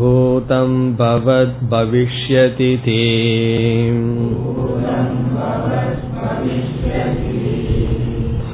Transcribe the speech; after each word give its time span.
भूतं 0.00 0.70
भवद्भविष्यति 1.00 2.70
ते 2.84 3.00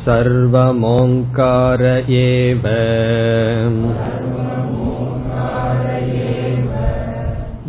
सर्वमोङ्कार 0.07 1.83
एव 2.19 2.67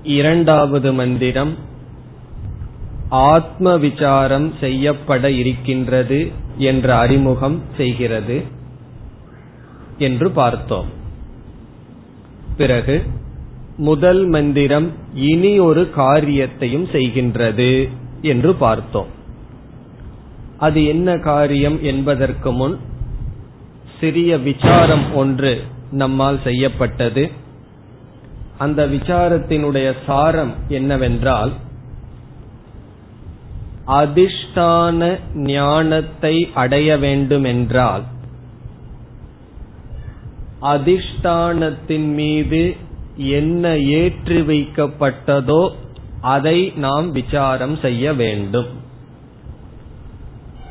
இரண்டாவது 0.03 0.93
மந்திரம் 0.93 1.57
ஆத்ம 3.09 3.77
விசாரம் 3.77 4.53
செய்யப்பட 4.59 5.31
இருக்கின்றது 5.31 6.31
என்ற 6.57 6.97
அறிமுகம் 6.97 7.61
செய்கிறது 7.77 8.41
என்று 9.97 10.31
பார்த்தோம். 10.31 10.87
பிறகு 12.57 13.03
முதல் 13.77 14.25
மந்திரம் 14.25 14.91
இனி 15.13 15.59
ஒரு 15.59 15.89
காரியத்தையும் 15.89 16.85
செய்கின்றது 16.85 17.89
என்று 18.21 18.55
பார்த்தோம். 18.55 19.21
அது 20.57 20.85
என்ன 20.85 21.17
காரியம் 21.17 21.83
என்பதற்கு 21.83 22.51
முன் 22.51 22.79
சிறிய 23.99 24.37
விசாரம் 24.37 25.13
ஒன்று 25.13 25.61
நம்மால் 25.91 26.39
செய்யப்பட்டது. 26.43 27.31
அந்த 28.57 28.87
விசாரத்தினுடைய 28.87 29.93
சாரம் 30.05 30.53
என்னவென்றால் 30.67 31.51
அதிஷ்டான 33.87 35.19
ஞானத்தை 35.33 36.49
அடைய 36.53 36.97
வேண்டுமென்றால் 36.97 38.03
அதிஷ்டானத்தின் 40.61 42.13
மீது 42.13 42.75
என்ன 43.15 43.77
ஏற்றி 43.77 44.41
வைக்கப்பட்டதோ 44.41 45.69
அதை 46.21 46.71
நாம் 46.75 47.11
விசாரம் 47.11 47.79
செய்ய 47.79 48.13
வேண்டும். 48.13 48.82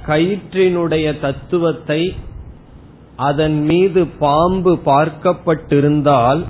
கயிற்றினுடைய 0.06 1.20
தத்துவத்தை 1.20 2.14
அதன் 3.16 3.64
மீது 3.64 4.06
பாம்பு 4.06 4.78
பார்க்கப்பட்டிருந்தால் 4.84 6.44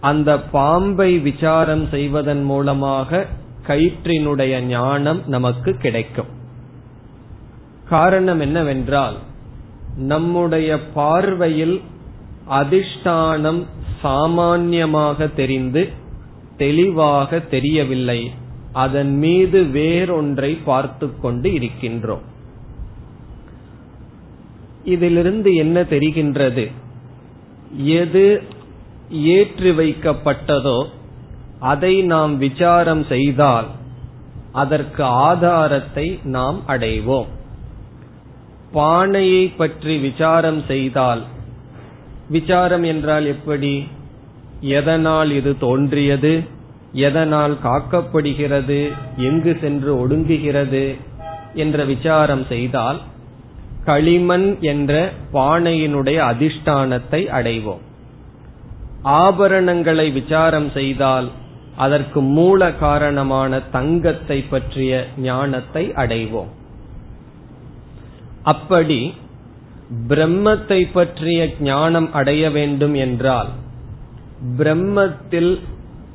அந்த 0.00 0.40
பாம்பை 0.40 1.18
விசாரம் 1.18 1.88
செய்வதன் 1.90 2.42
மூலமாக 2.42 3.26
கயிற்றினுடைய 3.66 4.60
ஞானம் 4.60 5.22
நமக்கு 5.26 5.76
கிடைக்கும். 5.76 6.30
காரணம் 7.88 8.40
என்னவென்றால் 8.40 9.16
நம்முடைய 9.96 10.78
பார்வையில் 10.94 11.80
அதிஷ்டானம் 12.50 13.62
சாமான்யமாக 14.02 15.34
தெரிந்து 15.34 15.88
தெளிவாக 16.56 17.38
தெரியவில்லை. 17.38 18.20
அதன் 18.72 19.16
மீது 19.18 19.62
வேறொன்றை 19.62 20.58
பார்த்து 20.64 21.20
கொண்டு 21.20 21.50
இருக்கின்றோம். 21.52 22.24
இதிலிருந்து 24.84 25.54
என்ன 25.54 25.80
தெரிகின்றது? 25.80 26.70
எது 27.76 28.42
ஏற்றி 29.10 29.70
வைக்கப்பட்டதோ 29.70 30.84
அதை 31.58 32.02
நாம் 32.02 32.38
விசாரம் 32.38 33.04
செய்தால் 33.04 33.66
அதற்கு 34.52 35.02
ஆதாரத்தை 35.02 36.18
நாம் 36.22 36.62
அடைவோம். 36.68 37.26
பானையை 38.72 39.48
பற்றி 39.48 39.98
விசாரம் 39.98 40.62
செய்தால் 40.66 41.22
விசாரம் 42.28 42.82
என்றால் 42.82 43.26
எப்படி? 43.26 43.86
எதனால் 44.60 45.30
இது 45.30 45.58
தோன்றியது? 45.58 46.42
எதனால் 46.92 47.58
காக்கப்படுகிறது? 47.64 48.92
எங்கு 49.16 49.58
சென்று 49.60 50.06
ஒடுங்குகிறது? 50.06 50.96
என்ற 51.54 51.84
விசாரம் 51.84 52.44
செய்தால் 52.48 53.00
களிமண் 53.84 54.56
என்ற 54.60 55.12
பானையினுடைய 55.32 56.18
அதிஷ்டானத்தை 56.32 57.20
அடைவோம். 57.38 57.82
ஆபரணங்களை 59.04 60.12
விசாரம் 60.12 60.70
செய்தால் 60.70 61.28
அதற்கு 61.76 62.20
மூல 62.20 62.72
காரணமான 62.72 63.60
தங்கத்தை 63.60 64.42
பற்றிய 64.42 65.06
ஞானத்தை 65.16 65.90
அடைவோம். 65.90 66.50
அப்படி 68.42 69.14
பிரம்மத்தை 70.08 70.88
பற்றிய 70.92 71.50
ஞானம் 71.60 72.12
அடைய 72.12 72.50
வேண்டும் 72.50 72.94
என்றால் 72.94 73.50
பிரம்மத்தில் 74.58 75.60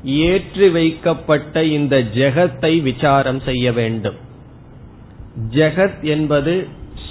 ஏற்றி 0.02 0.68
வைக்கப்பட்ட 0.68 1.64
இந்த 1.64 1.96
ஜெகத்தை 2.14 2.82
விசாரம் 2.82 3.40
செய்ய 3.40 3.72
வேண்டும். 3.72 4.18
ஜெகத் 5.50 6.02
என்பது 6.02 6.54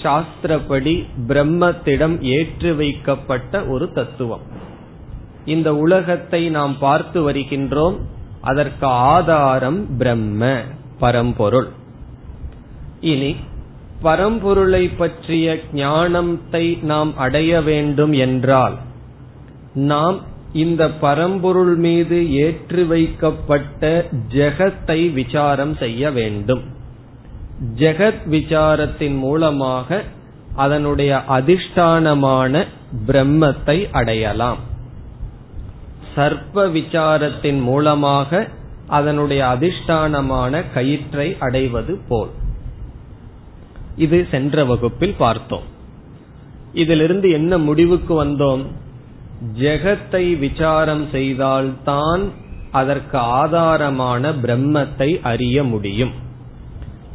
சாஸ்திரப்படி 0.04 1.06
பிரம்மத்திடம் 1.28 2.22
ஏற்று 2.22 2.76
வைக்கப்பட்ட 2.76 3.66
ஒரு 3.66 3.92
தத்துவம். 3.92 4.42
இந்த 5.46 5.76
உலகத்தை 5.76 6.50
நாம் 6.50 6.76
பார்த்து 6.80 7.32
வருகின்றோம். 7.32 7.98
அதற்கு 8.42 8.86
ஆதாரம் 8.86 9.98
பிரம்ம 9.98 10.62
பரம்பொருள். 11.00 11.68
இனி 13.02 13.36
பரம்பொருளை 14.04 14.90
பற்றிய 14.98 15.58
ஞானத்தை 15.74 16.78
நாம் 16.82 17.18
அடைய 17.18 17.62
வேண்டும் 17.62 18.14
என்றால் 18.14 18.76
நாம் 19.74 20.18
இந்த 20.54 20.90
பரம்பொருள் 20.90 21.76
மீது 21.76 22.18
ஏற்று 22.32 22.88
வைக்கப்பட்ட 22.88 24.06
ஜெகத்தை 24.34 25.14
விசாரம் 25.14 25.76
செய்ய 25.76 26.12
வேண்டும். 26.12 26.64
ஜெகத் 27.76 28.28
விசாரத்தின் 28.30 29.18
மூலமாக 29.18 30.04
அதனுடைய 30.56 31.22
அதிஷ்டானமான 31.30 32.66
பிரம்மத்தை 33.08 33.92
அடையலாம். 33.92 34.58
சர்ப்ப 36.16 36.72
விசாரத்தின் 36.72 37.62
மூலமாக 37.62 38.48
அதனுடைய 38.88 39.46
அதிஷ்டானமான 39.46 40.64
கயிற்றை 40.74 41.36
அடைவது 41.40 42.00
போல். 42.08 42.30
இது 43.96 44.28
சென்ற 44.32 44.66
வகுப்பில் 44.66 45.16
பார்த்தோம். 45.18 45.64
இதிலிருந்து 46.74 47.30
என்ன 47.32 47.58
முடிவுக்கு 47.58 48.26
வந்தோம்? 48.26 48.66
ஜெகத்தை 49.60 50.40
விசாரம் 50.40 51.10
செய்தால்தான் 51.10 52.32
அதற்கு 52.72 53.18
ஆதாரமான 53.18 54.32
பிரம்மத்தை 54.32 55.22
அறிய 55.22 55.64
முடியும். 55.64 56.26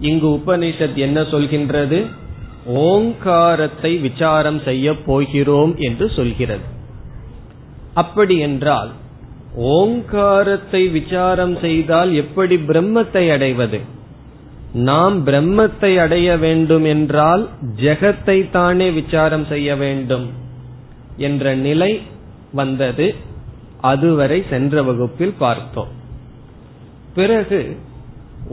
இங்கு 0.03 0.29
உபனிஷத் 0.29 0.99
என்ன 1.07 1.21
சொல்கின்றது? 1.21 1.99
ஓங்காரத்தை 2.67 3.93
விசாரம் 3.97 4.61
செய்ய 4.61 4.95
போகிறோம் 5.07 5.73
என்று 5.79 6.07
சொல்கிறது. 6.11 6.67
அப்படி 7.95 8.37
என்றால் 8.39 8.91
ஓங்காரத்தை 9.57 10.83
விசாரம் 10.89 11.57
செய்தால் 11.61 12.11
எப்படி 12.15 12.57
பிரம்மத்தை 12.57 13.25
அடைவது? 13.33 13.81
நாம் 14.73 15.17
பிரம்மத்தை 15.27 15.91
அடைய 15.99 16.37
வேண்டும் 16.37 16.85
என்றால் 16.85 17.43
ஜெகத்தை 17.81 18.39
தானே 18.51 18.91
விசாரம் 18.91 19.47
செய்ய 19.47 19.77
வேண்டும் 19.77 20.27
என்ற 21.17 21.55
நிலை 21.55 21.93
வந்தது. 22.53 23.15
அதுவரை 23.81 24.39
சென்ற 24.51 24.83
வகுப்பில் 24.83 25.37
பார்த்தோம். 25.39 25.93
பிறகு 27.15 27.61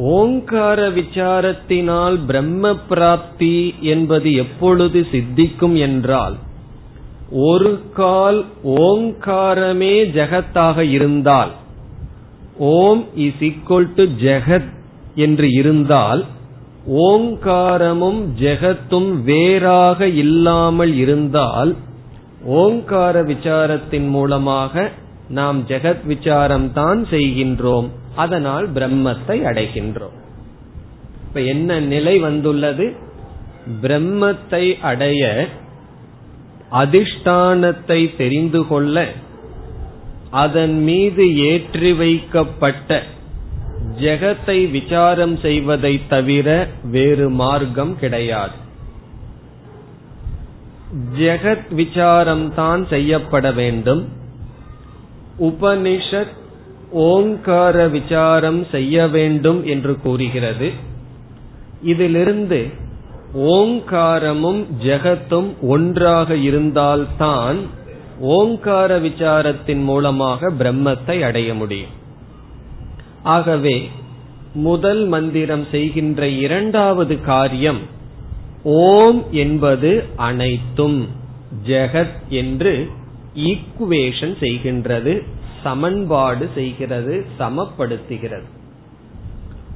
ஓங்கார 0.08 0.90
விசாரத்தினால் 0.90 2.26
பிரம்ம 2.26 2.74
பிராப்தி 2.90 3.74
என்பது 3.82 4.34
எப்பொழுது 4.34 5.08
சித்திக்கும் 5.12 5.78
என்றால் 5.78 6.36
ஒரு 7.32 7.80
கால் 7.94 8.46
ஓங்காரமே 8.64 9.96
ஜெகத்தாக 10.18 10.80
இருந்தால் 10.80 11.52
ஓம் 12.58 13.04
இஸ் 13.16 13.42
ஈக்வல் 13.50 13.90
டு 13.94 14.04
ஜெகத் 14.04 14.72
என்று 15.16 15.48
இருந்தால் 15.52 16.26
ஓங்காரமும் 16.94 18.22
ஜெகத்தும் 18.40 19.12
வேறாக 19.24 20.08
இல்லாமல் 20.08 20.94
இருந்தால் 20.94 21.76
ஓங்கார 22.46 23.24
விசாரத்தின் 23.24 24.10
மூலமாக 24.10 24.92
நாம் 25.30 25.66
ஜெகத் 25.68 26.06
விசாரம் 26.06 26.74
தான் 26.74 27.06
செய்கின்றோம். 27.12 27.90
அதனால் 28.16 28.74
பிரம்மத்தை 28.74 29.28
அடைகின்றோம். 29.28 30.18
இப்ப 31.28 31.42
என்ன 31.42 31.80
நிலை 31.80 32.18
வந்துள்ளது? 32.18 32.96
பிரம்மத்தை 33.82 34.80
அடைய 34.80 35.48
அதிஷ்டானத்தை 36.72 38.16
தெரிந்து 38.16 38.68
கொள்ள 38.68 39.08
அதன் 40.30 40.84
மீது 40.84 41.38
ஏற்றி 41.38 41.94
வைக்கப்பட்ட 41.94 43.04
ஜெகத்தை 44.00 44.72
விசாரம் 44.72 45.38
செய்வதை 45.38 46.02
தவிர 46.10 46.68
வேறு 46.84 47.30
மார்க்கம் 47.30 48.00
கிடையாது. 48.00 48.54
ஜெகத் 51.20 51.74
விசாரம் 51.74 52.54
தான் 52.54 52.88
செய்யப்பட 52.88 53.52
வேண்டும். 53.52 54.08
உபனிஷத் 55.40 56.38
ஓங்கார 56.92 57.88
விசாரம் 57.88 58.66
செய்ய 58.72 59.08
வேண்டும் 59.08 59.66
என்று 59.66 60.00
கூறுகிறது. 60.00 60.72
இதிலிருந்து 61.84 62.68
ஓங்காரமும் 63.36 64.66
ஜெகத்தும் 64.84 65.54
ஒன்றாக 65.62 66.36
இருந்தால்தான் 66.36 67.58
ஓங்கார 68.20 69.00
விசாரத்தின் 69.00 69.84
மூலமாக 69.84 70.52
பிரம்மத்தை 70.52 71.22
அடைய 71.22 71.54
முடியும். 71.54 71.90
ஆகவே 73.24 73.90
முதல் 74.54 75.06
மந்திரம் 75.06 75.68
செய்கின்ற 75.72 76.28
இரண்டாவது 76.28 77.22
காரியம் 77.22 77.80
ஓம் 78.64 79.24
என்பது 79.32 80.04
அனைத்தும் 80.16 81.08
ஜெகத் 81.68 82.18
என்று 82.30 82.90
ஈக்குவேஷன் 83.36 84.36
செய்கின்றது. 84.40 85.24
சமன்பாடு 85.64 86.50
செய்கிறது 86.56 87.26
சமப்படுத்துகிறது. 87.40 88.48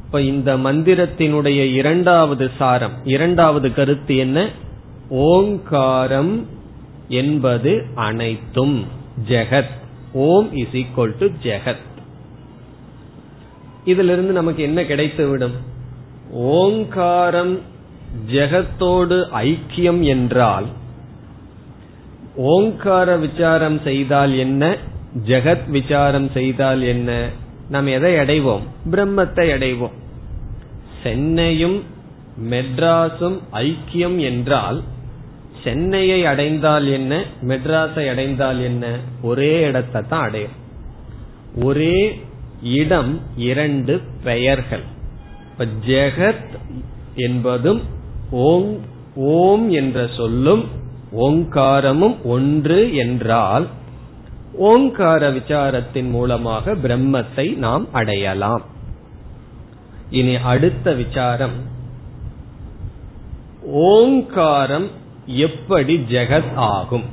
இப்ப 0.06 0.22
இந்த 0.22 0.58
மந்திரத்தினுடைய 0.58 1.74
இரண்டாவது 1.74 2.52
சாரம் 2.58 2.94
இரண்டாவது 3.04 3.74
கருத்து 3.74 4.16
என்ன? 4.16 4.50
ஓங்காரம் 5.10 6.48
என்பது 7.08 7.86
அனைத்தும். 7.96 8.86
ஜெகத். 9.28 9.74
ஓம் 10.14 10.56
இஸ் 10.56 10.72
ஈக்வல் 10.72 11.16
டு 11.20 11.28
ஜெகத். 11.44 11.92
இதிலிருந்து 13.86 14.32
நமக்கு 14.32 14.64
என்ன 14.64 14.82
கிடைத்துவிடும்? 14.82 15.54
ஓங்காரம் 16.32 17.60
ஜெகத்தோடு 18.32 19.26
ஐக்கியம் 19.34 20.02
என்றால் 20.02 20.66
ஓங்கார 22.36 23.18
விசாரம் 23.18 23.82
செய்தால் 23.82 24.34
என்ன? 24.34 24.78
ஜெகத் 25.26 25.70
விசாரம் 25.70 26.32
செய்தால் 26.32 26.82
என்ன? 26.82 27.30
நாம் 27.70 27.88
எதை 27.88 28.14
அடைவோம்? 28.14 28.62
பிரம்மத்தை 28.92 29.46
அடைவோம். 29.52 29.92
சென்னையும் 31.04 31.82
மெட்ராஸும் 32.50 33.40
ஐக்கியம் 33.52 34.20
என்றால் 34.20 34.84
சென்னையை 35.64 36.26
அடைந்தால் 36.26 36.88
என்ன? 36.88 37.24
மெட்ராஸை 37.42 38.10
அடைந்தால் 38.10 38.62
என்ன? 38.62 39.00
ஒரே 39.22 39.62
இடத்தை 39.62 40.02
தான் 40.10 40.22
அடையும் 40.22 40.62
ஒரே 41.64 42.22
இடம் 42.64 43.22
இரண்டு 43.36 44.02
பெயர்கள். 44.24 44.84
இப்ப 45.52 45.68
ஜெகத் 45.88 46.58
என்பதும் 47.16 47.82
ஓம் 48.32 48.80
ஓம் 49.16 49.70
என்ற 49.70 50.10
சொல்லும் 50.18 50.66
ஓங்காரமும் 51.18 52.16
ஒன்று 52.24 52.96
என்றால் 52.96 53.68
ஓங்கார 54.54 55.32
விசாரத்தின் 55.32 56.10
மூலமாக 56.10 56.74
பிரம்மத்தை 56.74 57.56
நாம் 57.56 57.94
அடையலாம். 57.94 58.62
இனி 60.10 60.36
அடுத்த 60.36 60.94
விசாரம். 60.94 61.72
ஓங்காரம் 63.66 64.88
எப்படி 65.26 65.96
ஜெகத் 66.10 66.54
ஆகும்? 66.56 67.04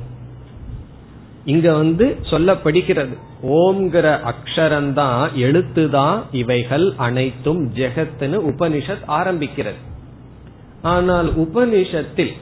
இங்க 1.45 1.73
வந்து 1.73 2.17
சொல்லப்படுகிறது. 2.29 3.17
ஓம்ங்கிற 3.43 4.19
அக்ஷரம்தான் 4.23 5.27
எழுத்துதான் 5.35 6.21
இவைகள் 6.31 6.93
அனைத்தும் 6.97 7.73
ஜெகத்னு 7.73 8.37
உபனிஷத் 8.49 9.03
ஆரம்பிக்கிறது. 9.07 9.79
ஆனால் 10.81 11.39
உபனிஷத்தில் 11.39 12.33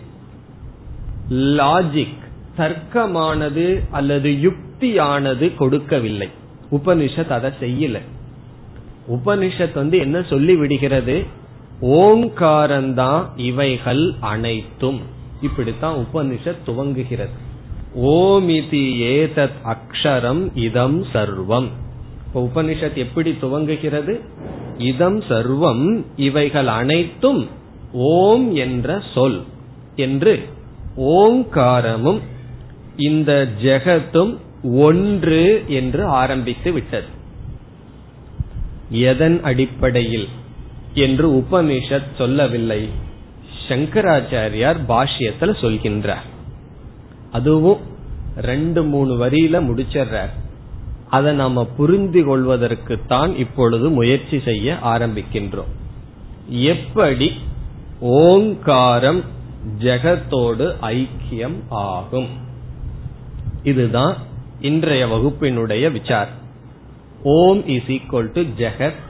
லாஜிக் 1.30 2.18
தர்க்கமானது 2.58 3.84
அல்லது 3.92 4.58
யுக்தியானது 4.82 5.56
கொடுக்கவில்லை. 5.56 6.30
உபனிஷத் 6.72 7.28
அதை 7.28 7.52
செய்யல. 7.62 8.00
உபனிஷத் 9.10 9.74
வந்து 9.74 9.98
என்ன 9.98 10.22
சொல்லி 10.30 10.56
விடுகிறது 10.56 11.24
ஓங்காரந்தான் 11.82 13.26
இவைகள் 13.36 14.14
அனைத்தும். 14.20 15.00
இப்படித்தான் 15.42 16.08
உபனிஷத் 16.14 16.58
துவங்குகிறது. 16.68 17.30
ஓமிதி 17.98 18.98
ஏதத் 18.98 19.52
அக்ஷரம் 19.64 20.52
இதம் 20.54 21.04
சர்வம். 21.04 21.68
இப்ப 22.28 22.50
உபனிஷத் 22.54 22.94
எப்படி 22.94 23.38
துவங்குகிறது? 23.42 24.20
இதம் 24.78 25.20
சர்வம் 25.20 26.04
இவைகள் 26.16 26.68
அனைத்தும் 26.68 27.48
ஓம் 27.92 28.56
என்ற 28.56 29.02
சொல் 29.14 29.44
என்று 29.96 30.44
ஓங்காரமும் 30.98 32.20
இந்த 32.98 33.48
ஜெகத்தும் 33.62 34.38
ஒன்று 34.64 35.64
என்று 35.68 36.06
ஆரம்பித்து 36.06 36.72
விட்டது. 36.72 37.06
எதன் 38.90 39.44
அடிப்படையில் 39.44 40.28
என்று 40.94 41.32
உபனிஷத் 41.32 42.16
சொல்லவில்லை. 42.18 42.90
சங்கராச்சாரியார் 43.68 44.78
பாஷ்யத்தில் 44.88 45.60
சொல்கின்றார். 45.62 46.28
அதுவும் 47.32 47.80
ரெண்டு 48.38 48.84
மூணு 48.84 49.26
வரியில 49.26 49.64
முடிச்சிடுறார் 49.64 50.30
அதை 51.10 51.34
நாம 51.34 51.66
புரிந்து 51.66 52.22
கொள்வதற்குத்தான் 52.26 53.38
இப்பொழுது 53.38 53.90
முயற்சி 53.90 54.40
செய்ய 54.40 54.78
ஆரம்பிக்கின்றோம். 54.84 55.72
எப்படி 56.50 57.34
ஓங்காரம் 58.00 59.24
ஜெகத்தோடு 59.80 60.76
ஐக்கியம் 60.82 61.56
ஆகும்? 61.70 62.28
இதுதான் 63.64 64.28
இன்றைய 64.62 65.08
வகுப்பினுடைய 65.08 65.92
விசார். 65.92 66.30
Om 67.24 67.68
is 67.68 67.84
equal 67.84 68.32
to 68.34 68.42
Jagat 68.58 69.02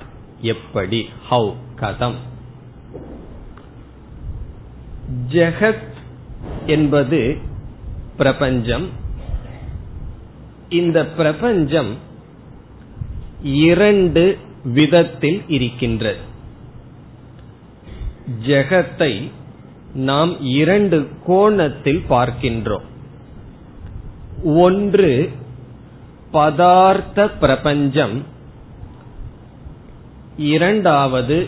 எப்படி? 0.42 1.10
ஹவு 1.32 1.54
கதம். 1.80 2.14
ஜெகத் 5.30 5.88
என்பது 6.66 7.38
பிரபஞ்சம். 8.18 8.90
இந்த 10.70 11.06
பிரபஞ்சம் 11.06 11.96
இரண்டு 13.44 14.38
விதத்தில் 14.64 15.44
இருக்கின்றது. 15.48 16.20
ஜெகத்தை 18.46 19.32
நாம் 19.94 20.42
இரண்டு 20.42 21.10
கோணத்தில் 21.26 22.04
பார்க்கின்றோம். 22.10 22.88
ஒன்று 24.44 25.32
பதார்த்த 26.34 27.38
பிரபஞ்சம். 27.40 28.24
இரண்டாவது 30.38 31.48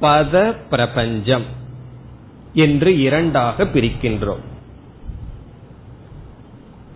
பத 0.00 0.56
பிரபஞ்சம் 0.70 1.44
என்று 2.54 3.00
இரண்டாக 3.00 3.64
பிரிக்கின்றோம். 3.64 4.44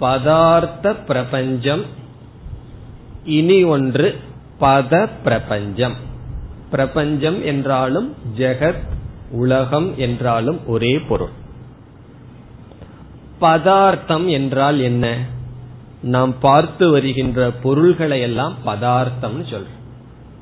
பதார்த்த 0.00 1.04
பிரபஞ்சம் 1.06 1.84
இனி 3.24 3.64
ஒன்று 3.64 4.20
பத 4.60 5.08
பிரபஞ்சம். 5.24 5.94
பிரபஞ்சம் 6.70 7.44
என்றாலும் 7.44 8.14
ஜெகத் 8.36 8.82
உலகம் 9.30 9.96
என்றாலும் 9.96 10.66
ஒரே 10.66 10.98
பொருள். 10.98 11.44
பதார்த்தம் 13.40 14.28
என்றால் 14.28 14.80
என்ன? 14.80 15.18
நாம் 16.02 16.38
பார்த்து 16.38 16.90
வருகின்ற 16.90 17.50
பொருள்களை 17.50 18.20
எல்லாம் 18.20 18.54
பதார்த்தம்னு 18.66 19.44
சொல்றோம். 19.50 19.74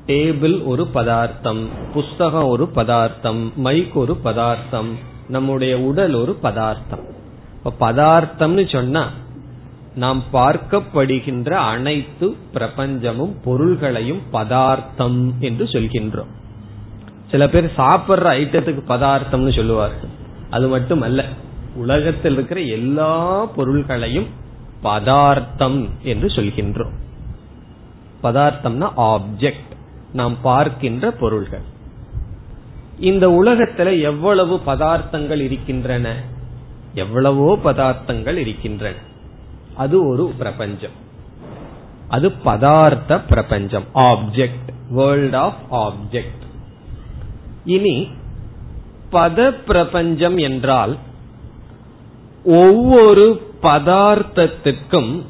டேபிள் 0.07 0.65
ஒரு 0.65 0.87
பதார்த்தம் 0.87 1.67
புஸ்தகம் 1.93 2.47
ஒரு 2.47 2.67
பதார்த்தம் 2.67 3.53
மைக் 3.55 3.97
ஒரு 3.97 4.15
பதார்த்தம் 4.15 4.91
நம்முடைய 5.29 5.79
உடல் 5.79 6.13
ஒரு 6.13 6.33
பதார்த்தம். 6.33 7.03
இப்ப 7.63 7.91
பதார்த்தம்னு 7.91 8.71
சொன்னா 8.71 9.09
நாம் 9.95 10.23
பார்க்கப்படுகின்ற 10.33 11.51
அனைத்து 11.51 12.35
பிரபஞ்சமும் 12.53 13.33
பொருள்களையும் 13.43 14.21
பதார்த்தம் 14.31 15.33
என்று 15.39 15.65
சொல்கின்றோம். 15.65 16.31
சில 17.31 17.49
பேர் 17.49 17.65
சாப்பிடுற 17.65 18.27
ஐட்டத்துக்கு 18.41 18.83
பதார்த்தம்னு 18.87 19.55
சொல்லுவார்கள். 19.55 20.09
அது 20.49 20.67
மட்டும் 20.67 21.01
அல்ல 21.01 21.25
உலகத்தில் 21.75 22.33
இருக்கிற 22.33 22.61
எல்லா 22.61 23.45
பொருள்களையும் 23.45 24.27
பதார்த்தம் 24.83 25.89
என்று 26.01 26.27
சொல்கின்றோம். 26.27 26.93
பதார்த்தம்னா 28.23 28.89
ஆப்ஜெக்ட் 28.97 29.73
நாம் 30.13 30.41
பார்க்கின்ற 30.41 31.11
பொருள்கள். 31.11 31.73
இந்த 32.99 33.27
உலகத்துல 33.27 34.01
எவ்வளவு 34.01 34.59
பதார்த்தங்கள் 34.67 35.41
இருக்கின்றன? 35.41 36.21
எவ்வளவோ 36.93 37.57
பதார்த்தங்கள் 37.63 38.35
இருக்கின்றன. 38.35 38.95
அது 39.75 40.07
ஒரு 40.07 40.33
பிரபஞ்சம். 40.37 41.03
அது 42.07 42.29
பதார்த்த 42.29 43.21
பிரபஞ்சம். 43.27 43.83
ஆப்ஜெக்ட் 43.93 44.73
வேர்ல்ட் 44.89 45.35
ஆஃப் 45.35 45.57
ஆப்ஜெக்ட் 45.71 46.43
இனி 47.65 48.07
பத 49.11 49.49
பிரபஞ்சம் 49.65 50.37
என்றால் 50.37 50.97
ஒவ்வொரு 52.45 53.53
பதார்த்தத்துக்கும் 53.61 55.21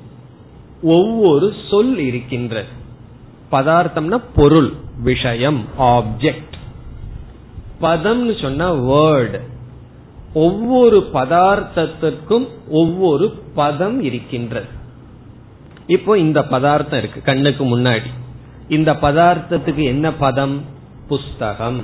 ஒவ்வொரு 0.81 1.53
சொல் 1.69 1.98
இருக்கின்றது. 1.98 2.67
பதார்த்தம்னா 3.51 4.22
பொருள் 4.36 4.74
விஷயம் 5.03 5.65
ஆப்ஜெக்ட் 5.79 6.53
பதம்னு 7.81 8.41
சொன்னா 8.41 8.75
வேர்டு 8.75 9.39
ஒவ்வொரு 10.34 11.10
பதார்த்தத்திற்கும் 11.13 12.48
ஒவ்வொரு 12.69 13.29
பதம் 13.55 14.01
இருக்கின்றது. 14.01 14.67
இப்போ 15.88 16.19
இந்த 16.19 16.43
பதார்த்தம் 16.43 17.00
இருக்கு 17.00 17.22
கண்ணுக்கு 17.22 17.77
முன்னாடி. 17.77 18.10
இந்த 18.69 18.93
பதார்த்தத்துக்கு 18.93 19.84
என்ன 19.84 20.13
பதம்? 20.13 20.62
புஸ்தகம். 21.07 21.81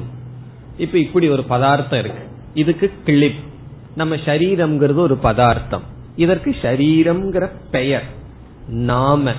இப்ப 0.78 0.98
இப்படி 0.98 1.30
ஒரு 1.30 1.44
பதார்த்தம் 1.44 2.00
இருக்கு. 2.00 2.24
இதுக்கு 2.54 2.92
கிளிப். 3.06 3.50
நம்ம 3.96 4.16
சரீரம்ங்கிறது 4.16 4.96
ஒரு 4.96 5.16
பதார்த்தம். 5.16 5.82
இதற்கு 6.16 6.56
சரீரம்ங்கிற 6.62 7.52
பெயர் 7.72 8.04
நாம 8.68 9.32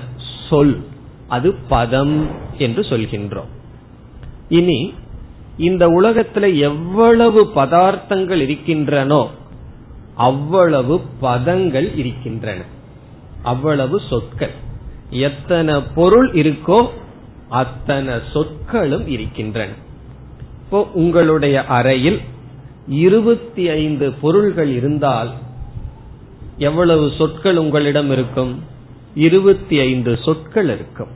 சொல் 0.49 0.85
அது 1.27 1.53
பதம் 1.67 2.27
என்று 2.57 2.81
சொல்கின்றோம். 2.81 3.51
இனி 4.49 4.93
இந்த 5.57 5.87
உலகத்துல 5.87 6.59
எவ்வளவு 6.59 7.51
பதார்த்தங்கள் 7.55 8.41
இருக்கின்றனோ 8.41 9.27
அவ்வளவு 10.15 11.01
பதங்கள் 11.21 11.97
இருக்கின்றன. 11.97 12.61
அவ்வளவு 13.43 14.01
சொற்கள். 14.09 14.53
எத்தனை 15.09 15.81
பொருள் 15.95 16.31
இருக்கோ 16.31 16.89
அத்தனை 17.49 18.13
சொற்களும் 18.33 19.07
இருக்கின்றன. 19.07 19.71
இப்போ 20.63 20.89
உங்களுடைய 20.93 21.65
அறையில் 21.65 22.21
இருபத்தி 22.87 23.69
ஐந்து 23.69 24.11
பொருள்கள் 24.11 24.71
இருந்தால் 24.71 25.31
எவ்வளவு 26.57 27.11
சொற்கள் 27.17 27.57
உங்களிடம் 27.57 28.11
இருக்கும்? 28.11 28.63
இருபத்தி 29.15 29.79
ஐந்து 29.79 30.19
சொற்கள் 30.23 30.65
இருக்கும். 30.65 31.07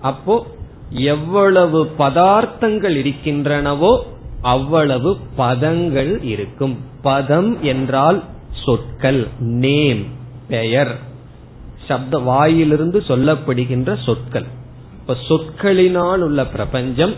அப்போ 0.00 0.46
எவ்வளவு 0.90 1.90
பதார்த்தங்கள் 1.98 2.96
இருக்கின்றனவோ 2.96 4.00
அவ்வளவு 4.42 5.16
பதங்கள் 5.36 6.22
இருக்கும். 6.22 6.78
பதம் 7.02 7.62
என்றால் 7.62 8.24
சொற்கள் 8.64 9.28
நேம் 9.38 10.04
பெயர் 10.48 10.98
சப்த 11.86 12.18
வாயிலிருந்து 12.18 13.02
சொல்லப்படுகின்ற 13.08 14.04
சொற்கள். 14.04 14.44
இப்ப 15.00 15.16
சொற்களினால் 15.28 16.18
உள்ள 16.18 16.46
பிரபஞ்சம் 16.46 17.14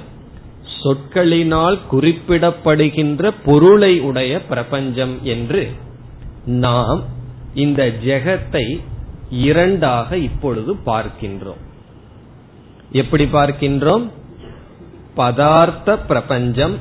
சொற்களினால் 0.82 1.78
குறிப்பிடப்படுகின்ற 1.90 3.34
பொருளை 3.44 4.00
உடைய 4.00 4.42
பிரபஞ்சம் 4.42 5.18
என்று 5.22 5.70
நாம் 6.44 7.02
இந்த 7.54 7.92
ஜெகத்தை 8.04 8.80
இரண்டாக 9.30 10.16
இப்பொழுது 10.16 10.74
பார்க்கின்றோம். 10.86 11.60
எப்படி 12.92 13.24
பார்க்கின்றோம்? 13.24 14.10
பதார்த்த 15.16 15.98
பிரபஞ்சம் 16.06 16.78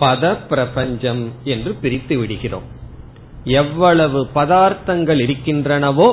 பத 0.00 0.38
பிரபஞ்சம் 0.48 1.32
என்று 1.44 1.74
பிரித்து 1.74 2.18
விடுகிறோம். 2.18 2.66
எவ்வளவு 3.44 4.26
பதார்த்தங்கள் 4.34 5.20
இருக்கின்றனவோ 5.26 6.08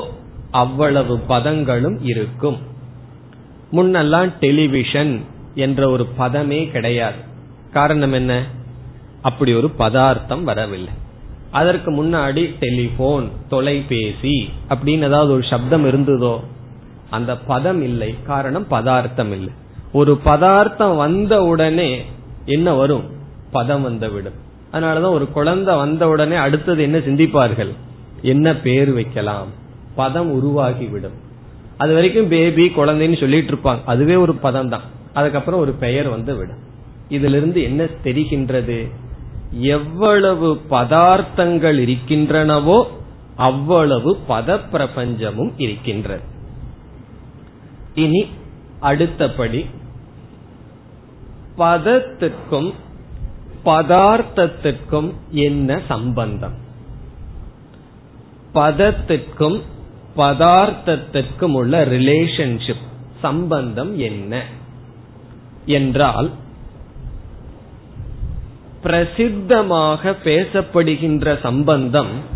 அவ்வளவு 0.50 1.20
பதங்களும் 1.28 1.98
இருக்கும். 2.02 2.58
முன்னெல்லாம் 3.72 4.32
டெலிவிஷன் 4.40 5.20
என்ற 5.56 5.88
ஒரு 5.88 6.06
பதமே 6.18 6.70
கிடையாது. 6.70 7.16
காரணம் 7.72 8.12
என்ன? 8.12 8.46
அப்படி 9.22 9.54
ஒரு 9.54 9.70
பதார்த்தம் 9.70 10.44
வரவில்லை. 10.44 10.92
அதற்கு 11.50 12.04
முன்னாடி 12.04 12.58
டெலிபோன் 12.58 13.30
தொலைபேசி 13.48 14.50
அப்படின்னு 14.68 15.02
ஏதாவது 15.02 15.32
ஒரு 15.32 15.42
சப்தம் 15.42 15.84
இருந்ததோ 15.84 16.40
அந்த 17.10 17.36
பதம் 17.36 17.82
இல்லை. 17.82 18.14
காரணம் 18.26 18.66
பதார்த்தம் 18.66 19.32
இல்லை. 19.32 19.52
ஒரு 19.92 20.16
பதார்த்தம் 20.16 20.96
வந்த 20.96 21.42
உடனே 21.42 22.04
என்ன 22.44 22.74
வரும்? 22.74 23.04
பதம் 23.50 23.82
வந்துவிடும். 23.82 24.32
அதனாலதான் 24.72 25.10
ஒரு 25.10 25.28
குழந்தை 25.28 25.76
வந்த 25.76 26.08
உடனே 26.08 26.34
அடுத்தது 26.34 26.82
என்ன 26.82 26.98
சிந்திப்பார்கள்? 26.98 27.72
என்ன 28.22 28.56
பேர் 28.56 28.92
வைக்கலாம்? 28.92 29.48
பதம் 29.94 30.30
உருவாகிவிடும். 30.32 31.16
அது 31.76 31.94
வரைக்கும் 31.94 32.28
பேபி 32.28 32.66
குழந்தைன்னு 32.66 33.20
சொல்லிட்டு 33.20 33.54
இருப்பாங்க. 33.54 33.84
அதுவே 33.84 34.14
ஒரு 34.14 34.34
பதம் 34.34 34.68
தான் 34.68 34.94
அதுக்கப்புறம் 35.16 35.60
ஒரு 35.60 35.72
பெயர் 35.72 36.08
வந்து 36.08 36.34
விடும். 36.34 36.62
இதிலிருந்து 37.08 37.62
என்ன 37.62 37.84
தெரிகின்றது? 38.04 38.90
எவ்வளவு 39.50 40.60
பதார்த்தங்கள் 40.70 41.78
இருக்கின்றனவோ 41.82 42.84
அவ்வளவு 43.36 44.18
பத 44.28 44.60
பிரபஞ்சமும் 44.72 45.52
இருக்கின்றது. 45.56 46.22
இனி 47.94 48.26
அடுத்தபடி 48.80 49.66
பதத்துக்கும் 51.58 52.72
பதார்த்தத்துக்கும் 53.64 55.12
என்ன 55.30 55.80
சம்பந்தம்? 55.88 56.54
பதத்துக்கும் 58.54 59.62
பதார்த்தத்திற்கும் 60.16 61.52
உள்ள 61.52 61.84
ரிலேஷன்ஷிப் 61.84 62.84
சம்பந்தம் 63.22 63.98
என்ன? 63.98 64.44
என்றால் 65.66 66.30
பிரசித்தமாக 68.82 70.14
பேசப்படுகின்ற 70.24 71.40
சம்பந்தம் 71.40 72.34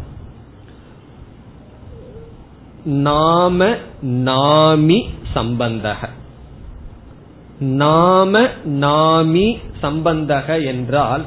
நாம 2.85 3.67
நாமி 4.03 5.09
சம்பந்தக. 5.35 6.09
நாம 7.59 8.41
நாமி 8.65 9.59
சம்பந்தக 9.83 10.65
என்றால் 10.65 11.25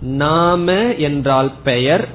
நாம 0.00 0.72
என்றால் 0.94 1.52
பெயர் 1.64 2.08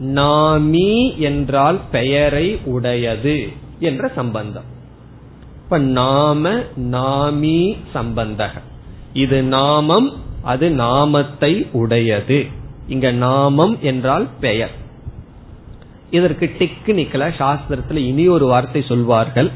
நாமி 0.00 1.18
என்றால் 1.18 1.80
பெயரை 1.90 2.60
உடையது 2.64 3.48
என்ற 3.78 4.12
சம்பந்தம். 4.14 4.71
இப்ப 5.72 5.84
நாம 5.84 6.50
நாமி 6.90 7.76
சம்பந்தக. 7.94 8.50
இது 9.12 9.42
நாமம் 9.42 10.12
அது 10.42 10.70
நாமத்தை 10.70 11.66
உடையது. 11.72 12.46
இங்க 12.88 13.10
நாமம் 13.12 13.78
என்றால் 13.80 14.26
பெயர். 14.40 14.70
இதற்கு 16.10 16.50
டெக்னிக்கலா 16.58 17.28
சாஸ்திரத்துல 17.38 17.96
இனி 17.96 18.28
ஒரு 18.28 18.46
வார்த்தை 18.46 18.82
சொல்வார்கள். 18.82 19.50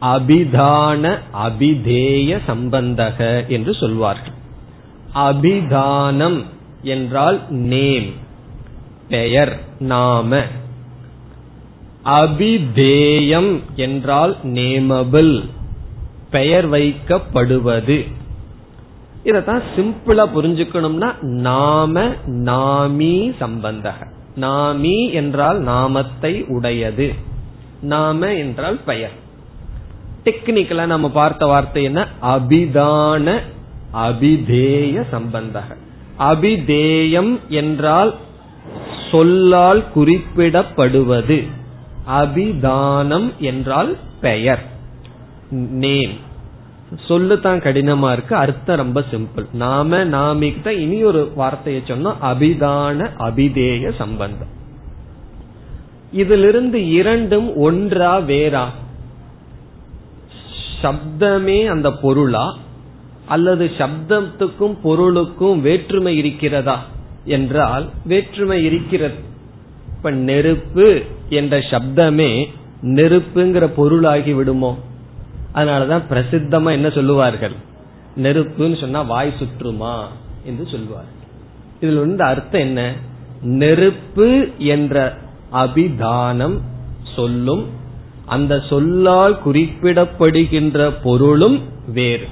அபிதான 0.00 1.18
அபிதேய 1.44 2.40
சம்பந்தக 2.48 3.46
என்று 3.46 3.74
சொல்வார்கள். 3.74 4.36
அபிதானம் 5.12 6.44
என்றால் 6.82 7.40
நேம் 7.48 8.10
பெயர் 9.08 9.58
நாம. 9.78 10.42
அபிதேயம் 12.04 13.60
என்றால் 13.74 14.36
நேமபிள் 14.44 15.48
பெயர் 16.30 16.70
வைக்கப்படுவது. 16.70 18.12
இதத்தான் 19.24 19.62
சிம்பிளா 19.76 20.26
புரிஞ்சுக்கணும்னா 20.34 21.22
நாம 21.22 22.00
நாமி 22.26 23.34
சம்பந்தக. 23.40 24.06
நாமி 24.40 25.12
என்றால் 25.12 25.58
நாமத்தை 25.58 26.44
உடையது. 26.48 27.12
நாம 27.80 28.34
என்றால் 28.34 28.78
பெயர். 28.86 29.22
டெக்னிக்கலா 30.24 30.86
நம்ம 30.86 31.10
பார்த்த 31.10 31.46
வார்த்தை 31.46 31.82
என்ன? 31.82 32.08
அபிதான 32.22 33.40
அபிதேய 33.94 35.04
சம்பந்தக. 35.12 35.76
அபிதேயம் 36.18 37.40
என்றால் 37.48 38.14
சொல்லால் 39.10 39.84
குறிப்பிடப்படுவது. 39.96 41.48
அபிதானம் 42.04 43.32
என்றால் 43.38 43.98
பெயர். 44.20 44.72
நேம் 45.70 46.12
சொல்லு 47.06 47.40
தான் 47.40 47.58
கடினமா 47.58 48.12
இருக்கு 48.12 48.36
அர்த்தம் 48.36 48.76
ரொம்ப 48.76 49.04
சிம்பிள் 49.10 49.46
நாம 49.52 50.04
நாமிக்கு 50.04 50.68
இனி 50.68 51.04
ஒரு 51.04 51.32
வார்த்தையை 51.34 51.82
சொன்னோம் 51.86 52.16
அபிதான 52.22 53.10
அபிதேய 53.18 53.94
சம்பந்தம். 53.94 54.48
இதிலிருந்து 56.12 56.88
இரண்டும் 56.88 57.56
ஒன்றா 57.56 58.20
வேறா? 58.20 58.64
சப்தமே 60.82 61.66
அந்த 61.66 61.92
பொருளா? 61.92 62.56
அல்லது 63.26 63.70
சப்தத்துக்கும் 63.78 64.76
பொருளுக்கும் 64.82 65.60
வேற்றுமை 65.60 66.16
இருக்கிறதா? 66.16 66.84
என்றால் 67.24 67.90
வேற்றுமை 68.04 68.64
இருக்கிறது 68.64 69.32
இப்ப 70.04 70.16
நெருப்பு 70.16 71.02
என்ற 71.28 71.58
சப்தமே 71.58 72.46
நெருப்புங்கிற 72.82 73.66
பொருளாகி 73.66 74.32
விடுமோ? 74.32 74.78
அதனாலதான் 75.54 76.02
பிரசித்தமா 76.10 76.70
என்ன 76.70 76.90
சொல்லுவார்கள்? 76.90 77.52
நெருப்புன்னு 78.22 78.80
சொன்னா 78.80 79.02
வாய் 79.02 79.32
சுற்றுமா 79.38 80.02
என்று 80.44 80.66
சொல்லுவார் 80.70 81.04
இதுல 81.80 81.96
இருந்து 81.96 82.24
அர்த்தம் 82.24 82.60
என்ன? 82.60 82.92
நெருப்பு 83.42 84.48
என்ற 84.58 85.16
அபிதானம் 85.50 86.60
சொல்லும் 87.14 87.66
அந்த 88.26 88.62
சொல்லால் 88.68 89.38
குறிப்பிடப்படுகின்ற 89.46 90.92
பொருளும் 91.02 91.62
வேறு. 91.92 92.28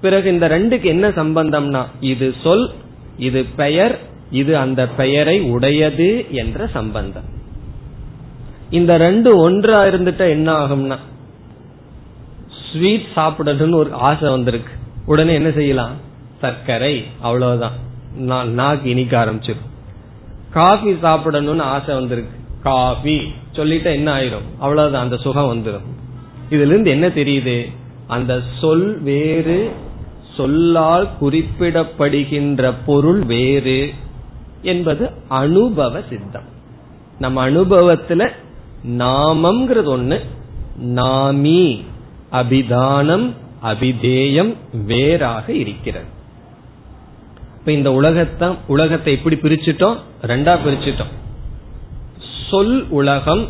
பிறகு 0.00 0.32
இந்த 0.32 0.48
ரெண்டுக்கு 0.48 0.84
என்ன 0.84 1.08
சம்பந்தம்னா 1.08 1.86
இது 2.00 2.34
சொல் 2.42 2.70
இது 3.18 3.44
பெயர் 3.56 3.98
இது 4.30 4.56
அந்த 4.56 4.88
பெயரை 4.88 5.40
உடையது 5.40 6.26
என்ற 6.30 6.66
சம்பந்தம். 6.66 7.34
இந்த 8.70 8.96
ரெண்டு 8.96 9.36
ஒன்றா 9.36 9.84
இருந்துட்டா 9.84 10.28
என்ன 10.28 10.66
ஆகும்னா 10.66 10.96
ஸ்வீட் 12.72 13.06
சாப்பிடணும்னு 13.16 13.74
ஒரு 13.74 13.92
ஆசை 13.92 14.28
வந்திருக்கு. 14.30 14.72
உடனே 15.06 15.34
என்ன 15.34 15.50
செய்யலாம்? 15.50 15.92
சர்க்கரை 16.40 17.04
அவ்வளவுதான். 17.20 17.72
நாக்கு 18.48 18.90
இனிக்க 18.90 19.24
ஆரம்பிச்சிடும். 19.24 19.66
காஃபி 20.50 20.90
சாப்பிடணும்னு 20.90 21.60
ஆசை 21.60 21.94
வந்திருக்கு. 21.94 22.38
காஃபி. 22.62 23.34
சொல்லிட்டு 23.52 23.92
என்ன 23.92 24.16
ஆயிரும்? 24.16 24.46
அவ்வளவுதான் 24.58 25.02
அந்த 25.02 25.16
சுகம் 25.16 25.52
வந்துடும் 25.54 25.86
இதுல 26.50 26.66
இருந்து 26.66 26.90
என்ன 26.90 27.08
தெரியுது? 27.08 27.72
அந்த 28.06 28.40
சொல் 28.60 29.00
வேறு 29.02 29.70
சொல்லால் 30.36 31.08
குறிப்பிடப்படுகின்ற 31.20 32.74
பொருள் 32.86 33.22
வேறு. 33.24 33.92
என்பது 34.62 35.10
அனுபவ 35.28 36.00
சித்தம். 36.08 36.42
நம்ம 37.18 37.50
அனுபவத்துல 37.50 38.30
நாமம்ங்கிறது 38.88 39.98
ஒண்ணு 39.98 40.20
நாமி 40.84 41.84
அபிதானம் 42.30 43.34
அபிதேயம் 43.62 44.54
வேறாக 44.84 45.52
இருக்கிறது. 45.52 46.04
இப்ப 47.58 47.72
இந்த 47.72 47.92
உலகத்தான் 47.92 48.56
உலகத்தை 48.66 49.12
எப்படி 49.12 49.36
பிரிச்சுட்டோம் 49.36 49.96
ரெண்டா 50.22 50.58
பிரிச்சுட்டோம். 50.66 51.12
சொல் 52.50 52.88
உலகம் 52.88 53.48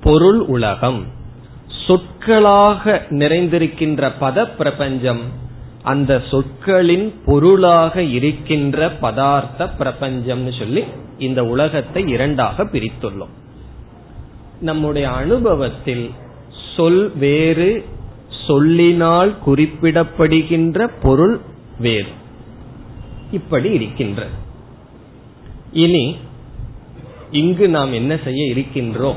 பொருள் 0.00 0.38
உலகம். 0.38 1.04
சொற்களாக 1.86 3.06
நிறைந்திருக்கின்ற 3.10 4.12
பத 4.20 4.56
பிரபஞ்சம் 4.56 5.20
அந்த 5.82 6.22
சொற்களின் 6.30 7.14
பொருளாக 7.24 8.02
இருக்கின்ற 8.02 8.92
பதார்த்த 9.02 9.70
பிரபஞ்சம்னு 9.78 10.58
சொல்லி 10.58 10.84
இந்த 11.18 11.44
உலகத்தை 11.44 12.08
இரண்டாக 12.08 12.64
பிரித்துள்ளோம். 12.64 13.32
நம்முடைய 14.60 15.10
அனுபவத்தில் 15.10 16.10
சொல் 16.76 17.16
வேறு 17.16 17.84
சொல்லினால் 18.46 19.34
குறிப்பிடப்படுகின்ற 19.46 20.90
பொருள் 21.02 21.40
வேறு. 21.78 22.08
இப்படி 23.32 23.70
இருக்கின்ற 23.70 24.26
இனி 25.72 26.16
இங்கு 27.30 27.68
நாம் 27.68 27.92
என்ன 27.92 28.18
செய்ய 28.24 28.54
இருக்கின்றோம்? 28.54 29.16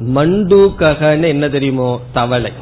மண்டூக்ககன்னு 0.00 1.24
என்ன 1.24 1.48
தெரியுமோ? 1.48 2.00
தவளை. 2.12 2.52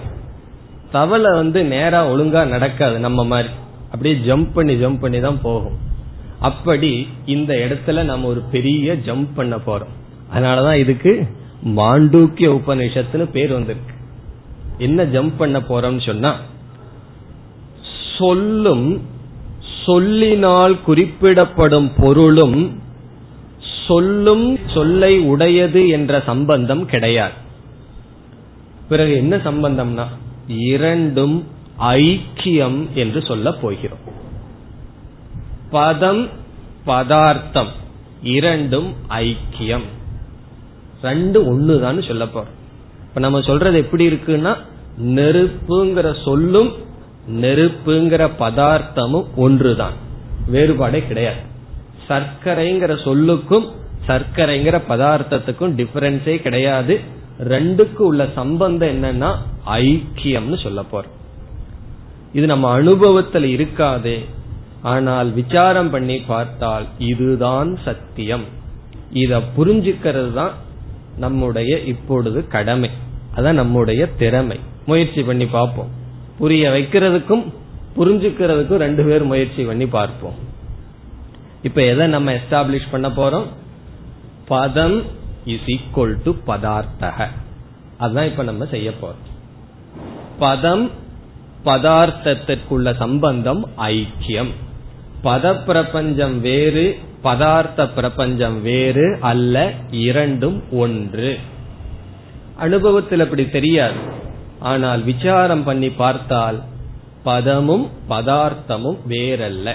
தவளை 0.92 1.30
வந்து 1.34 1.64
நேரா 1.64 2.08
ஒழுங்கா 2.08 2.46
நடக்காது 2.46 2.98
நம்ம 2.98 3.24
மாதிரி. 3.24 3.48
அப்படியே 3.92 4.32
ஜம்ப் 4.32 4.48
பண்ணி 4.54 4.74
ஜம்ப் 4.74 5.00
பண்ணி 5.00 5.20
தான் 5.20 5.40
போகும். 5.40 5.78
அப்படி 6.40 7.08
இந்த 7.26 7.54
இடத்துல 7.54 8.02
நம்ம 8.02 8.28
ஒரு 8.28 8.40
பெரிய 8.40 8.94
ஜம்ப் 8.94 9.28
பண்ண 9.34 9.56
போறோம். 9.56 9.92
அதனாலதான் 10.34 10.74
இதுக்கு 10.74 11.28
மாண்டூக்கிய 11.64 12.60
உபநிஷத்துன்னு 12.60 13.30
பேர் 13.30 13.52
வந்திருக்கு. 13.52 13.94
என்ன 14.78 15.04
ஜம்ப் 15.04 15.32
பண்ண 15.38 15.60
போறோம்னு 15.60 16.06
சொன்னா 16.06 16.36
சொல்லும் 18.18 19.02
சொல்லினால் 19.84 20.82
குறிப்பிடப்படும் 20.82 21.92
பொருளும் 21.96 22.80
சொல்லும் 23.86 24.58
சொல்லை 24.74 25.18
உடையது 25.18 25.88
என்ற 25.88 26.22
சம்பந்தம் 26.26 26.86
கிடையாது. 26.86 27.32
பிறகு 28.88 29.16
என்ன 29.16 29.36
சம்பந்தம்னா 29.36 30.06
இரண்டும் 30.58 31.46
ஐக்கியம் 31.78 32.92
என்று 32.92 33.22
சொல்ல 33.22 33.52
போகிறோம். 33.52 33.98
பதம் 35.70 36.28
பதார்த்தம் 36.84 37.68
இரண்டும் 38.22 38.94
ஐக்கியம். 39.08 39.82
ரெண்டு 41.02 41.42
ஒண்ணுதான் 41.42 42.08
சொல்ல 42.08 42.24
போறோம். 42.24 42.52
இப்ப 43.08 43.20
நம்ம 43.20 43.40
சொல்றது 43.40 43.78
எப்படி 43.78 44.06
இருக்குன்னா 44.06 44.56
நெருப்புங்கிற 45.02 46.22
சொல்லும் 46.24 46.72
நெருப்புங்கிற 47.30 48.30
பதார்த்தமும் 48.38 49.26
ஒன்றுதான். 49.36 49.92
வேறுபாடே 50.52 51.06
கிடையாது. 51.06 51.50
சர்க்கரைங்கிற 52.08 52.94
சொல்லுக்கும் 53.04 53.70
சர்க்கரைங்கிற 54.06 54.82
பதார்த்தத்துக்கும் 54.88 55.74
டிஃபரன்ஸே 55.74 56.36
கிடையாது. 56.36 57.00
ரெண்டுக்கும் 57.48 58.08
உள்ள 58.10 58.28
சம்பந்தம் 58.34 59.02
என்னன்னா 59.02 59.36
ஐக்கியம்னு 59.66 60.62
சொல்ல 60.62 60.82
போறோம். 60.92 61.16
இது 62.32 62.46
நம்ம 62.46 62.70
அனுபவத்தில் 62.70 63.58
இருக்காதே. 63.58 64.24
ஆனால் 64.82 65.32
விசாரம் 65.32 65.90
பண்ணி 65.90 66.18
பார்த்தால் 66.18 66.86
இதுதான் 66.98 67.78
சத்தியம். 67.84 68.44
இத 69.12 69.40
புரிஞ்சுக்கிறது 69.58 70.32
தான் 70.32 70.52
நம்முடைய 71.16 71.80
இப்பொழுது 71.80 72.46
கடமை. 72.46 72.90
அதான் 73.36 73.52
நம்முடைய 73.52 74.06
திறமை. 74.06 74.60
முயற்சி 74.86 75.22
பண்ணி 75.22 75.46
பார்ப்போம். 75.46 75.90
புரிய 76.38 76.70
வைக்கிறதுக்கும் 76.70 77.44
புரிஞ்சுக்கிறதுக்கும் 77.96 78.76
ரெண்டு 78.76 79.04
பேர் 79.04 79.24
முயற்சி 79.24 79.62
பண்ணி 79.62 79.86
பார்ப்போம். 79.86 80.34
இப்ப 81.62 81.82
எதை 81.82 82.06
நம்ம 82.06 82.32
எஸ்டாப்ளிஷ் 82.32 82.90
பண்ண 82.90 83.08
போறோம்? 83.08 83.46
பதம் 84.46 85.02
இஸ் 85.44 85.66
ஈக்குவல் 85.66 86.16
டு 86.24 86.34
பதார்த்தக 86.46 87.28
அதுதான் 87.98 88.24
இப்ப 88.24 88.42
நம்ம 88.42 88.64
செய்ய 88.64 88.90
போறோம். 88.90 89.30
பதம் 90.38 90.90
பதார்த்தத்திற்குள்ள 91.64 92.96
சம்பந்தம் 92.96 93.68
ஐக்கியம். 93.78 94.50
பத 95.24 95.64
பிரபஞ்சம் 95.64 96.40
வேறு 96.40 96.98
பதார்த்த 97.24 97.88
பிரபஞ்சம் 97.94 98.62
வேறு 98.62 99.18
அல்ல 99.20 99.72
இரண்டும் 99.90 100.62
ஒன்று. 100.70 101.38
அனுபவத்தில் 102.56 103.20
அப்படி 103.20 103.48
தெரியாது. 103.48 104.00
ஆனால் 104.58 105.02
விசாரம் 105.02 105.64
பண்ணி 105.64 105.90
பார்த்தால் 105.90 106.62
பதமும் 107.22 107.90
பதார்த்தமும் 108.08 108.98
வேறல்ல. 109.08 109.74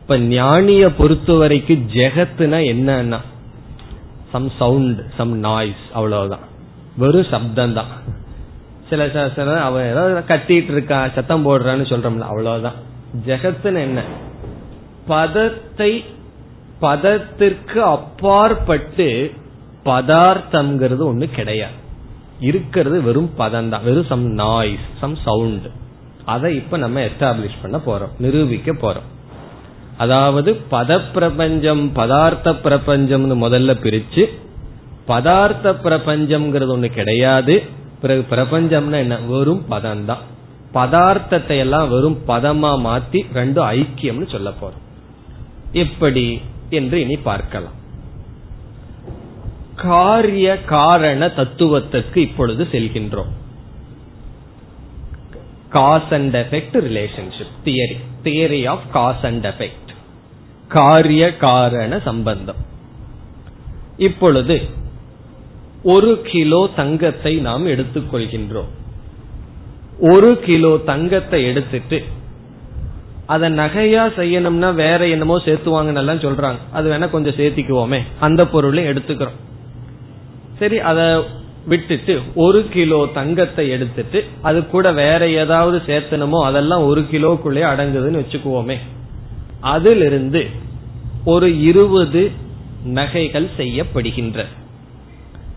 இப்ப 0.00 0.18
ஞானிய 0.18 0.88
பொறுத்த 0.96 1.32
வரைக்கும் 1.32 1.88
ஜெகத்துனா 1.94 2.58
என்னன்னா 2.74 3.18
சம் 4.32 4.50
சவுண்ட் 4.58 5.00
சம் 5.16 5.34
நாய்ஸ் 5.38 5.84
அவ்வளவுதான். 5.92 6.44
வெறும் 6.96 7.30
சப்தம் 7.30 7.72
தான் 7.72 7.92
சில 8.90 9.30
சில 9.34 9.60
அவன் 9.60 9.90
ஏதாவது 9.90 10.22
கத்திட்டு 10.28 10.72
இருக்கா 10.76 11.08
சத்தம் 11.08 11.46
போடுறான்னு 11.46 11.86
சொல்றோம்ல 11.92 12.28
அவ்வளவுதான். 12.32 12.78
ஜெகத்துன்னு 13.26 13.80
என்ன? 13.88 14.02
பதத்தை 15.06 16.04
பதத்திற்கு 16.80 17.82
அப்பாற்பட்டு 17.82 19.32
பதார்த்தம்ங்கிறது 19.84 21.04
ஒண்ணு 21.10 21.26
கிடையாது. 21.30 21.76
இருக்கிறது 22.40 23.02
வெறும் 23.02 23.30
பதம் 23.34 23.68
தான் 23.68 23.84
வெறும் 23.84 24.10
சம் 24.12 24.26
நாய்ஸ் 24.32 24.86
சம் 25.00 25.16
சவுண்ட் 25.24 25.68
அதை 26.24 26.56
இப்ப 26.56 26.76
நம்ம 26.76 27.00
எஸ்டாப்ளிஷ் 27.00 27.62
பண்ண 27.62 27.76
போறோம் 27.86 28.14
நிரூபிக்க 28.18 28.72
போறோம். 28.72 29.08
அதாவது 29.98 30.50
பத 30.70 31.00
பிரபஞ்சம் 31.12 31.92
பதார்த்த 31.94 32.54
பிரபஞ்சம்னு 32.64 33.36
முதல்ல 33.44 33.72
பிரிச்சு 33.84 34.24
பதார்த்த 35.08 35.74
பிரபஞ்சம்ங்கிறது 35.84 36.72
ஒண்ணு 36.76 36.88
கிடையாது. 36.88 37.54
பிறகு 38.00 38.24
பிரபஞ்சம்னா 38.30 38.98
என்ன? 38.98 39.16
வெறும் 39.16 39.64
பதம் 39.68 40.04
தான் 40.04 40.24
பதார்த்தத்தை 40.74 41.56
எல்லாம் 41.58 41.88
வெறும் 41.88 42.18
பதமா 42.26 42.70
மாத்தி 42.86 43.20
ரெண்டும் 43.34 43.66
ஐக்கியம்னு 43.76 44.30
சொல்ல 44.30 44.50
போறோம். 44.50 44.84
எப்படி 45.72 46.40
என்று 46.70 47.00
இனி 47.00 47.16
பார்க்கலாம். 47.16 47.76
காரிய 49.74 50.64
காரண 50.64 51.26
தத்துவத்துக்கு 51.26 52.16
இப்பொழுது 52.16 52.68
செல்கின்றோம். 52.72 53.32
Cause 55.68 56.10
and 56.10 56.36
effect 56.36 56.76
relationship 56.86 57.56
theory 57.64 57.98
theory 58.24 58.68
of 58.68 58.86
cause 58.92 59.22
and 59.22 59.46
effect 59.46 59.87
காரிய 60.68 61.36
காரண 61.36 62.00
சம்பந்தம். 62.04 62.60
இப்பொழுது 63.96 64.56
ஒரு 65.82 66.20
கிலோ 66.22 66.68
தங்கத்தை 66.76 67.32
நாம் 67.36 67.66
எடுத்துக்கொள்கின்றோம். 67.66 68.70
ஒரு 70.00 70.38
கிலோ 70.38 70.76
தங்கத்தை 70.84 71.46
எடுத்துட்டு 71.46 71.98
அதை 73.26 73.48
நகையா 73.52 74.02
செய்யணும்னா 74.18 74.74
வேற 74.74 75.06
என்னமோ 75.06 75.36
சேர்த்துவாங்கன்னு 75.38 76.24
சொல்றாங்க. 76.26 76.60
அது 76.72 76.92
வேணா 76.92 77.10
கொஞ்சம் 77.10 77.34
சேர்த்திக்குவோமே. 77.34 78.00
அந்த 78.20 78.46
பொருளையும் 78.46 78.92
எடுத்துக்கிறோம். 78.92 79.38
சரி 80.58 80.80
அதை 80.80 81.04
விட்டுட்டு 81.66 82.14
ஒரு 82.34 82.60
கிலோ 82.68 83.06
தங்கத்தை 83.14 83.68
எடுத்துட்டு 83.70 84.24
அது 84.42 84.66
கூட 84.66 84.92
வேற 84.92 85.28
ஏதாவது 85.28 85.78
சேர்த்தணுமோ 85.86 86.38
அதெல்லாம் 86.44 86.84
ஒரு 86.84 87.00
கிலோக்குள்ளே 87.00 87.64
அடங்குதுன்னு 87.72 88.22
வச்சுக்குவோமே. 88.22 88.78
அதிலிருந்து 89.60 90.46
ஒரு 91.24 91.62
இருபது 91.62 92.30
நகைகள் 92.84 93.48
செய்யப்படுகின்ற. 93.56 94.44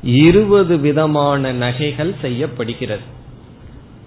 இருபது 0.04 0.78
விதமான 0.78 1.52
நகைகள் 1.52 2.14
செய்யப்படுகிறது. 2.22 3.02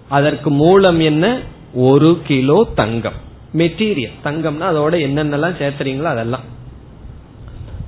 அதற்கு 0.09 0.49
மூலம் 0.49 0.99
என்ன? 0.99 1.39
ஒரு 1.73 2.19
கிலோ 2.27 2.67
தங்கம். 2.75 3.13
மெட்டீரியல். 3.53 4.11
தங்கம்னா 4.23 4.65
அதோட 4.71 4.95
என்னென்னலாம் 4.97 5.57
சேர்த்துறீங்களோ 5.59 6.03
அதெல்லாம். 6.03 6.43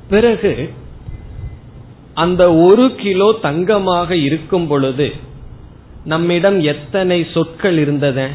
பிறகு 0.10 0.74
அந்த 2.14 2.54
ஒரு 2.54 2.96
கிலோ 2.96 3.34
தங்கமாக 3.42 4.16
இருக்கும் 4.16 4.68
பொழுது 4.68 5.12
நம்மிடம் 6.06 6.60
எத்தனை 6.60 7.28
சொற்கள் 7.34 7.78
இருந்தது? 7.78 8.28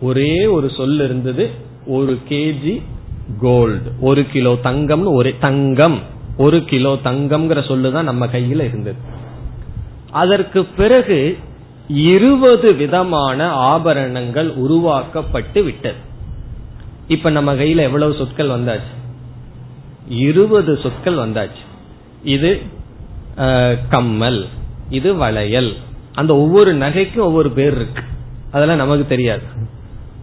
ஒரே 0.00 0.46
ஒரு 0.46 0.70
சொல் 0.70 1.00
இருந்தது. 1.00 1.50
ஒரு 1.86 2.18
கேஜி 2.28 2.82
கோல்டு 3.40 3.92
ஒரு 4.00 4.26
கிலோ 4.26 4.52
தங்கம்னு 4.64 5.14
ஒரு 5.14 5.34
தங்கம் 5.40 6.00
ஒரு 6.36 6.64
கிலோ 6.64 6.92
தங்கம்ங்கிற 7.04 7.60
சொல்லுதான் 7.68 8.02
நம்ம 8.02 8.26
கையில 8.26 8.60
இருந்தது. 8.64 9.00
அதற்கு 10.10 10.64
பிறகு 10.64 11.38
இருபது 11.88 12.74
விதமான 12.74 13.48
ஆபரணங்கள் 13.48 14.50
உருவாக்கப்பட்டு 14.50 15.62
விட்டது. 15.62 16.00
இப்ப 17.08 17.30
நம்ம 17.30 17.54
கையில 17.54 17.76
எவ்வளவு 17.76 18.14
சொற்கள் 18.14 18.48
வந்தாச்சு? 18.48 18.92
இருபது 20.08 20.78
சொற்கள் 20.82 21.16
வந்தாச்சு. 21.16 21.62
இது 22.24 22.60
கம்மல் 23.88 24.46
இது 24.90 25.14
வளையல். 25.14 25.76
அந்த 26.12 26.36
ஒவ்வொரு 26.36 26.76
நகைக்கும் 26.76 27.28
ஒவ்வொரு 27.28 27.50
பேர் 27.50 27.74
இருக்கு. 27.74 28.02
அதெல்லாம் 28.50 28.76
நமக்கு 28.76 29.06
தெரியாது. 29.06 29.42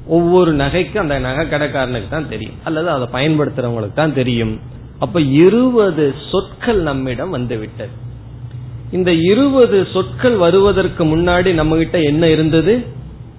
ஒவ்வொரு 0.10 0.52
நகைக்கும் 0.56 1.06
அந்த 1.06 1.19
நகை 1.19 1.45
கடைக்காரனுக்கு 1.45 2.10
தான் 2.10 2.30
தெரியும். 2.30 2.58
அல்லது 2.63 2.89
அதை 2.89 3.08
பயன்படுத்துறவங்களுக்கு 3.13 3.93
தான் 3.93 4.13
தெரியும். 4.13 4.54
அப்ப 5.00 5.22
இருபது 5.22 6.15
சொற்கள் 6.32 6.80
நம்மிடம் 6.82 7.30
வந்துவிட்டது. 7.30 7.89
இந்த 8.91 9.13
இருபது 9.13 9.88
சொற்கள் 9.93 10.36
வருவதற்கு 10.36 11.04
முன்னாடி 11.06 11.54
நம்ம 11.54 11.76
கிட்ட 11.76 11.98
என்ன 12.02 12.30
இருந்தது? 12.30 12.74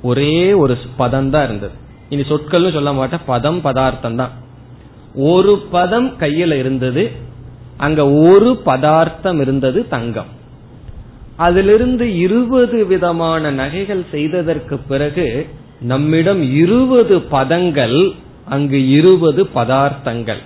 ஒரே 0.02 0.52
ஒரு 0.52 0.76
பதம் 0.96 1.30
தான் 1.30 1.44
இருந்தது. 1.44 1.72
இனி 2.09 2.22
சொற்கள்னு 2.22 2.72
சொல்ல 2.72 2.92
மாட்டேன். 2.92 3.26
பதம் 3.26 3.61
பதார்த்தம் 3.61 4.16
தான். 4.16 4.30
ஒரு 5.14 5.59
பதம் 5.70 6.09
கையில 6.18 6.59
இருந்தது. 6.59 7.11
அங்க 7.76 8.00
ஒரு 8.11 8.56
பதார்த்தம் 8.56 9.40
இருந்தது 9.40 9.88
தங்கம். 9.88 10.38
அதிலிருந்து 11.37 12.06
இருபது 12.18 12.87
விதமான 12.87 13.50
நகைகள் 13.50 14.04
செய்ததற்கு 14.11 14.78
பிறகு 14.78 15.26
நம்மிடம் 15.80 16.42
இருபது 16.42 17.20
பதங்கள் 17.20 18.12
அங்கு 18.44 18.88
இருபது 18.88 19.48
பதார்த்தங்கள். 19.54 20.38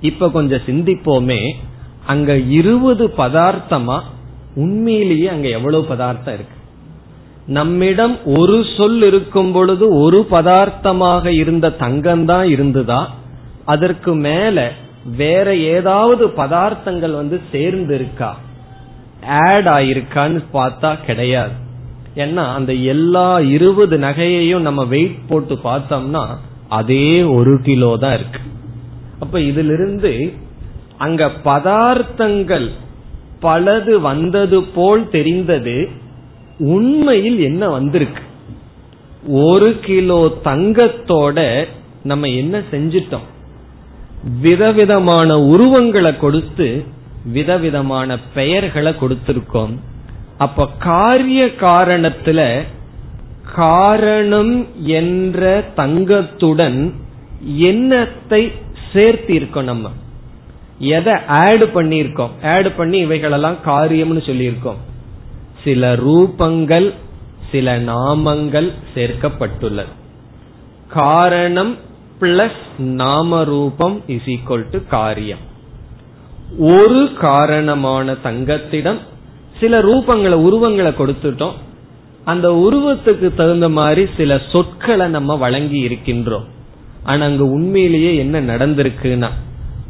இப்ப 0.00 0.30
கொஞ்சம் 0.30 0.60
சிந்திப்போமே 0.66 1.52
அங்க 2.06 2.36
இருபது 2.36 3.12
பதார்த்தமா 3.18 4.00
உண்மையிலேயே 4.54 5.26
அங்க 5.26 5.48
எவ்வளவு 5.48 5.84
பதார்த்தம் 5.84 6.34
இருக்கு? 6.34 6.56
நம்மிடம் 7.46 8.18
ஒரு 8.24 8.64
சொல் 8.76 9.02
இருக்கும் 9.02 9.52
பொழுது 9.52 9.88
ஒரு 10.00 10.26
பதார்த்தமாக 10.30 11.26
இருந்த 11.26 11.70
தங்கம் 11.70 12.24
தான் 12.24 12.46
இருந்ததா? 12.46 13.08
அதற்கு 13.64 14.14
மேல 14.14 14.72
வேற 15.16 15.56
ஏதாவது 15.56 16.26
பதார்த்தங்கள் 16.26 17.14
வந்து 17.14 17.40
சேர்ந்து 17.52 17.94
இருக்கா 17.94 18.36
ஆட் 19.26 19.66
ஆயிருக்கான்னு 19.66 20.44
பார்த்தா 20.52 21.04
கிடையாது. 21.04 21.62
ஏன்னா 22.16 22.42
அந்த 22.54 22.72
எல்லா 22.72 23.40
இருபது 23.40 23.98
நகையையும் 23.98 24.66
நம்ம 24.68 24.84
வெயிட் 24.84 25.18
போட்டு 25.28 25.54
பார்த்தோம்னா 25.54 26.24
அதே 26.68 27.22
ஒரு 27.22 27.60
கிலோ 27.62 27.96
தான் 27.96 28.14
இருக்கு. 28.14 28.40
அப்ப 29.18 29.40
இதிலிருந்து 29.40 30.32
அங்க 30.96 31.30
பதார்த்தங்கள் 31.44 32.66
பலது 33.40 34.00
வந்தது 34.00 34.62
போல் 34.62 35.08
தெரிந்தது 35.08 35.88
உண்மையில் 36.58 37.40
என்ன 37.40 37.68
வந்திருக்கு? 37.68 38.22
ஒரு 39.28 39.78
கிலோ 39.80 40.20
தங்கத்தோட 40.44 41.66
நம்ம 42.02 42.26
என்ன 42.26 42.62
செஞ்சிட்டோம்? 42.70 43.26
விதவிதமான 44.40 45.38
உருவங்களை 45.40 46.16
கொடுத்து 46.16 46.84
விதவிதமான 47.32 48.18
பெயர்களை 48.34 48.92
கொடுத்திருக்கோம். 48.92 49.74
அப்ப 50.38 50.68
காரிய 50.78 51.46
காரணத்துல 51.46 52.62
காரணம் 53.54 54.66
என்ற 54.84 55.64
தங்கத்துடன் 55.76 56.92
எண்ணத்தை 57.56 58.52
சேர்த்திருக்கோம் 58.92 59.62
நம்ம. 59.62 59.90
எதை 60.78 61.12
ஆட் 61.26 61.62
பண்ணிருக்கோம் 61.62 62.46
ஆட் 62.46 62.76
பண்ணி 62.76 62.98
இவைகளெல்லாம் 62.98 63.56
காரியம்னு 63.66 64.22
சொல்லியிருக்கோம். 64.24 64.80
சில 65.64 65.96
ரூபங்கள் 65.96 66.92
சில 67.52 67.80
நாமங்கள் 67.80 68.72
சேர்க்கப்பட்டுள்ளது. 68.94 69.92
காரணம் 70.88 71.76
பிளஸ் 72.20 72.78
நாம 72.78 73.44
ரூபம் 73.44 74.02
இஸ் 74.06 74.26
ஈக்வல் 74.26 74.66
டு 74.70 74.78
காரியம். 74.88 75.38
ஒரு 76.58 77.10
காரணமான 77.20 78.14
தங்கத்திடம் 78.14 78.98
சில 79.60 79.82
ரூபங்களை 79.82 80.32
உருவங்களை 80.32 80.92
கொடுத்துட்டோம். 80.92 81.52
அந்த 82.24 82.48
உருவத்துக்கு 82.50 83.34
தகுந்த 83.34 83.68
மாதிரி 83.68 84.06
சில 84.16 84.40
சொற்களை 84.52 85.08
நம்ம 85.08 85.36
வழங்கி 85.36 85.88
இருக்கின்றோம். 85.88 86.44
ஆனா 87.02 87.24
அங்க 87.24 87.44
உண்மையிலேயே 87.44 88.16
என்ன 88.16 88.40
நடந்திருக்குன்னா 88.40 89.30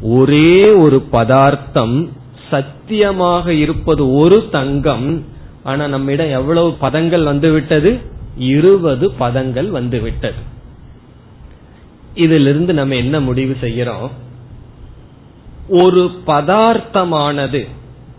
ஒரே 0.01 0.71
ஒரு 0.71 1.01
பதார்த்தம் 1.11 2.09
சத்தியமாக 2.49 3.53
இருப்பது 3.53 4.13
ஒரு 4.13 4.47
தங்கம் 4.51 5.25
ஆனா 5.63 5.87
நம்மிடம் 5.87 6.29
எவ்வளவு 6.29 6.71
பதங்கள் 6.71 7.23
வந்துவிட்டது? 7.23 7.99
இருபது 8.37 9.11
பதங்கள் 9.11 9.69
வந்துவிட்டது. 9.69 10.53
இதிலிருந்து 12.13 12.73
நம்ம 12.73 12.95
என்ன 12.95 13.19
முடிவு 13.19 13.57
செய்யறோம் 13.61 14.09
ஒரு 15.69 16.11
பதார்த்தமானது 16.27 17.67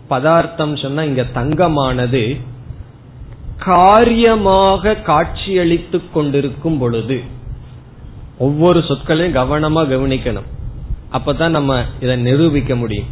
பதார்த்தம் 0.07 0.75
சொன்னா 0.75 1.03
இங்க 1.03 1.25
தங்கமானது 1.33 2.41
காரியமாக 3.57 4.95
காட்சியளித்துக் 4.95 6.13
கொண்டிருக்கும் 6.13 6.77
பொழுது 6.77 7.21
ஒவ்வொரு 8.37 8.79
சொற்களையும் 8.79 9.37
கவனமா 9.37 9.81
கவனிக்கணும். 9.93 10.47
அப்பதான் 11.11 11.49
நம்ம 11.49 11.83
இதை 11.99 12.15
நிரூபிக்க 12.15 12.75
முடியும். 12.75 13.05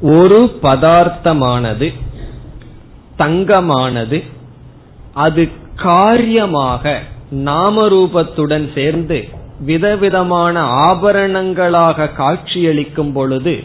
ஒரு 0.00 0.58
பதார்த்தமானது 0.62 1.92
தங்கமானது 3.18 4.22
அது 5.14 5.48
காரியமாக 5.76 7.02
நாமரூபத்துடன் 7.34 8.72
சேர்ந்து 8.74 9.28
விதவிதமான 9.60 10.62
ஆபரணங்களாக 10.62 12.12
காட்சியளிக்கும் 12.12 13.12
பொழுது 13.12 13.62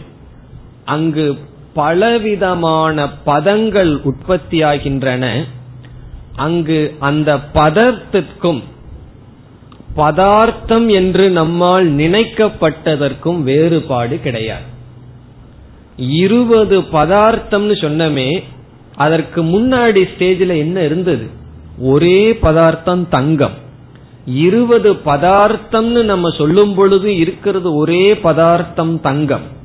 அங்கு 0.86 1.26
பலவிதமான 1.74 3.10
பதங்கள் 3.26 4.02
உற்பத்தியாகின்றன. 4.04 5.44
அங்கு 6.36 6.96
அந்த 7.00 7.38
பதத்திற்கும் 7.54 8.64
பதார்த்தம் 9.96 10.90
என்று 10.90 11.30
நம்மால் 11.30 11.92
நினைக்கப்பட்டதற்கும் 11.92 13.44
வேறுபாடு 13.44 14.20
கிடையாது. 14.20 14.70
இருபது 15.98 16.82
பதார்த்தம்னு 16.82 17.76
சொன்னமே 17.82 18.44
அதற்கு 18.96 19.44
முன்னாடி 19.44 20.04
ஸ்டேஜில் 20.18 20.58
என்ன 20.58 20.84
இருந்தது? 20.84 21.30
ஒரே 21.78 22.34
பதார்த்தம் 22.34 23.10
தங்கம். 23.10 23.58
இருபது 24.26 24.94
பதார்த்தம்னு 24.94 26.04
நம்ம 26.04 26.30
சொல்லும் 26.30 26.76
பொழுது 26.76 27.18
இருக்கிறது 27.18 27.76
ஒரே 27.76 28.14
பதார்த்தம் 28.14 29.02
தங்கம். 29.02 29.60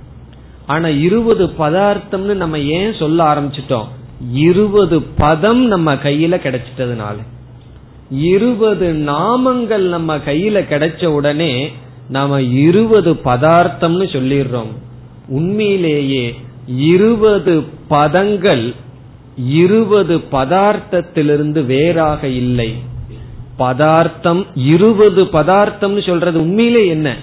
ஆனா 0.67 0.89
இருபது 0.89 1.47
பதார்த்தம்னு 1.47 2.35
நம்ம 2.35 2.59
ஏன் 2.59 2.93
சொல்ல 2.93 3.35
ஆரம்பிச்சிட்டோம்? 3.35 3.87
இருபது 4.33 5.03
பதம் 5.03 5.67
நம்ம 5.67 5.95
கையில 5.95 6.37
கிடைச்சிட்டதுனால. 6.37 7.17
இருபது 8.11 8.93
நாமங்கள் 8.93 9.89
நம்ம 9.89 10.17
கையில 10.17 10.61
கிடைச்ச 10.71 11.07
உடனே 11.07 11.73
நாம 12.09 12.43
இருபது 12.43 13.15
பதார்த்தம்னு 13.15 14.07
சொல்லிடுறோம். 14.07 14.73
உண்மையிலேயே 15.29 16.35
இருபது 16.67 17.65
பதங்கள் 17.91 18.75
இருபது 19.37 20.19
பதார்த்தத்திலிருந்து 20.19 21.65
வேறாக 21.65 22.27
இல்லை. 22.27 22.75
பதார்த்தம் 23.59 24.47
இருபது 24.55 25.25
பதார்த்தம்னு 25.25 26.07
சொல்றது 26.07 26.41
உண்மையிலே 26.41 26.87
என்ன? 26.87 27.17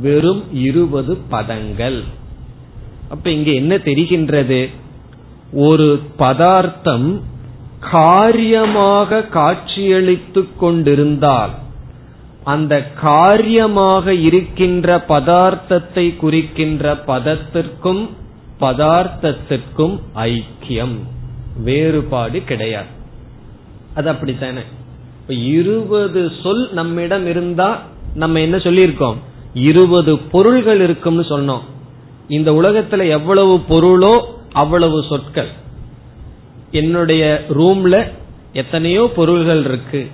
வெறும் 0.00 0.42
இருபது 0.52 1.16
பதங்கள். 1.30 2.02
அப்ப 3.10 3.30
இங்க 3.30 3.50
என்ன 3.50 3.76
தெரிகின்றது? 3.76 4.68
ஒரு 5.52 6.00
பதார்த்தம் 6.16 7.22
காரியமாக 7.90 9.22
காட்சியளித்துக் 9.22 10.58
கொண்டிருந்தால் 10.58 11.50
அந்த 12.44 12.92
காரியமாக 12.92 14.14
இருக்கின்ற 14.14 15.04
பதார்த்தத்தை 15.08 16.16
குறிக்கின்ற 16.16 16.94
பதத்திற்கும் 17.06 18.08
பதார்த்தத்திற்கும் 18.60 20.00
ஐக்கியம். 20.14 20.96
வேறுபாடு 21.62 22.44
கிடையாது. 22.44 22.88
அது 23.94 24.08
அப்படித்தானே? 24.08 24.60
இருபது 25.28 26.30
சொல் 26.42 26.72
நம்மிடம் 26.72 27.26
இருந்தா 27.26 27.82
நம்ம 28.14 28.40
என்ன 28.40 28.56
சொல்லியிருக்கோம்? 28.56 29.16
இருபது 29.54 30.18
பொருள்கள் 30.18 30.80
இருக்கும்னு 30.80 31.22
சொன்னோம். 31.22 31.62
இந்த 32.30 32.52
உலகத்துல 32.52 33.08
எவ்வளவு 33.08 33.60
பொருளோ 33.68 34.20
அவ்வளவு 34.52 35.04
சொற்கள். 35.08 35.48
என்னுடைய 36.70 37.44
ரூம்ல 37.48 38.10
எத்தனையோ 38.52 39.10
பொருள்கள் 39.16 39.64
இருக்கு. 39.64 40.10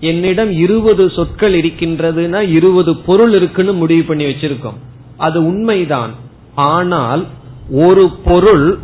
என்னிடம் 0.00 0.50
இருபது 0.50 1.10
சொற்கள் 1.10 1.54
இருக்கின்றதுன்னா 1.60 2.40
இருபது 2.48 2.96
பொருள் 2.96 3.34
இருக்குன்னு 3.34 3.72
முடிவு 3.72 4.02
பண்ணி 4.02 4.24
வச்சிருக்கோம். 4.24 4.78
அது 5.16 5.46
உண்மைதான். 5.46 6.10
ஆனால் 6.54 7.26
ஒரு 7.70 8.10
பொருள் 8.24 8.78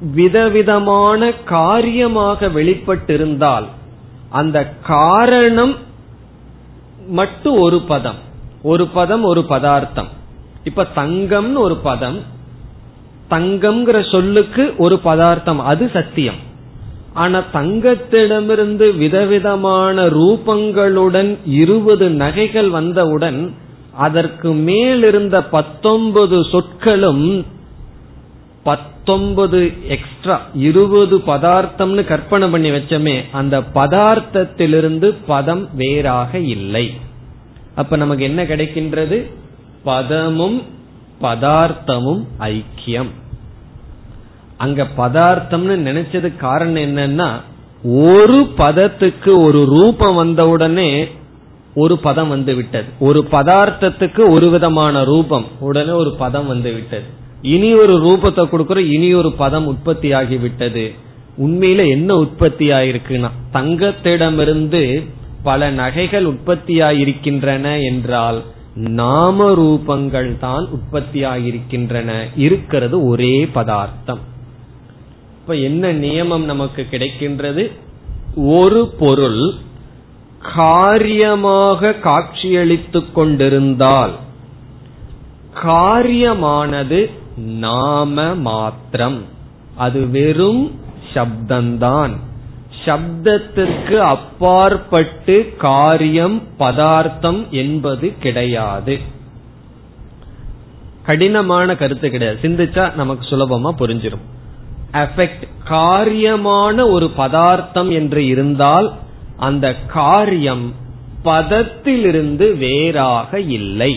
விதவிதமான 0.00 1.32
காரியமாக 1.32 2.46
வெளிப்பட்டிருந்தால் 2.46 3.66
அந்த 4.28 4.74
காரணம் 4.82 5.76
மட்டும் 7.08 7.58
ஒரு 7.58 7.80
பதம். 7.80 8.20
ஒரு 8.62 8.86
பதம் 8.86 9.24
ஒரு 9.24 9.44
பதார்த்தம். 9.44 10.08
இப்ப 10.66 10.86
தங்கம்னு 10.96 11.58
ஒரு 11.66 11.76
பதம் 11.76 12.18
தங்கம்ங்கிற 13.30 13.98
சொல்லுக்கு 14.10 14.64
ஒரு 14.76 14.96
பதார்த்தம் 14.98 15.60
அது 15.60 15.90
சத்தியம். 15.92 16.40
ஆனா 17.14 17.38
தங்கத்திடமிருந்து 17.52 18.86
விதவிதமான 18.96 20.06
ரூபங்களுடன் 20.06 21.30
இருபது 21.46 22.10
நகைகள் 22.22 22.68
வந்தவுடன் 22.68 23.54
அதற்கு 24.06 24.52
மேலிருந்த 24.52 25.36
பத்தொன்பது 25.44 26.44
சொற்களும் 26.44 27.44
பத்தொன்பது 28.62 29.60
எக்ஸ்ட்ரா 29.88 30.36
இருபது 30.54 31.16
பதார்த்தம்னு 31.18 32.04
கற்பனை 32.04 32.48
பண்ணி 32.48 32.70
வச்சோமே 32.70 33.16
அந்த 33.32 33.60
பதார்த்தத்திலிருந்து 33.74 35.14
பதம் 35.26 35.64
வேறாக 35.74 36.38
இல்லை. 36.38 36.86
அப்ப 37.74 37.96
நமக்கு 37.96 38.24
என்ன 38.24 38.42
கிடைக்கின்றது? 38.44 39.18
பதமும் 39.88 40.58
பதார்த்தமும் 41.20 42.22
ஐக்கியம். 42.52 43.10
அங்க 44.64 44.86
பதார்த்தம்னு 44.96 45.76
நினைச்சது 45.88 46.28
காரணம் 46.36 46.84
என்னன்னா 46.86 47.28
ஒரு 48.08 48.38
பதத்துக்கு 48.58 49.32
ஒரு 49.46 49.60
ரூபம் 49.64 50.14
வந்தவுடனே 50.14 50.90
ஒரு 51.74 51.94
பதம் 51.98 52.30
வந்து 52.34 52.52
விட்டது. 52.54 52.88
ஒரு 52.98 53.20
பதார்த்தத்துக்கு 53.30 54.22
ஒரு 54.28 54.46
விதமான 54.50 55.04
ரூபம் 55.04 55.46
உடனே 55.60 55.94
ஒரு 56.02 56.12
பதம் 56.18 56.46
வந்து 56.46 56.70
விட்டது. 56.72 57.08
இனி 57.54 57.70
ஒரு 57.74 57.94
ரூபத்தை 58.06 58.44
கொடுக்கிற 58.48 58.80
இனி 58.94 59.08
ஒரு 59.14 59.30
பதம் 59.42 59.66
உற்பத்தி 59.66 60.08
ஆகிவிட்டது 60.20 60.84
உண்மையில 61.44 61.80
என்ன 61.88 62.10
உற்பத்தி 62.16 62.66
ஆயிருக்குன்னா 62.70 63.30
தங்கத்திடமிருந்து 63.52 64.82
பல 65.42 65.70
நகைகள் 65.80 66.26
உற்பத்தியாயிருக்கின்றன 66.26 67.66
என்றால் 67.84 68.38
நாம 68.76 69.50
ரூபங்கள் 69.50 70.38
தான் 70.38 70.68
உற்பத்தியாகிருக்கின்றன 70.72 72.12
இருக்கிறது 72.36 73.06
ஒரே 73.06 73.46
பதார்த்தம். 73.46 74.18
இப்ப 75.40 75.54
என்ன 75.54 75.92
நியமம் 75.92 76.44
நமக்கு 76.44 76.86
கிடைக்கின்றது? 76.90 77.72
ஒரு 78.36 78.94
பொருள் 78.98 79.54
காரியமாக 80.54 81.92
காட்சியளித்துக் 81.92 83.14
கொண்டிருந்தால் 83.14 84.12
காரியமானது 85.64 87.10
நாம 87.36 88.34
மாத்திரம். 88.34 89.22
அது 89.76 90.10
வெறும் 90.10 90.70
சப்தந்தான் 91.14 92.16
சப்தத்திற்கு 92.86 93.96
அப்பாற்பட்டு 93.96 95.54
காரியம் 95.58 96.42
பதார்த்தம் 96.56 97.46
என்பது 97.50 98.14
கிடையாது. 98.20 98.98
கடினமான 101.02 101.76
கருத்து 101.76 102.10
கிடையாது. 102.10 102.38
சிந்திச்சா 102.42 102.94
நமக்கு 102.94 103.24
சுலபமா 103.26 103.70
புரிஞ்சிடும் 103.78 104.24
எஃபெக்ட் 104.92 105.44
காரியமான 105.68 106.90
ஒரு 106.90 107.10
பதார்த்தம் 107.16 107.90
என்று 107.90 108.26
இருந்தால் 108.26 108.92
அந்த 109.36 109.74
காரியம் 109.74 110.74
பதத்திலிருந்து 111.24 112.56
வேறாக 112.56 113.40
இல்லை. 113.40 113.92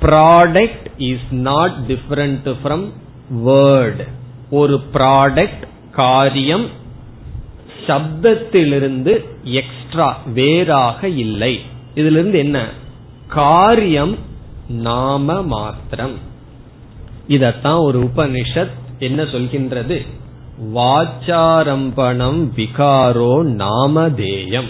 Product 0.00 0.88
is 0.96 1.30
not 1.30 1.76
different 1.88 2.48
from 2.64 2.84
word 3.44 4.02
ஒரு 4.50 4.80
ப்ராடக்ட் 4.92 5.64
காரியம் 5.92 6.66
சப்தத்திலிருந்து 7.86 9.24
எக்ஸ்ட்ரா 9.42 10.18
வேறாக 10.34 11.08
இல்லை. 11.08 11.60
இதிலிருந்து 11.94 12.38
என்ன? 12.38 12.68
காரியம் 13.26 14.18
நாம 14.68 15.42
மாத்திரம் 15.42 16.14
இதத்தான் 17.28 17.80
ஒரு 17.80 18.00
உபனிஷத் 18.00 18.74
என்ன 18.98 19.22
சொல்கின்றது? 19.22 20.06
வாச்சாரம்பணம் 20.74 22.48
விகாரோ 22.56 23.42
நாமதேயம். 23.42 24.68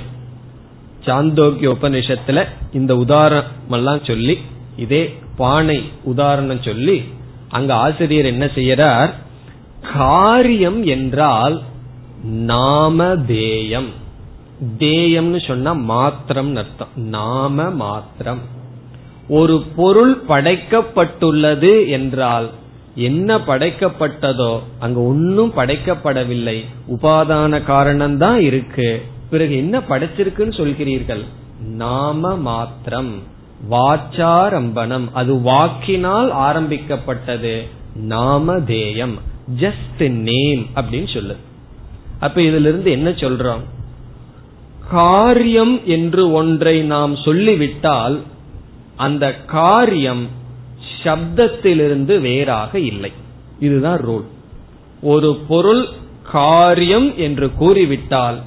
சாந்தோக்கிய 1.05 1.75
உபனிஷத்துல 1.81 2.45
இந்த 2.73 2.97
உதாரணம் 2.97 3.45
எல்லாம் 3.71 4.05
சொல்லி 4.05 4.39
இதே 4.77 5.19
பானை 5.37 5.91
உதாரணம் 6.03 6.63
சொல்லி 6.63 7.05
அங்க 7.49 7.75
ஆசிரியர் 7.75 8.25
என்ன 8.25 8.45
செய்யறார்? 8.45 9.11
காரியம் 9.93 10.85
என்றால் 10.85 11.63
நாமதேயம். 12.27 13.89
தேயம்னு 14.79 15.47
சொன்னா 15.47 15.73
மாத்திரம் 15.73 16.57
அர்த்தம். 16.57 16.89
நாம 16.95 17.71
மாத்திரம். 17.71 18.39
ஒரு 19.29 19.63
பொருள் 19.77 20.23
படைக்கப்பட்டுள்ளது 20.29 21.89
என்றால் 21.89 22.51
என்ன 22.95 23.39
படைக்கப்பட்டதோ 23.39 24.61
அங்க 24.79 25.01
ஒன்னும் 25.01 25.53
படைக்கப்படவில்லை. 25.57 26.65
உபாதான 26.91 27.65
காரணம் 27.65 28.19
தான் 28.19 28.41
இருக்கு. 28.41 29.03
பிறகு 29.31 29.57
என்ன 29.57 29.79
படைச்சிருக்குன்னு 29.79 30.53
சொல்கிறீர்கள்? 30.57 31.25
நாம 31.61 32.37
மாத்திரம். 32.37 33.13
வாச்சாரம்பணம். 33.71 35.05
அது 35.13 35.41
வாக்கினால் 35.41 36.31
ஆரம்பிக்கப்பட்டது. 36.31 37.67
நாமதேயம். 38.09 39.15
ஜஸ்ட் 39.57 40.11
நேம் 40.11 40.67
அப்படின்னு 40.75 41.09
சொல்லுது. 41.15 41.47
அப்ப 42.21 42.41
இதுல 42.41 42.61
இருந்து 42.61 42.91
என்ன 42.91 43.11
சொல்றோம்? 43.11 43.61
காரியம் 44.91 45.87
என்று 45.87 46.33
ஒன்றை 46.33 46.83
நாம் 46.83 47.17
சொல்லிவிட்டால் 47.17 48.21
அந்த 48.97 49.35
காரியம் 49.35 50.29
சப்தத்திலிருந்து 51.05 52.21
வேறாக 52.21 52.79
இல்லை. 52.79 53.13
இதுதான் 53.61 54.07
ரூல் 54.07 54.25
ஒரு 55.03 55.41
பொருள் 55.49 55.87
காரியம் 56.33 57.17
என்று 57.17 57.53
கூறிவிட்டால் 57.53 58.39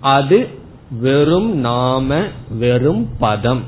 அது 0.00 0.48
வெறும் 1.00 1.56
நாம 1.56 2.26
வெறும் 2.58 3.08
பதம். 3.18 3.62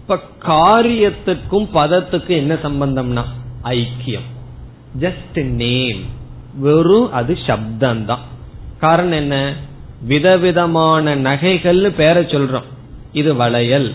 இப்ப 0.00 0.18
காரியத்துக்கும் 0.42 1.68
பதத்துக்கும் 1.74 2.36
என்ன 2.36 2.54
சம்பந்தம்னா? 2.54 3.24
ஐக்கியம். 3.62 4.28
ஜஸ்ட் 4.98 5.44
நேம் 5.44 6.00
வெறும் 6.58 7.12
அது 7.12 7.38
சப்தம்தான். 7.46 8.24
காரணம் 8.80 9.12
என்ன? 9.12 9.54
விதவிதமான 10.02 11.16
நகைகள்னு 11.16 11.88
பேரை 11.88 12.22
சொல்றோம். 12.22 12.68
இது 13.12 13.34
வளையல். 13.34 13.92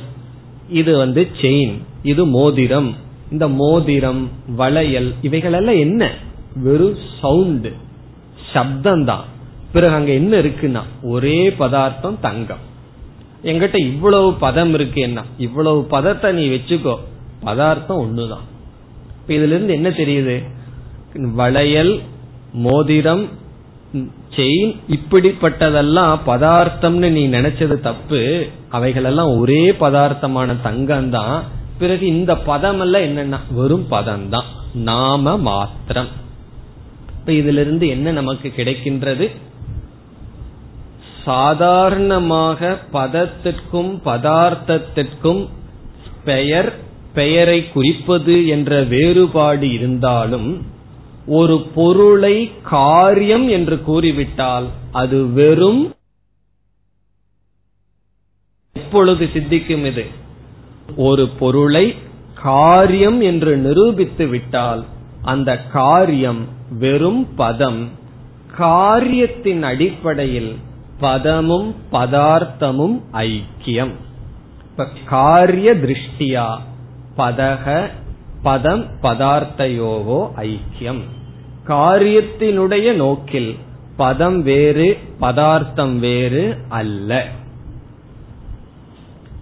இது 0.70 0.98
வந்து 0.98 1.28
செயின் 1.42 1.74
இது 2.04 2.26
மோதிரம். 2.26 2.96
இந்த 3.32 3.48
மோதிரம் 3.48 4.30
வளையல் 4.56 5.14
இவைகளெல்லாம் 5.22 5.76
என்ன? 5.76 6.12
வெறும் 6.56 6.98
சவுண்டு 7.22 7.76
சப்தம் 8.54 9.06
தான் 9.06 9.24
பிறகு 9.74 9.94
அங்க 9.94 10.12
என்ன 10.12 10.42
இருக்குன்னா 10.42 10.82
ஒரே 11.02 11.52
பதார்த்தம் 11.52 12.20
தங்கம். 12.22 12.64
எங்கிட்ட 13.44 13.76
இவ்வளவு 13.76 14.34
பதம் 14.34 14.74
இருக்கு 14.74 15.02
என்ன? 15.02 15.24
இவ்வளவு 15.38 15.84
பதத்தை 15.84 16.32
நீ 16.32 16.48
வச்சுக்கோ. 16.48 16.96
பதார்த்தம் 17.40 17.98
ஒண்ணுதான். 17.98 18.46
இதுல 19.28 19.44
இருந்து 19.44 19.74
என்ன 19.74 19.90
தெரியுது? 19.90 20.44
வளையல் 21.14 22.02
மோதிரம் 22.54 23.44
செயின் 24.36 24.76
இப்படிப்பட்டதெல்லாம் 24.90 26.20
பதார்த்தம்னு 26.26 27.10
நீ 27.10 27.28
நினைச்சது 27.28 27.80
தப்பு. 27.80 28.48
அவைகளெல்லாம் 28.70 29.38
ஒரே 29.38 29.72
பதார்த்தமான 29.72 30.62
தங்கம் 30.62 31.10
தான் 31.10 31.44
பிறகு 31.80 32.06
இந்த 32.08 32.36
பதம் 32.36 32.80
எல்லாம் 32.80 33.02
என்னன்னா? 33.02 33.40
வெறும் 33.50 33.88
பதம் 33.88 34.30
தான் 34.30 34.44
நாம 34.74 35.38
மாத்திரம். 35.38 36.08
இப்ப 37.20 37.32
இதுல 37.32 37.60
இருந்து 37.60 37.88
என்ன 37.88 38.12
நமக்கு 38.12 38.54
கிடைக்கின்றது? 38.58 39.32
சாதாரணமாக 41.24 42.78
பதத்திற்கும் 42.94 43.94
பதார்த்தத்திற்கும் 44.06 45.48
பெயர் 46.26 46.74
பெயரை 47.14 47.72
குறிப்பது 47.72 48.48
என்ற 48.48 48.84
வேறுபாடு 48.84 49.72
இருந்தாலும் 49.72 50.50
ஒரு 51.28 51.68
பொருளை 51.76 52.52
காரியம் 52.64 53.48
என்று 53.48 53.82
கூறிவிட்டால் 53.82 54.68
அது 54.92 55.32
வெறும் 55.32 55.94
எப்பொழுது 58.74 59.26
சித்திக்கும் 59.26 59.86
இது? 59.86 60.06
ஒரு 60.96 61.30
பொருளை 61.30 61.96
காரியம் 62.42 63.22
என்று 63.22 63.58
நிரூபித்து 63.58 64.28
விட்டால் 64.28 64.86
அந்த 65.22 65.62
காரியம் 65.62 66.48
வெறும் 66.80 67.36
பதம். 67.36 67.90
காரியத்தின் 68.58 69.64
அடிப்படையில் 69.64 70.56
பதமும் 71.00 71.76
பதார்த்தமும் 71.92 73.02
ஐக்கியம். 73.14 73.92
காரிய 75.06 75.76
திருஷ்டியா? 75.76 76.60
பதக 77.18 77.90
பதம் 78.44 78.86
பதார்த்தையோவோ 79.02 80.32
ஐக்கியம். 80.38 81.02
காரியத்தினுடைய 81.68 82.94
நோக்கில் 82.94 83.58
பதம் 83.96 84.44
வேறு 84.44 84.98
பதார்த்தம் 85.20 86.00
வேறு 86.00 86.58
அல்ல. 86.70 87.28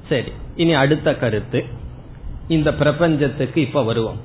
சரி 0.10 0.32
இனி 0.56 0.74
அடுத்த 0.74 1.16
கருத்து. 1.16 1.66
இந்த 2.48 2.74
பிரபஞ்சத்துக்கு 2.74 3.62
இப்ப 3.62 3.84
வருவோம். 3.84 4.18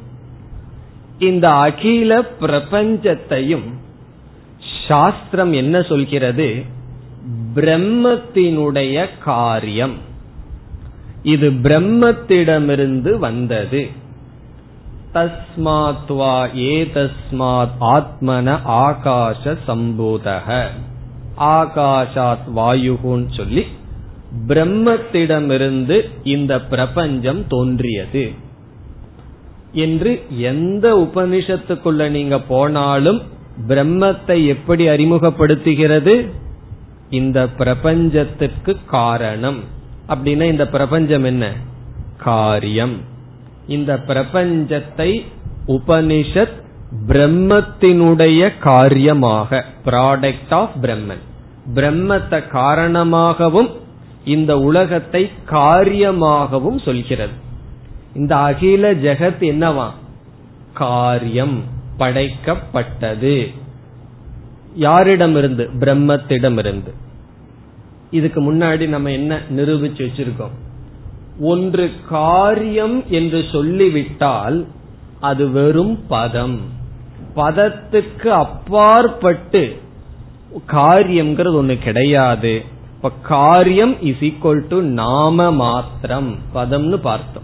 இந்த 1.19 1.51
அகில 1.51 2.21
பிரபஞ்சத்தையும் 2.41 3.75
சாஸ்திரம் 4.89 5.53
என்ன 5.53 5.83
சொல்கிறது? 5.83 6.63
பிரம்மத்தினுடைய 7.55 9.07
காரியம். 9.19 9.97
இது 11.23 11.51
பிரம்மத்திடமிருந்து 11.51 13.19
வந்தது. 13.19 13.98
தஸ்மாத்வா 15.15 16.47
ஏதஸ்மாத் 16.55 17.69
ஆத்மன 17.81 18.59
ஆகாஷ 18.67 19.57
சம்பூதக 19.67 20.67
ஆகாஷாத் 21.39 22.47
வாயுகுன்னு 22.57 23.37
சொல்லி 23.37 23.67
பிரம்மத்திடமிருந்து 24.47 26.11
இந்த 26.23 26.61
பிரபஞ்சம் 26.61 27.47
தோன்றியது। 27.47 28.33
என்று 29.73 30.27
எந்த 30.31 30.95
உபனிஷத்துக்குள்ள 30.95 32.09
நீங்க 32.09 32.39
போனாலும் 32.39 33.23
பிரம்மத்தை 33.69 34.47
எப்படி 34.47 34.89
அறிமுகப்படுத்துகிறது? 34.89 36.31
இந்த 37.11 37.49
பிரபஞ்சத்துக்கு 37.49 38.77
காரணம். 38.87 39.61
அப்படின்னா 40.09 40.43
இந்த 40.43 40.69
பிரபஞ்சம் 40.69 41.25
என்ன? 41.25 41.53
காரியம். 42.17 43.17
இந்த 43.69 43.95
பிரபஞ்சத்தை 44.07 45.27
உபனிஷத் 45.67 46.63
பிரம்மத்தினுடைய 47.07 48.59
காரியமாக 48.59 49.65
ப்ராடக்ட் 49.85 50.51
ஆஃப் 50.51 50.71
பிரம்மன் 50.83 51.23
பிரம்மத்தை 51.75 52.49
காரணமாகவும் 52.49 53.69
இந்த 54.25 54.59
உலகத்தை 54.59 55.31
காரியமாகவும் 55.51 56.79
சொல்கிறது. 56.79 57.33
இந்த 58.15 58.37
அகில 58.37 58.95
ஜெகத் 58.95 59.41
என்னவா? 59.41 59.91
காரியம் 60.75 61.63
படைக்கப்பட்டது. 61.99 63.55
யாரிடமிருந்து? 64.81 65.69
பிரம்மத்திடமிருந்து. 65.79 66.93
இதுக்கு 68.11 68.55
முன்னாடி 68.55 68.89
நம்ம 68.89 69.11
என்ன 69.11 69.41
நிரூபிச்சு 69.57 70.09
வச்சிருக்கோம்? 70.09 70.57
ஒன்று 71.41 71.91
காரியம் 72.09 73.05
என்று 73.09 73.45
சொல்லிவிட்டால் 73.53 74.67
அது 75.21 75.51
வெறும் 75.51 76.07
பதம். 76.07 76.61
பதத்துக்கு 77.37 78.27
அப்பாற்பட்டு 78.27 79.81
காரியம்ங்கிறது 80.67 81.63
ஒண்ணு 81.63 81.79
கிடையாது. 81.79 82.65
இப்ப 82.97 83.11
காரியம் 83.23 84.03
இஸ் 84.03 84.21
ஈக்வல் 84.21 84.63
டு 84.69 84.81
நாம 84.81 85.53
மாத்திரம். 85.53 86.39
பதம்னு 86.55 86.97
பார்த்தோம். 86.97 87.43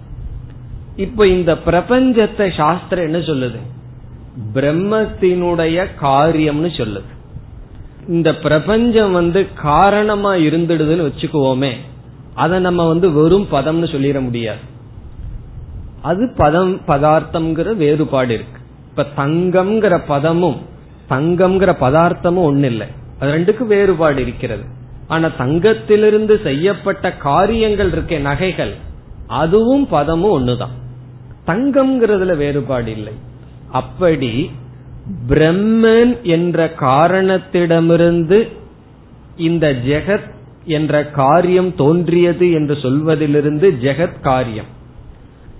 இப்ப 0.97 1.27
இந்த 1.27 1.55
பிரபஞ்சத்தை 1.55 2.57
சாஸ்திரம் 2.57 3.05
என்ன 3.05 3.19
சொல்லுது? 3.19 3.59
பிரம்மத்தினுடைய 4.55 5.87
காரியம்னு 6.01 6.71
சொல்லுது. 6.77 7.13
இந்த 8.09 8.35
பிரபஞ்சம் 8.35 9.13
வந்து 9.13 9.55
காரணமா 9.55 10.35
இருந்துடுதுன்னு 10.35 11.13
வச்சுக்குவோமே 11.13 11.73
அதை 12.35 12.59
நம்ம 12.59 12.89
வந்து 12.89 13.13
வெறும் 13.13 13.47
பதம்னு 13.51 13.87
சொல்லிட 13.87 14.21
முடியாது. 14.21 14.59
அது 16.03 16.33
பதம் 16.37 16.81
பதார்த்தம்ங்கிற 16.87 17.77
வேறுபாடு 17.77 18.35
இருக்கு. 18.35 18.61
இப்ப 18.89 19.07
தங்கம்ங்கிற 19.17 20.03
பதமும் 20.07 20.61
தங்கம்ங்கிற 21.11 21.77
பதார்த்தமும் 21.81 22.43
ஒன்னு 22.43 22.67
இல்லை 22.67 22.87
அது 23.21 23.33
ரெண்டுக்கும் 23.33 23.67
வேறுபாடு 23.67 24.23
இருக்கிறது. 24.23 24.63
ஆனா 25.09 25.31
தங்கத்திலிருந்து 25.39 26.43
செய்யப்பட்ட 26.43 27.13
காரியங்கள் 27.13 27.93
இருக்க 27.93 28.19
நகைகள் 28.19 28.75
அதுவும் 29.27 29.89
பதமும் 29.89 30.33
ஒண்ணுதான். 30.39 30.75
தங்கம்ங்கிறதுல 31.47 32.37
வேறுபாடு 32.37 32.91
இல்லை. 32.91 33.13
அப்படி 33.73 34.51
பிரம்மன் 35.29 36.23
என்ற 36.23 36.73
காரணத்திடமிருந்து 36.81 38.49
இந்த 39.37 39.73
ஜெகத் 39.73 40.33
என்ற 40.65 41.07
காரியம் 41.07 41.75
தோன்றியது 41.75 42.51
என்று 42.51 42.77
சொல்வதிலிருந்து 42.77 43.79
ஜெகத் 43.83 44.21
காரியம். 44.21 44.73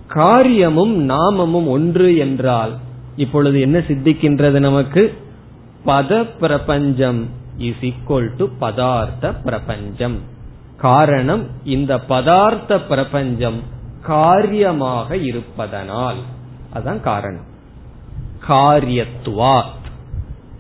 காரியமும் 0.07 1.09
நாமமும் 1.09 1.67
ஒன்று 1.67 2.17
என்றால் 2.17 2.77
இப்பொழுது 3.17 3.61
என்ன 3.61 3.79
சித்திக்கின்றது 3.79 4.59
நமக்கு? 4.59 5.19
பத 5.87 6.27
பிரபஞ்சம் 6.41 7.29
இஸ் 7.57 7.81
ஈக்வல் 7.81 8.29
டு 8.37 8.49
பதார்த்த 8.61 9.43
பிரபஞ்சம். 9.43 10.19
காரணம் 10.77 11.47
இந்த 11.65 11.97
பதார்த்த 11.97 12.87
பிரபஞ்சம் 12.89 13.63
காரியமாக 14.03 15.17
இருப்பதனால். 15.17 16.17
அதான் 16.75 17.01
காரணம். 17.01 17.45
காரியத்துவாத். 18.49 19.83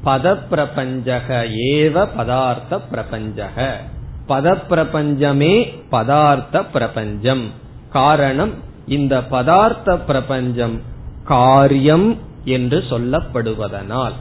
பத 0.04 0.38
பிரபஞ்சக 0.50 1.46
ஏவ 1.72 2.08
பதார்த்த 2.18 2.80
பிரபஞ்சக. 2.90 3.80
பதப்பிரபஞ்சமே 4.28 5.54
பதார்த்த 5.90 6.64
பிரபஞ்சம். 6.72 7.50
காரணம் 7.90 8.52
இந்த 8.86 9.22
பதார்த்த 9.30 9.98
பிரபஞ்சம் 10.06 10.80
காரியம் 11.24 12.18
என்று 12.44 12.78
சொல்லப்படுவதனால். 12.90 14.12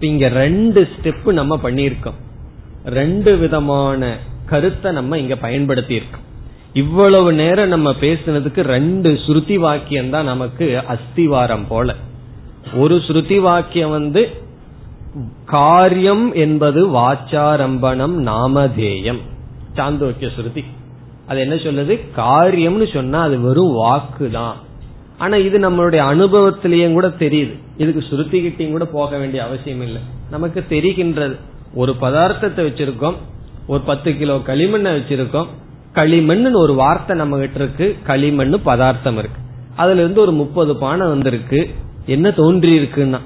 இங்க 0.00 0.28
ரெண்டு 0.28 0.88
ஸ்டெப் 0.92 1.32
நம்ம 1.32 1.56
பண்ணியிருக்கோம். 1.62 2.18
ரெண்டு 2.84 3.36
விதமான 3.36 4.16
கருத்தை 4.46 4.92
நம்ம 4.92 5.18
இங்க 5.18 5.36
பயன்படுத்தி 5.36 5.94
இருக்கோம் 5.94 6.26
இவ்வளவு 6.72 7.32
நேரம் 7.32 7.68
நம்ம 7.68 7.90
பேசுனதுக்கு 7.90 8.60
ரெண்டு 8.60 9.10
ஸ்ருதி 9.12 9.54
வாக்கியம் 9.54 10.10
தான் 10.10 10.24
நமக்கு 10.24 10.82
அஸ்திவாரம் 10.88 11.66
போல. 11.68 11.94
ஒரு 12.74 12.96
ஸ்ருதி 12.96 13.40
வாக்கியம் 13.40 13.90
வந்து 13.90 14.22
காரியம் 15.44 16.34
என்பது 16.34 16.88
வாச்சாரம்பணம் 16.88 18.16
நாமதேயம். 18.26 19.18
சாந்தோக்கிய 19.76 20.28
ஸ்ருதி. 20.36 20.64
அது 21.26 21.40
என்ன 21.40 21.54
சொல்லுது? 21.54 22.00
காரியம்னு 22.16 22.92
சொன்னா 22.92 23.22
அது 23.22 23.40
வெறும் 23.40 23.72
வாக்கு 23.72 24.30
தான் 24.30 24.56
ஆனா 25.18 25.36
இது 25.36 25.58
நம்மளுடைய 25.58 25.92
அனுபவத்திலேயும் 25.92 26.92
கூட 26.92 27.08
தெரியுது. 27.08 27.58
இதுக்கு 27.76 28.04
ஸ்ருதி 28.10 28.36
கிட்டையும் 28.40 28.70
கூட 28.70 28.84
போக 28.84 29.18
வேண்டிய 29.18 29.44
அவசியம் 29.44 29.82
இல்லை. 29.82 30.02
நமக்கு 30.30 30.64
தெரிகின்றது. 30.70 31.36
ஒரு 31.74 31.94
பதார்த்தத்தை 32.00 32.66
வச்சிருக்கோம். 32.66 33.14
ஒரு 33.66 33.80
பத்து 33.80 34.16
கிலோ 34.16 34.36
களிமண்ணை 34.36 34.90
வச்சிருக்கோம். 34.98 35.46
களிமண் 35.92 36.54
ஒரு 36.54 36.74
வார்த்தை 36.74 37.16
நம்ம 37.16 37.38
கிட்ட 37.38 37.58
இருக்கு. 37.58 37.96
களிமண் 38.04 38.54
பதார்த்தம் 38.62 39.18
இருக்கு. 39.18 39.40
அதுல 39.76 40.00
இருந்து 40.00 40.20
ஒரு 40.20 40.32
முப்பது 40.32 40.76
பானை 40.76 41.06
வந்திருக்கு. 41.06 41.70
என்ன 42.06 42.30
தோன்றி 42.30 42.78
இருக்குன்னா 42.78 43.18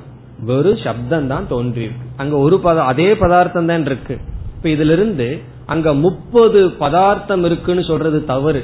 வெறும் 0.46 0.76
சப்தம் 0.76 1.26
தான் 1.26 1.46
தோன்றியிருக்கு. 1.50 2.06
அங்க 2.16 2.36
ஒரு 2.36 2.58
பதம் 2.58 2.86
அதே 2.86 3.14
பதார்த்தம் 3.14 3.66
தான் 3.66 3.84
இருக்கு. 3.84 4.18
இப்ப 4.56 4.68
இதுல 4.68 4.92
இருந்து 4.92 5.40
அங்க 5.66 5.94
முப்பது 5.94 6.70
பதார்த்தம் 6.70 7.44
இருக்குன்னு 7.44 7.84
சொல்றது 7.84 8.24
தவறு. 8.24 8.62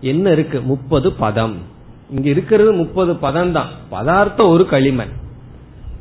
என்ன 0.00 0.30
இருக்கு? 0.30 0.60
முப்பது 0.60 1.12
பதம். 1.12 1.56
இங்க 2.10 2.28
இருக்கிறது 2.28 2.72
முப்பது 2.72 3.16
பதம் 3.16 3.52
தான் 3.52 3.66
பதார்த்தம் 3.88 4.48
ஒரு 4.48 4.66
களிமண். 4.66 5.12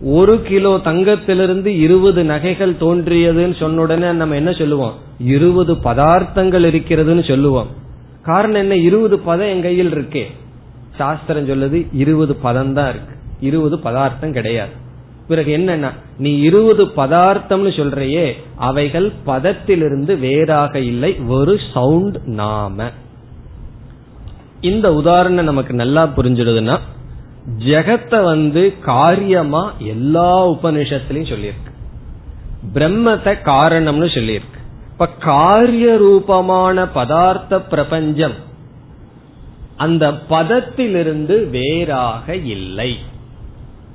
ஒரு 0.02 0.42
கிலோ 0.42 0.78
தங்கத்திலிருந்து 0.78 1.66
இருபது 1.66 2.24
நகைகள் 2.24 2.74
தோன்றியதுன்னு 2.74 3.56
சொன்ன 3.60 3.82
உடனே 3.82 4.12
நம்ம 4.12 4.36
என்ன 4.36 4.52
சொல்லுவோம்? 4.52 4.94
இருபது 5.20 5.74
பதார்த்தங்கள் 5.74 6.66
இருக்கிறதுன்னு 6.72 7.28
சொல்லுவோம். 7.28 7.68
காரணம் 8.24 8.62
என்ன? 8.62 8.76
இருபது 8.76 9.20
பதம் 9.20 9.48
என் 9.48 9.62
கையில் 9.62 9.94
இருக்கே. 9.94 10.26
சாஸ்திரம் 10.98 11.48
சொல்லுது 11.48 11.88
இருபது 11.94 12.36
பதம் 12.36 12.74
தான் 12.74 12.90
இருக்கு. 12.90 13.16
இருபது 13.40 13.80
பதார்த்தம் 13.80 14.32
கிடையாது. 14.32 14.86
பிறகு 15.28 15.58
என்னன்னா 15.58 15.90
நீ 16.18 16.40
இருபது 16.40 16.86
பதார்த்தம்னு 16.86 17.72
சொல்றையே 17.78 18.36
அவைகள் 18.56 19.12
பதத்திலிருந்து 19.26 20.20
வேறாக 20.20 20.80
இல்லை 20.80 21.16
ஒரு 21.28 21.60
சவுண்ட் 21.74 22.18
நாம. 22.26 22.92
இந்த 24.62 24.94
உதாரணம் 24.94 25.44
நமக்கு 25.44 25.74
நல்லா 25.74 26.04
புரிஞ்சிடுதுன்னா 26.16 26.80
ஜெகத்தை 27.60 28.24
வந்து 28.24 28.74
காரியமா 28.82 29.74
எல்லா 29.80 30.50
உபனிஷத்துலயும் 30.50 31.32
சொல்லியிருக்கு. 31.34 31.74
பிரம்மத்தை 32.74 33.34
காரணம்னு 33.46 34.08
சொல்லியிருக்கு. 34.16 34.60
இப்ப 34.92 35.08
காரிய 35.08 35.98
ரூபமான 35.98 36.84
பதார்த்த 36.84 37.62
பிரபஞ்சம் 37.70 38.34
அந்த 39.76 40.12
பதத்திலிருந்து 40.30 41.50
வேறாக 41.50 42.36
இல்லை. 42.36 42.98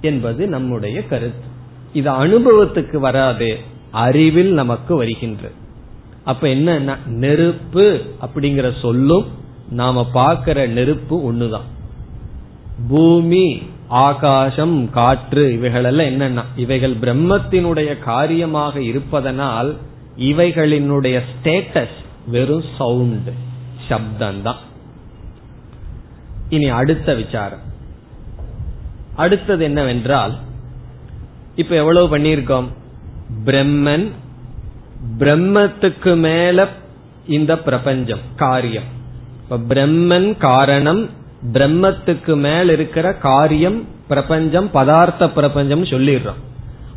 என்பது 0.03 0.47
நம்முடைய 0.47 1.07
கருத்து. 1.07 1.49
இது 1.93 2.11
அனுபவத்துக்கு 2.11 2.97
வராது 2.97 3.59
அறிவில் 3.91 4.53
நமக்கு 4.53 4.97
வருகின்றது 4.97 5.55
அப்ப 6.25 6.49
என்ன 6.49 6.99
நெருப்பு 7.07 8.03
அப்படிங்கிற 8.23 8.81
சொல்லும் 8.81 9.27
நாம 9.71 10.07
பாக்கிற 10.15 10.67
நெருப்பு 10.67 11.33
ஒண்ணுதான். 11.33 11.69
பூமி 12.89 13.63
ஆகாசம் 13.89 14.91
காற்று 14.91 15.53
இவைகளெல்லாம் 15.53 16.07
என்னன்னா 16.07 16.43
இவைகள் 16.57 16.95
பிரம்மத்தினுடைய 16.95 17.99
காரியமாக 17.99 18.83
இருப்பதனால் 18.83 19.77
இவைகளினுடைய 20.19 21.21
ஸ்டேட்டஸ் 21.33 21.99
வெறும் 22.27 22.65
சவுண்ட் 22.79 23.29
சப்தம்தான். 23.89 24.63
இனி 26.49 26.69
அடுத்த 26.69 27.15
விசாரம். 27.15 27.71
அடுத்தது 29.17 29.65
என்னவென்றால் 29.65 30.39
இப்ப 31.55 31.75
எவ்வளவு 31.75 32.19
பண்ணியிருக்கோம்? 32.19 32.67
பிரம்மன் 33.45 34.11
பிரம்மத்துக்கு 35.19 36.17
மேல 36.17 36.67
இந்த 37.27 37.59
பிரபஞ்சம் 37.59 38.19
காரியம். 38.37 38.83
இப்ப 39.43 39.59
பிரம்மன் 39.75 40.37
காரணம் 40.39 41.11
பிரம்மத்துக்கு 41.53 42.37
மேல் 42.37 42.69
இருக்கிற 42.69 43.15
காரியம் 43.15 43.89
பிரபஞ்சம் 44.09 44.71
பதார்த்த 44.75 45.29
பிரபஞ்சம் 45.29 45.85
சொல்லிடுறோம். 45.85 46.41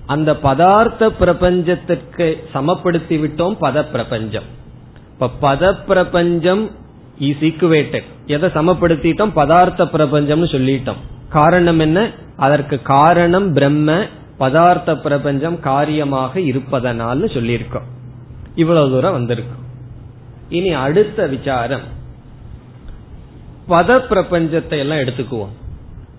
அந்த 0.05 0.33
பதார்த்த 0.33 1.11
பிரபஞ்சத்திற்கு 1.19 2.35
சமப்படுத்தி 2.53 3.19
விட்டோம் 3.23 3.57
பத 3.61 3.91
பிரபஞ்சம். 3.91 4.43
இப்ப 5.11 5.55
பத 5.55 5.85
பிரபஞ்சம் 5.85 6.71
இஸ் 7.19 7.37
ஈக்குவேட்டட் 7.39 8.03
எதை 8.25 8.49
சமப்படுத்திட்டோம்? 8.49 9.31
பதார்த்த 9.35 9.85
பிரபஞ்சம்னு 9.85 10.49
சொல்லிட்டோம். 10.55 11.01
காரணம் 11.35 11.79
என்ன? 11.79 11.99
அதற்கு 12.37 12.75
காரணம் 12.81 13.47
பிரம்ம 13.53 13.91
பதார்த்த 14.39 14.95
பிரபஞ்சம் 15.01 15.57
காரியமாக 15.59 16.39
இருப்பதனால் 16.51 17.29
சொல்லியிருக்கோம். 17.35 17.89
இவ்வளவு 18.55 18.89
தூரம் 18.89 19.17
வந்திருக்கும் 19.19 19.63
இனி 20.49 20.71
அடுத்த 20.85 21.27
விசாரம். 21.27 21.85
பத 23.69 23.97
பிரபஞ்சத்தை 24.09 24.77
எல்லாம் 24.83 24.97
எடுத்துக்குவோம். 24.97 25.53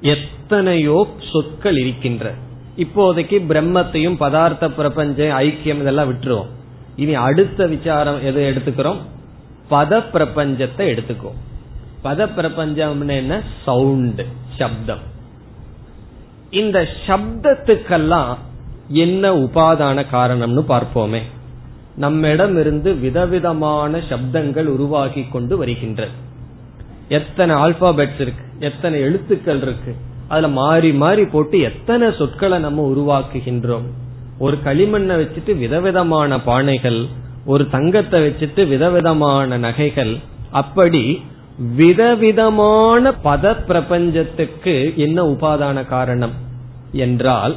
எத்தனையோ 0.01 0.99
சொற்கள் 1.33 1.77
இருக்கின்ற. 1.77 2.33
இப்போதைக்கு 2.77 3.37
பிரம்மத்தையும் 3.51 4.21
பதார்த்த 4.25 4.65
பிரபஞ்சம் 4.69 5.35
ஐக்கியம் 5.39 5.83
இதெல்லாம் 5.83 6.09
விட்டுருவோம். 6.11 6.51
இனி 6.97 7.15
அடுத்த 7.27 7.67
விசாரம் 7.67 8.21
எதை 8.25 8.43
எடுத்துக்கிறோம்? 8.51 9.01
பத 9.71 10.03
பிரபஞ்சத்தை 10.15 10.85
எடுத்துக்குவோம். 10.93 11.41
பத 12.05 12.35
பிரபஞ்சம் 12.35 13.09
என்ன? 13.09 13.43
சவுண்டு. 13.65 14.27
சப்தம். 14.57 15.05
இந்த 16.51 16.79
சப்தத்துக்கெல்லாம் 17.07 18.33
என்ன 19.05 19.33
உபாதான 19.35 20.05
காரணம்னு 20.13 20.63
பார்ப்போமே. 20.73 21.21
நம்மிடம் 21.97 22.57
இருந்து 22.61 22.91
விதவிதமான 22.97 23.99
சப்தங்கள் 24.11 24.69
உருவாகி 24.75 25.23
கொண்டு 25.33 25.57
வருகின்றது 25.57 26.15
எத்தனை 27.09 27.57
ஆல்பாபெட்ஸ் 27.57 28.21
இருக்கு 28.21 28.45
எத்தனை 28.59 29.01
எழுத்துக்கள் 29.01 29.63
இருக்கு 29.63 29.93
அதுல 30.29 30.49
மாறி 30.49 30.93
மாறி 30.93 31.25
போட்டு 31.25 31.57
எத்தனை 31.61 32.07
சொற்களை 32.19 32.59
நம்ம 32.59 32.85
உருவாக்குகின்றோம். 32.95 33.87
ஒரு 34.39 34.57
களிமண்ணை 34.65 35.15
வச்சுட்டு 35.21 35.53
விதவிதமான 35.59 36.37
பானைகள் 36.47 37.01
ஒரு 37.47 37.65
தங்கத்தை 37.69 38.19
வச்சுட்டு 38.27 38.63
விதவிதமான 38.69 39.59
நகைகள் 39.59 40.15
அப்படி 40.51 41.03
விதவிதமான 41.59 43.11
பத 43.11 43.65
பிரபஞ்சத்துக்கு 43.65 44.93
என்ன 44.97 45.25
உபாதான 45.25 45.87
காரணம் 45.87 46.33
என்றால் 46.93 47.57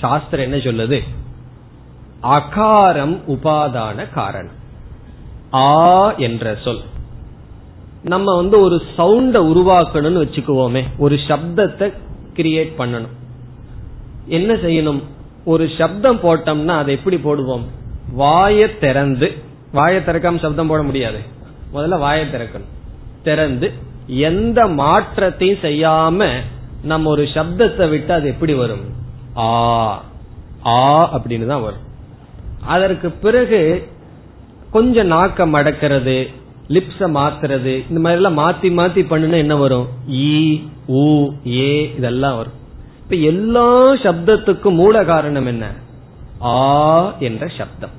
சாஸ்திரம் 0.00 0.52
என்ன 0.52 0.56
சொல்லுது? 0.56 1.00
அகாரம் 2.22 3.18
உபாதான 3.28 4.12
காரணம். 4.12 4.52
ஆ 5.52 6.14
என்ற 6.14 6.58
சொல். 6.64 6.80
நம்ம 8.02 8.36
வந்து 8.36 8.60
ஒரு 8.60 8.82
சவுண்ட 8.98 9.34
உருவாக்கணும்னு 9.34 10.24
வச்சுக்குவோமே 10.24 10.84
ஒரு 10.98 11.14
சப்தத்தை 11.14 11.92
கிரியேட் 12.34 12.72
பண்ணணும். 12.78 13.14
என்ன 14.26 14.54
செய்யணும்? 14.54 15.02
ஒரு 15.44 15.70
சப்தம் 15.78 16.20
போட்டோம்னா 16.20 16.68
அதை 16.68 16.94
எப்படி 16.94 17.16
போடுவோம்? 17.16 17.64
வாய 18.18 18.78
திறந்து 18.78 19.32
வாயை 19.72 20.00
திறக்காம 20.00 20.38
சப்தம் 20.38 20.66
போட 20.66 20.82
முடியாது. 20.82 21.18
முதல்ல 21.74 21.98
வாயை 21.98 22.26
திறக்கணும். 22.26 22.74
திறந்து 23.28 23.68
எந்த 24.28 24.60
மாற்றத்தையும் 24.80 25.62
செய்யாம 25.62 26.28
நம்ம 26.82 27.10
ஒரு 27.10 27.24
சப்தத்தை 27.34 27.86
விட்டு 27.92 28.12
அது 28.12 28.26
எப்படி 28.28 28.54
வரும்? 28.54 28.84
ஆ 29.36 29.46
ஆ 30.66 30.80
அப்படின்னு 31.16 31.46
தான் 31.46 31.66
வரும். 31.66 31.84
அதற்கு 32.74 33.08
பிறகு 33.24 33.60
கொஞ்சம் 34.70 35.10
நாக்க 35.10 35.46
மடக்கிறது 35.54 36.16
லிப்ஸ 36.68 37.08
மாத்துறது 37.16 37.72
இந்த 37.88 38.00
மாதிரி 38.04 38.18
எல்லாம் 38.20 38.38
மாத்தி 38.38 38.68
மாத்தி 38.78 39.02
பண்ணுனா 39.10 39.38
என்ன 39.44 39.56
வரும்? 39.56 39.86
ஈ 40.28 40.60
ஊ 41.00 41.04
ஏ 41.58 41.70
இதெல்லாம் 41.98 42.36
வரும். 42.36 42.56
இப்ப 43.02 43.16
எல்லா 43.30 43.68
சப்தத்துக்கும் 44.04 44.80
மூல 44.82 45.04
காரணம் 45.04 45.46
என்ன? 45.46 45.64
ஆ 46.42 46.54
என்ற 47.28 47.46
சப்தம். 47.58 47.94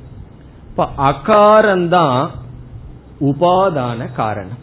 இப்ப 0.70 0.88
அகாரம்தான் 1.12 2.20
உபாதான 3.30 4.00
காரணம். 4.14 4.62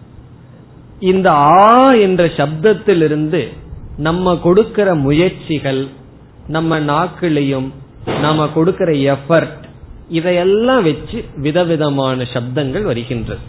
இந்த 1.10 1.28
ஆ 1.32 1.92
என்ற 2.06 2.24
சப்தத்திலிருந்து 2.38 3.40
நம்ம 3.96 4.36
கொடுக்கிற 4.36 4.94
முயற்சிகள் 5.06 5.82
நம்ம 6.46 6.78
நாக்கிலையும் 6.90 7.68
நம்ம 8.20 8.46
கொடுக்கிற 8.48 8.90
எஃபர்ட் 9.12 9.62
இதையெல்லாம் 10.08 10.82
வச்சு 10.82 11.18
விதவிதமான 11.36 12.24
சப்தங்கள் 12.32 12.82
வருகின்றது. 12.82 13.42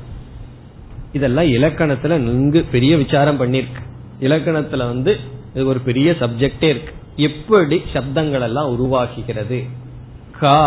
இதெல்லாம் 1.14 1.50
இலக்கணத்துல 1.58 2.18
நன்கு 2.28 2.62
பெரிய 2.72 2.94
விசாரம் 2.98 3.40
பண்ணிருக்கு 3.40 3.82
இலக்கணத்துல 4.20 4.86
வந்து 4.92 5.14
இது 5.54 5.66
ஒரு 5.66 5.80
பெரிய 5.80 6.12
சப்ஜெக்டே 6.20 6.70
இருக்கு. 6.74 6.94
எப்படி 7.28 7.78
சப்தங்கள் 7.94 8.42
எல்லாம் 8.42 8.72
உருவாக்குகிறது 8.76 9.60
கா 10.40 10.60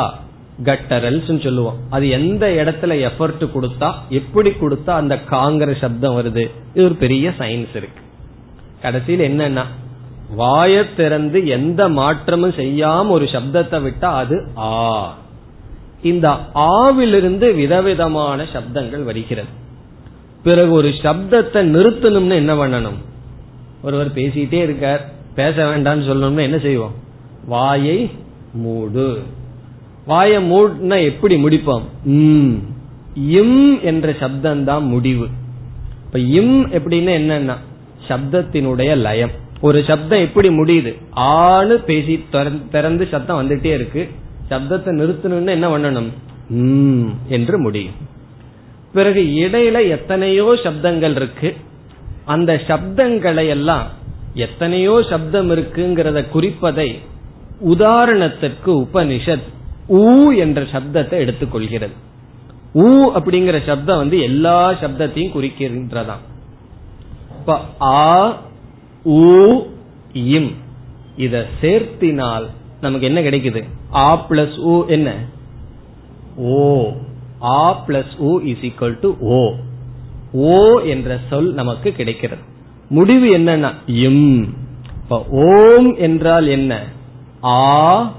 கட்டரல்ஸ் 0.64 1.42
சொல்லுவோம். 1.42 1.76
அது 1.90 2.08
எந்த 2.08 2.46
இடத்துல 2.46 3.10
எஃபர்ட் 3.10 3.48
கொடுத்தா 3.54 3.92
எப்படி 4.08 4.50
கொடுத்தா 4.50 4.90
அந்த 4.90 5.18
காங்கிற 5.30 5.78
சப்தம் 5.78 6.16
வருது? 6.16 6.50
இது 6.74 6.84
ஒரு 6.84 6.94
பெரிய 6.94 7.28
சயின்ஸ் 7.38 7.76
இருக்கு. 7.76 8.02
கடைசியில் 8.82 9.38
என்னன்னா 9.38 9.64
வாய 10.38 10.94
திறந்து 10.96 11.46
எந்த 11.46 11.88
மாற்றமும் 11.88 12.50
செய்யாம 12.50 13.08
ஒரு 13.08 13.24
சப்தத்தை 13.24 13.82
விட்டா 13.82 14.04
அது 14.04 14.48
ஆ. 14.56 15.18
இந்த 16.02 16.36
ஆவிலிருந்து 16.54 17.54
விதவிதமான 17.54 18.42
சப்தங்கள் 18.42 19.02
வருகிறது. 19.02 19.48
பிறகு 20.42 20.70
ஒரு 20.70 20.88
சப்தத்தை 20.88 21.60
நிறுத்தணும்னு 21.74 22.34
என்ன 22.34 22.54
பண்ணணும்? 22.54 22.98
ஒருவர் 23.82 24.14
பேசிட்டே 24.14 24.52
இருக்கார். 24.52 25.08
பேச 25.34 25.64
வேண்டாம்னு 25.64 26.00
சொல்லணும்னு 26.00 26.40
என்ன 26.40 26.58
செய்வோம்? 26.58 26.94
வாயை 27.46 28.10
மூடு. 28.52 29.22
வாய 30.08 30.32
மூடினா 30.50 30.96
எப்படி 31.10 31.34
முடிப்போம்? 31.44 31.84
இம் 33.40 33.80
என்ற 33.82 34.14
சப்தம் 34.20 34.62
தான் 34.68 34.84
முடிவு. 34.92 35.26
இப்ப 36.04 36.18
இம் 36.38 36.56
எப்படின்னு 36.78 37.12
என்னன்னா 37.20 37.56
சப்தத்தினுடைய 38.08 38.90
லயம். 39.06 39.34
ஒரு 39.60 39.78
சப்தம் 39.88 40.24
எப்படி 40.26 40.48
முடியுது? 40.48 40.92
ஆணு 41.10 41.76
பேசி 41.88 42.14
திறந்து 42.70 43.06
சப்தம் 43.12 43.40
வந்துட்டே 43.40 43.72
இருக்கு. 43.78 44.02
சப்தத்தை 44.50 44.92
நிறுத்தணும்னு 45.00 45.56
என்ன 45.56 45.68
பண்ணணும்? 45.74 46.10
என்று 47.28 47.56
முடியும். 47.58 47.96
பிறகு 48.92 49.22
இடையில 49.44 49.76
எத்தனையோ 49.88 50.46
சப்தங்கள் 50.64 51.16
இருக்கு. 51.20 51.50
அந்த 52.34 52.52
சப்தங்களை 52.68 53.44
எல்லாம் 53.48 53.84
எத்தனையோ 54.46 54.94
சப்தம் 55.10 55.50
இருக்குங்கிறத 55.50 56.18
குறிப்பதை 56.34 56.88
உதாரணத்திற்கு 57.72 58.70
உபனிஷத் 58.84 59.46
ஊ 59.88 60.36
என்ற 60.36 60.62
சப்தத்தை 60.62 61.18
எடுத்துக்கொள்கிறது. 61.18 61.92
ஊ 62.74 63.10
அப்படிங்கிற 63.14 63.66
சப்தம் 63.66 63.96
வந்து 63.96 64.20
எல்லா 64.20 64.70
சப்தத்தையும் 64.70 65.34
குறிக்கின்றதாம். 65.34 66.24
இப்ப 67.38 67.60
ஆ 67.80 68.36
ஊ 69.04 69.58
இம் 70.12 70.50
இத 71.16 71.46
சேர்த்தினால் 71.60 72.46
நமக்கு 72.80 73.06
என்ன 73.06 73.20
கிடைக்குது? 73.20 73.64
ஆ 73.94 74.26
பிளஸ் 74.28 74.58
ஊ 74.66 74.86
என்ன? 74.86 75.14
ஓ. 76.36 76.92
ஆ 77.42 77.84
பிளஸ் 77.86 78.16
ஊ 78.18 78.40
இஸ் 78.40 78.60
ஈக்வல் 78.60 79.00
டு 79.00 79.16
ஓ. 79.20 79.52
ஓ 80.32 80.78
என்ற 80.78 81.18
சொல் 81.28 81.52
நமக்கு 81.52 81.92
கிடைக்கிறது. 81.92 82.40
முடிவு 82.88 83.38
என்னன்னா 83.38 83.74
இம். 83.86 84.54
இப்ப 85.02 85.26
ஓம் 85.30 85.96
என்றால் 85.96 86.46
என்ன? 86.46 86.84
ஆ 87.42 88.12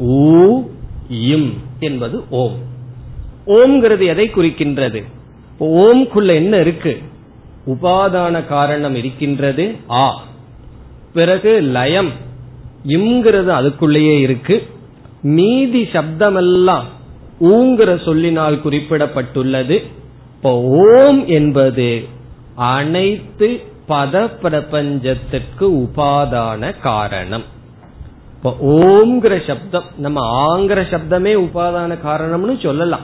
ஊ 0.00 0.68
இம் 1.08 1.54
என்பது 1.80 2.24
ஓம். 2.30 2.56
ஓம்ங்கிறது 3.46 4.06
எதை 4.06 4.28
குறிக்கின்றது? 4.28 5.04
ஓம்குள்ள 5.60 6.34
என்ன 6.34 6.56
இருக்கு? 6.56 7.02
உபாதான 7.66 8.46
காரணம் 8.46 8.94
இருக்கின்றது 8.94 9.76
ஆ. 9.90 10.22
பிறகு 11.12 11.60
லயம் 11.60 12.10
இம்ங்கிறது 12.86 13.48
அதுக்குள்ளேயே 13.48 14.20
இருக்கு. 14.20 14.66
மீதி 15.22 15.82
சப்தமெல்லாம் 15.82 16.82
ஊங்கிற 17.40 18.04
சொல்லினால் 18.04 18.60
குறிப்பிடப்பட்டுள்ளது. 18.64 19.82
இப்போ 20.34 20.62
ஓம் 20.62 21.26
என்பது 21.26 22.04
அனைத்து 22.54 23.60
பத 23.88 24.30
பிரபஞ்சத்திற்கு 24.42 25.60
உபாதான 25.60 26.80
காரணம். 26.80 27.44
இப்போ 28.46 28.66
ஓம்ங்கிற 28.66 29.46
சப்தம் 29.46 29.82
நம்ம 29.96 30.20
ஆங்கிற 30.46 30.80
சப்தமே 30.90 31.32
உபாதான 31.36 31.98
காரணம்னு 32.04 32.62
சொல்லலாம். 32.62 33.00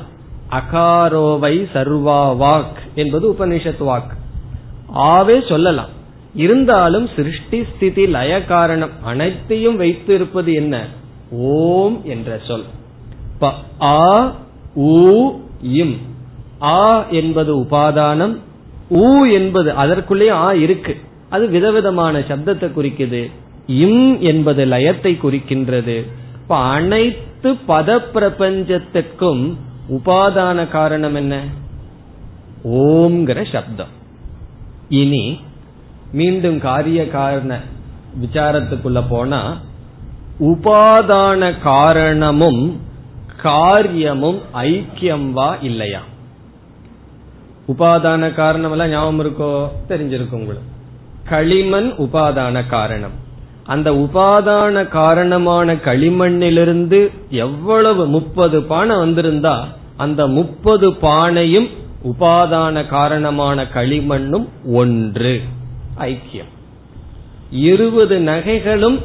அகாரோவை 0.51 1.67
சர்வா 1.75 2.21
வாக் 2.43 2.79
என்பது 2.95 3.33
உபனிஷத் 3.33 3.81
வாக் 3.81 4.13
ஆவே 4.95 5.49
சொல்லலாம். 5.49 5.89
இருந்தாலும் 6.35 7.09
சிருஷ்டி 7.17 7.65
ஸ்திதி 7.75 8.07
லய 8.07 8.45
காரணம் 8.45 8.91
அனைத்தையும் 9.05 9.77
வைத்து 9.77 10.15
இருப்பது 10.15 10.55
என்ன? 10.55 10.87
ஓம் 11.31 12.01
என்ற 12.05 12.41
சொல். 12.47 12.65
ஆ 13.81 14.33
ஊ 14.77 15.33
இம். 15.63 15.97
ஆ 16.63 17.05
என்பது 17.09 17.57
உபாதானம் 17.57 18.37
ஊ 18.91 19.33
என்பது 19.33 19.73
அதற்குள்ளே 19.73 20.29
ஆ 20.29 20.53
இருக்கு. 20.53 20.97
அது 21.29 21.49
விதவிதமான 21.49 22.19
சப்தத்தை 22.19 22.71
குறிக்குது. 22.79 23.31
இம் 23.67 24.21
என்பது 24.21 24.67
லயத்தை 24.67 25.19
குறிக்கின்றது. 25.23 26.07
இப்ப 26.43 26.57
அனைத்து 26.57 27.53
பத 27.53 28.01
பிரபஞ்சத்திற்கும் 28.15 29.57
உபாதான 29.91 30.69
காரணம் 30.69 31.15
என்ன? 31.15 31.41
ஓம்ங்கிற 32.65 33.53
சப்தம். 33.53 34.01
இனி 34.89 35.41
மீண்டும் 36.13 36.61
காரிய 36.61 37.09
காரண 37.09 37.61
விசாரத்துக்குள்ள 38.23 39.05
போனா 39.09 39.61
உபாதான 40.41 41.61
காரணமும் 41.61 42.81
காரியமும் 43.37 44.41
ஐக்கியம் 44.55 45.31
வா 45.31 45.55
இல்லையா? 45.55 46.01
உபாதான 47.69 48.35
காரணம் 48.35 48.71
எல்லாம் 48.71 48.89
ஞாபகம் 48.89 49.21
இருக்கோ? 49.21 49.69
தெரிஞ்சிருக்கும் 49.89 50.41
உங்களுக்கு. 50.41 50.71
களிமண் 51.25 51.93
உபாதான 51.99 52.67
காரணம். 52.67 53.31
அந்த 53.65 53.91
உபாதான 53.91 54.89
காரணமான 54.89 55.75
களிமண்ணிலிருந்து 55.75 57.11
எவ்வளவு 57.31 58.07
முப்பது 58.07 58.63
பானை 58.63 58.97
வந்திருந்தா 58.97 59.65
அந்த 59.97 60.27
முப்பது 60.27 60.91
பானையும் 60.91 61.69
உபாதான 62.05 62.87
காரணமான 62.87 63.63
களிமண்ணும் 63.63 64.49
ஒன்று. 64.73 65.41
ஐக்கியம். 65.99 66.51
இருபது 67.51 68.19
நகைகளும் 68.19 68.99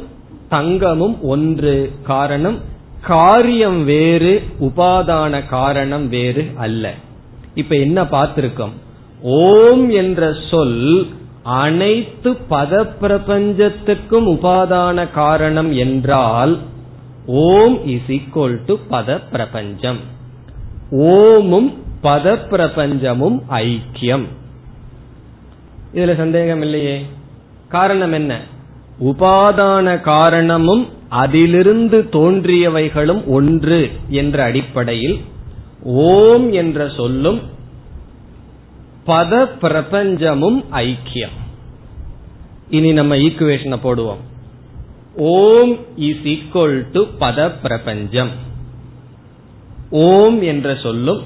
தங்கமும் 0.48 1.22
ஒன்று. 1.22 1.92
காரணம் 2.02 2.58
காரியம் 3.02 3.84
வேறு 3.84 4.42
உபாதான 4.60 5.46
காரணம் 5.46 6.08
வேறு 6.08 6.50
அல்ல. 6.56 6.94
இப்ப 7.54 7.76
என்ன 7.76 8.02
பார்த்திருக்கோம்? 8.02 8.72
ஓம் 9.22 9.90
என்ற 9.90 10.34
சொல் 10.50 11.06
அனைத்து 11.48 12.36
பத 12.50 12.88
பிரபஞ்சத்துக்கும் 13.00 14.28
உபாதான 14.28 15.10
காரணம் 15.10 15.72
என்றால் 15.72 16.58
ஓம் 17.26 17.86
இஸ் 17.86 18.08
ஈக்வல் 18.08 18.58
டு 18.66 18.76
பத 18.90 19.20
பிரபஞ்சம் 19.30 19.96
ஓமும் 20.90 21.82
பத 22.02 22.38
பிரபஞ்சமும் 22.50 23.40
ஐக்கியம். 23.50 24.24
இதுல 25.94 26.16
சந்தேகம் 26.16 26.60
இல்லையே. 26.60 27.06
காரணம் 27.68 28.12
என்ன? 28.12 28.40
உபாதான 29.04 30.00
காரணமும் 30.00 30.88
அதிலிருந்து 31.08 32.08
தோன்றியவைகளும் 32.12 33.24
ஒன்று 33.26 33.90
என்ற 34.08 34.42
அடிப்படையில் 34.42 35.20
ஓம் 35.82 36.52
என்ற 36.52 36.88
சொல்லும் 36.96 37.40
பத 39.08 39.48
பிரபஞ்சமும் 39.62 40.64
ஐக்கியம். 40.72 41.36
இனி 42.70 42.92
நம்ம 42.92 43.14
ஈக்குவேஷனை 43.14 43.78
போடுவோம். 43.84 44.22
ஓம் 45.16 45.76
இஸ் 45.96 46.22
ஈக்குவல் 46.24 46.82
டு 46.92 47.04
பத 47.20 47.52
பிரபஞ்சம். 47.62 48.30
ஓம் 49.90 50.42
என்ற 50.42 50.76
சொல்லும் 50.82 51.22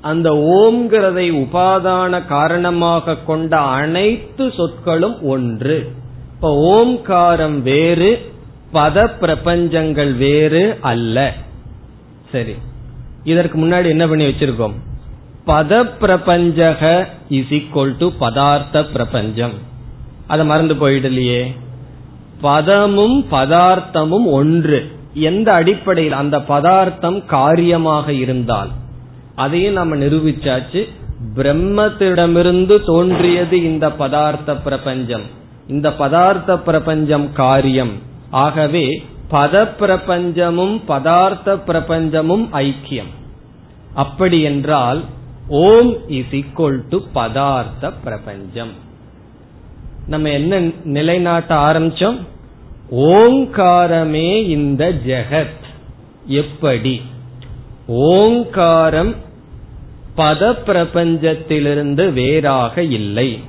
அந்த 0.00 0.30
ஓம்ங்கிறதை 0.30 1.30
உபாதான 1.32 2.26
காரணமாக 2.26 3.16
கொண்ட 3.16 3.58
அனைத்து 3.58 4.52
சொற்களும் 4.56 5.22
ஒன்று. 5.22 5.90
இப்ப 6.34 6.50
ஓம்காரம் 6.50 7.62
வேறு 7.62 8.32
பத 8.72 9.10
பிரபஞ்சங்கள் 9.20 10.16
வேறு 10.16 10.78
அல்ல. 10.80 11.34
சரி. 12.32 12.54
இதற்கு 13.24 13.58
முன்னாடி 13.58 13.86
என்ன 13.86 14.08
பண்ணி 14.08 14.24
வச்சிருக்கோம்? 14.24 14.72
பத 15.46 15.90
பிரபஞ்சக 15.98 17.08
இஸ் 17.28 17.50
ஈக்வல் 17.50 17.94
டு 17.98 18.10
பதார்த்த 18.20 18.90
பிரபஞ்சம். 18.92 19.52
அதை 20.26 20.44
மறந்து 20.44 20.74
போயிடலையே. 20.74 21.56
பதமும் 22.40 23.26
பதார்த்தமும் 23.30 24.24
ஒன்று. 24.24 24.90
எந்த 25.14 25.52
அடிப்படையில் 25.52 26.12
அந்த 26.12 26.40
பதார்த்தம் 26.40 27.26
காரியமாக 27.26 28.12
இருந்தால் 28.12 28.68
அதையும் 29.34 29.72
நம்ம 29.72 29.96
நிரூபிச்சாச்சு. 29.96 30.88
பிரம்மத்திடமிருந்து 31.34 32.84
தோன்றியது 32.84 33.62
இந்த 33.64 33.88
பதார்த்த 33.88 34.56
பிரபஞ்சம். 34.64 35.22
இந்த 35.68 35.88
பதார்த்த 35.88 36.56
பிரபஞ்சம் 36.56 37.32
காரியம். 37.32 37.92
ஆகவே 38.30 39.04
பத 39.30 39.68
பிரபஞ்சமும் 39.80 40.80
பதார்த்த 40.88 41.58
பிரபஞ்சமும் 41.66 42.46
ஐக்கியம். 42.52 43.10
அப்படி 43.94 44.40
என்றால் 44.42 45.02
ஓம் 45.52 46.08
இஸ் 46.08 46.30
ஈக்வல் 46.30 46.80
டு 46.88 47.00
பதார்த்த 47.14 47.92
பிரபஞ்சம். 48.04 48.72
நம்ம 50.06 50.28
என்ன 50.28 50.70
நிலைநாட்ட 50.84 51.54
ஆரம்பிச்சோம்? 51.54 52.18
ஓங்காரமே 52.90 54.42
இந்த 54.48 54.92
ஜெகத். 55.06 55.64
எப்படி? 56.26 57.02
ஓங்காரம் 57.86 59.14
பத 60.16 60.56
பிரபஞ்சத்திலிருந்து 60.66 62.12
வேறாக 62.12 62.82
இல்லை. 62.82 63.40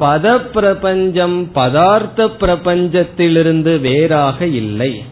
பத 0.00 0.38
பிரபஞ்சம் 0.38 1.50
பதார்த்த 1.54 2.30
பிரபஞ்சத்திலிருந்து 2.40 3.80
வேறாக 3.80 4.46
இல்லை. 4.46 5.04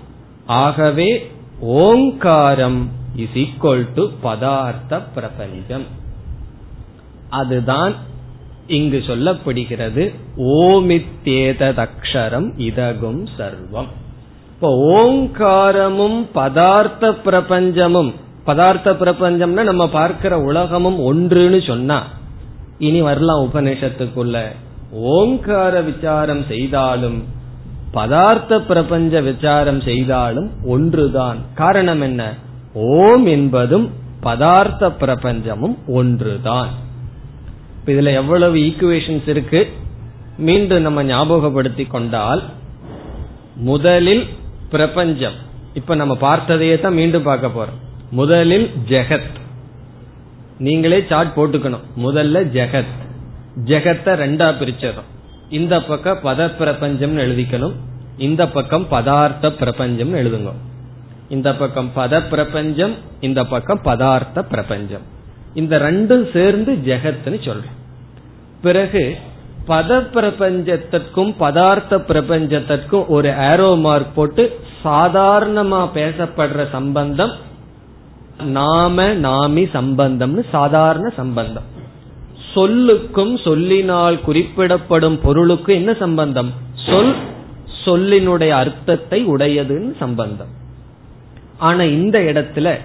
ஆகவே 0.47 1.31
ஓங்காரம் 1.61 2.89
இஸ் 3.17 3.35
ஈக்வல் 3.35 3.89
டு 3.95 4.11
பதார்த்த 4.23 5.03
பிரபஞ்சம். 5.15 5.98
அதுதான் 7.31 7.95
இங்கு 8.67 9.03
சொல்லப்படுகிறது 9.07 10.15
ஓமித்தேததக்ஷரம் 10.37 12.57
இதகும் 12.57 13.29
சர்வம். 13.39 13.87
இப்போ 14.51 15.03
ஓங்காரமும் 15.03 16.27
பதார்த்த 16.35 17.01
பிரபஞ்சமும் 17.01 18.13
பதார்த்த 18.47 18.93
பிரபஞ்சம்னா 18.93 19.63
நம்ம 19.63 19.89
பார்க்கிற 19.89 20.41
உலகமும் 20.41 20.99
ஒன்றுன்னு 20.99 21.67
சொன்னா 21.67 22.07
இனி 22.79 23.01
வரலாம் 23.01 23.45
உபநிஷத்துக்குள்ள. 23.45 24.47
ஓங்கார 24.91 25.81
விசாரம் 25.81 26.45
செய்தாலும் 26.49 27.23
பதார்த்த 27.93 28.59
பிரபஞ்ச 28.59 29.21
விசாரம் 29.21 29.81
செய்தாலும் 29.81 30.51
ஒன்றுதான். 30.65 31.39
காரணம் 31.55 32.01
என்ன? 32.01 32.35
ஓம் 32.75 33.27
என்பதும் 33.27 33.91
பதார்த்த 34.23 34.93
பிரபஞ்சமும் 35.01 35.77
ஒன்றுதான். 35.87 36.69
இதுல 37.89 38.13
எவ்வளவு 38.13 38.57
ஈக்குவேஷன்ஸ் 38.57 39.29
இருக்கு? 39.29 39.73
மீண்டும் 40.39 40.83
நம்ம 40.83 41.05
ஞாபகப்படுத்தி 41.05 41.85
கொண்டால் 41.85 42.43
முதலில் 43.57 44.27
பிரபஞ்சம். 44.71 45.33
இப்ப 45.75 45.95
நம்ம 45.95 46.15
பார்த்ததையே 46.21 46.81
தான் 46.81 46.95
மீண்டும் 46.95 47.23
பார்க்க 47.23 47.47
போறோம். 47.47 48.11
முதலில் 48.11 48.71
ஜெகத். 48.89 49.37
நீங்களே 50.59 51.05
சார்ட் 51.09 51.37
போட்டுக்கணும். 51.37 51.85
முதல்ல 52.05 52.45
ஜெகத். 52.57 52.97
ஜெகத்தை 53.65 54.13
ரெண்டா 54.15 54.53
பிரிச்சிடும் 54.61 55.09
இந்த 55.49 55.83
பக்கம் 55.83 56.19
பத 56.25 56.51
பிரபஞ்சம்னு 56.59 57.23
எழுதிக்கணும். 57.27 57.75
இந்த 58.19 58.49
பக்கம் 58.49 58.87
பதார்த்த 58.91 59.51
பிரபஞ்சம் 59.51 60.15
எழுதுங்க. 60.15 60.53
இந்த 61.29 61.55
பக்கம் 61.55 61.91
பத 61.97 62.29
பிரபஞ்சம் 62.29 62.95
இந்த 63.21 63.45
பக்கம் 63.45 63.81
பதார்த்த 63.85 64.43
பிரபஞ்சம். 64.43 65.03
இந்த 65.55 65.79
ரெண்டும் 65.79 66.33
சேர்ந்து 66.33 66.73
ஜெகத்னு 66.73 67.39
சொல்றோம் 67.47 67.77
பிறகு 68.63 69.17
பத 69.67 70.01
பிரபஞ்சத்திற்கும் 70.15 71.33
பதார்த்த 71.41 71.97
பிரபஞ்சத்திற்கும் 72.11 73.07
ஒரு 73.07 73.29
ஆரோ 73.29 73.81
மார்க் 73.81 74.15
போட்டு 74.15 74.61
சாதாரணமா 74.85 75.81
பேசப்படுற 75.95 76.71
சம்பந்தம் 76.71 77.35
நாம 78.45 79.05
நாமி 79.05 79.65
சம்பந்தம்னு 79.73 80.45
சாதாரண 80.51 81.09
சம்பந்தம். 81.17 81.67
சொல்லுக்கும் 82.55 83.43
சொல்லினால் 83.45 84.21
குறிப்பிடப்படும் 84.21 85.19
பொருளுக்கும் 85.21 85.75
என்ன 85.75 85.95
சம்பந்தம்? 85.95 86.53
சொல் 86.75 87.15
சொல்லினுடைய 87.85 88.49
அர்த்தத்தை 88.49 89.27
உடையதுன்னு 89.27 89.97
சம்பந்தம். 89.99 90.53
ஆனா 91.59 91.83
இந்த 91.83 92.19
இடத்துல 92.19 92.79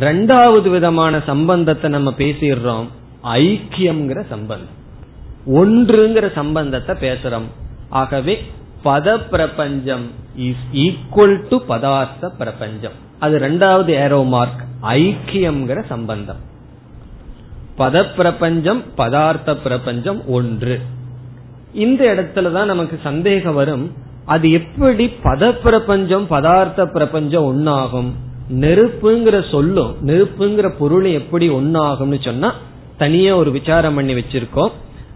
ரெண்டாவது 0.00 0.68
விதமான 0.70 1.20
சம்பந்தத்தை 1.26 1.90
நம்ம 1.90 2.10
பேசிடுறோம் 2.18 2.86
ஐக்கியம்ங்கிற 3.22 4.20
சம்பந்தம். 4.28 4.78
ஒன்றுங்கிற 5.46 6.32
சம்பந்தத்தை 6.32 7.10
பேசுறோம். 7.10 7.48
ஆகவே 7.88 8.44
பத 8.84 9.20
பிரபஞ்சம் 9.30 10.10
இஸ் 10.36 10.66
ஈக்குவல் 10.72 11.48
டு 11.48 11.56
பதார்த்த 11.68 12.28
பிரபஞ்சம். 12.38 12.92
அது 13.18 13.38
ரெண்டாவது 13.38 13.88
ஏரோ 13.88 14.22
மார்க் 14.22 14.64
ஐக்கியம்ங்கிற 14.82 15.86
சம்பந்தம். 15.86 16.36
பத 17.78 18.14
பிரபஞ்சம் 18.14 18.82
பதார்த்த 18.96 19.56
பிரபஞ்சம் 19.56 20.28
ஒன்று. 20.28 20.80
இந்த 21.72 22.04
இடத்துலதான் 22.04 22.64
நமக்கு 22.64 23.00
சந்தேகம் 23.02 23.54
வரும். 23.54 23.92
அது 24.24 24.50
எப்படி 24.50 25.06
பத 25.24 25.52
பிரபஞ்சம் 25.52 26.26
பதார்த்த 26.26 26.86
பிரபஞ்சம் 26.86 27.44
ஒன்னாகும் 27.44 28.14
நெருப்புங்கிற 28.52 29.50
சொல்லும் 29.50 29.96
நெருப்புங்கிற 30.06 30.72
பொருள் 30.78 31.04
எப்படி 31.04 31.48
ஒன்னாகும்னு 31.48 32.24
சொன்னா 32.24 32.54
தனியா 32.98 33.36
ஒரு 33.36 33.50
விசாரம் 33.50 33.94
பண்ணி 33.94 34.14
வச்சிருக்கோம். 34.14 34.70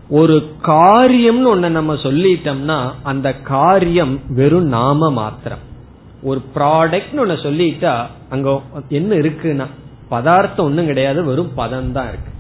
ஒரு 0.09 0.53
காரியம்னு 0.63 1.57
ஒன்ன 1.57 1.69
நம்ம 1.69 1.95
சொல்லிட்டோம்னா 1.95 2.91
அந்த 3.03 3.33
காரியம் 3.33 4.21
வெறும் 4.29 4.65
நாம 4.65 5.11
மாத்திரம். 5.11 5.59
ஒரு 6.23 6.43
ப்ராடக்ட்னு 6.55 7.19
ஒன்னு 7.19 7.35
சொல்லிட்டா 7.35 8.07
அங்க 8.29 8.61
என்ன 8.89 9.15
இருக்குன்னா 9.15 9.67
பதார்த்தம் 10.09 10.67
ஒன்னும் 10.67 10.87
கிடையாது 10.87 11.25
வெறும் 11.25 11.55
பதம் 11.55 11.93
தான் 11.93 12.09
இருக்கு. 12.09 12.31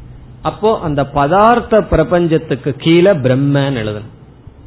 அப்போ 0.43 0.79
அந்த 0.79 1.03
பதார்த்த 1.03 1.81
பிரபஞ்சத்துக்கு 1.81 2.75
கீழே 2.77 3.11
பிரம்மன் 3.11 3.79
எழுதணும். 3.83 4.14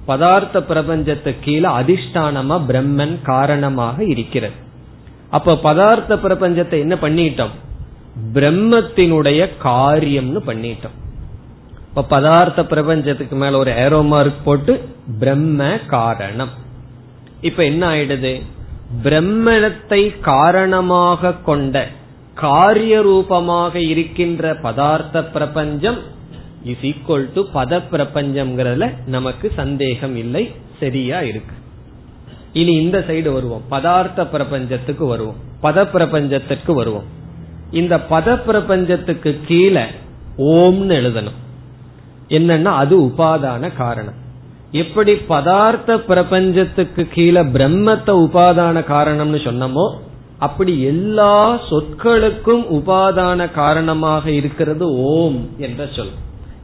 பதார்த்த 0.08 0.62
பிரபஞ்சத்துக்கு 0.62 1.44
கீழே 1.44 1.70
அதிஷ்டானமா 1.70 2.62
பிரம்மன் 2.68 3.22
காரணமாக 3.22 4.04
இருக்கிறது. 4.04 4.54
அப்ப 5.30 5.56
பதார்த்த 5.56 6.16
பிரபஞ்சத்தை 6.16 6.80
என்ன 6.80 6.96
பண்ணிட்டோம்? 6.96 7.54
பிரம்மத்தினுடைய 8.34 9.50
காரியம்னு 9.64 10.42
பண்ணிட்டோம். 10.46 10.98
இப்ப 11.94 12.20
பதார்த்த 12.20 12.64
பிரபஞ்சத்துக்கு 12.64 13.36
மேல 13.36 13.58
ஒரு 13.58 13.76
ஏரோ 13.76 14.02
மார்க் 14.02 14.46
போட்டு 14.46 14.90
பிரம்ம 15.20 15.78
காரணம். 15.88 16.50
இப்ப 17.42 17.64
என்ன 17.64 17.90
ஆயிடுது? 17.90 18.42
பிரம்மணத்தை 19.04 20.20
காரணமாக 20.20 21.34
கொண்ட 21.34 21.88
காரிய 22.36 23.02
ரூபமாக 23.02 23.80
இருக்கின்ற 23.80 24.54
பதார்த்த 24.54 25.32
பிரபஞ்சம் 25.32 25.98
இஸ் 26.64 26.82
ஈக்வல் 26.82 27.30
டு 27.34 27.48
பத 27.54 27.82
பிரபஞ்சம்ங்கிறதுல 27.92 28.94
நமக்கு 29.06 29.52
சந்தேகம் 29.56 30.16
இல்லை 30.16 30.52
சரியா 30.80 31.22
இருக்கு. 31.22 31.56
இனி 32.54 32.76
இந்த 32.76 33.00
சைடு 33.08 33.32
வருவோம். 33.34 33.64
பதார்த்த 33.72 34.26
பிரபஞ்சத்துக்கு 34.26 35.06
வருவோம். 35.06 35.36
பத 35.64 35.86
பிரபஞ்சத்துக்கு 35.86 36.74
வருவோம். 36.74 37.04
இந்த 37.72 37.98
பத 37.98 38.44
பிரபஞ்சத்துக்கு 38.44 39.40
கீழே 39.48 39.84
ஓம்னு 40.38 40.96
எழுதணும். 41.02 41.40
என்னன்னா 42.30 42.72
அது 42.84 42.96
உபாதான 43.02 43.76
காரணம். 43.76 44.18
எப்படி 44.72 45.14
பதார்த்த 45.14 45.98
பிரபஞ்சத்துக்கு 45.98 47.08
கீழே 47.08 47.42
பிரம்மத்தை 47.42 48.14
உபாதான 48.26 48.84
காரணம்னு 48.94 49.40
சொன்னமோ 49.48 49.86
அப்படி 50.38 50.82
எல்லா 50.82 51.62
சொற்களுக்கும் 51.70 52.64
உபாதான 52.78 53.52
காரணமாக 53.52 54.32
இருக்கிறது 54.32 54.86
ஓம் 54.94 55.50
என்ற 55.58 55.88
சொல். 55.96 56.12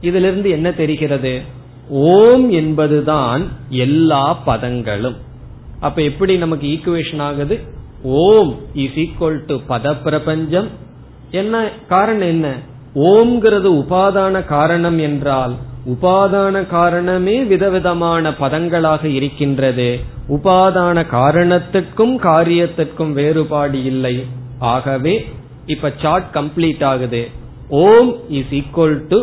இதிலிருந்து 0.00 0.50
என்ன 0.50 0.72
தெரிகிறது? 0.72 1.42
ஓம் 1.88 2.50
என்பதுதான் 2.50 3.42
எல்லா 3.68 4.38
பதங்களும். 4.46 5.16
அப்ப 5.80 6.02
எப்படி 6.02 6.36
நமக்கு 6.36 6.66
ஈக்குவேஷன் 6.66 7.22
ஆகுது? 7.22 7.60
ஓம் 8.02 8.54
இஸ் 8.74 8.96
ஈக்குவல் 9.02 9.38
டு 9.46 9.60
பத 9.68 9.96
பிரபஞ்சம் 10.02 10.68
என்ன 11.30 11.68
காரணம் 11.88 12.28
என்ன? 12.28 12.48
ஓம்ங்கிறது 12.96 13.70
உபாதான 13.80 14.44
காரணம் 14.44 14.98
என்றால் 14.98 15.54
உபாதான 15.86 16.66
காரணமே 16.66 17.44
விதவிதமான 17.44 18.30
பதங்களாக 18.30 19.04
இருக்கின்றது. 19.04 20.00
உபாதான 20.28 21.04
காரணத்துக்கும் 21.10 22.14
காரியத்துக்கும் 22.22 23.12
வேறுபாடு 23.12 23.84
இல்லை. 23.84 24.26
ஆகவே 24.58 25.28
இப்ப 25.66 25.92
சார்ட் 26.02 26.34
கம்ப்ளீட் 26.34 26.84
ஆகுது. 26.84 27.28
ஓம் 27.68 28.16
இஸ் 28.28 28.50
ஈக்குவல் 28.50 29.06
டு 29.08 29.20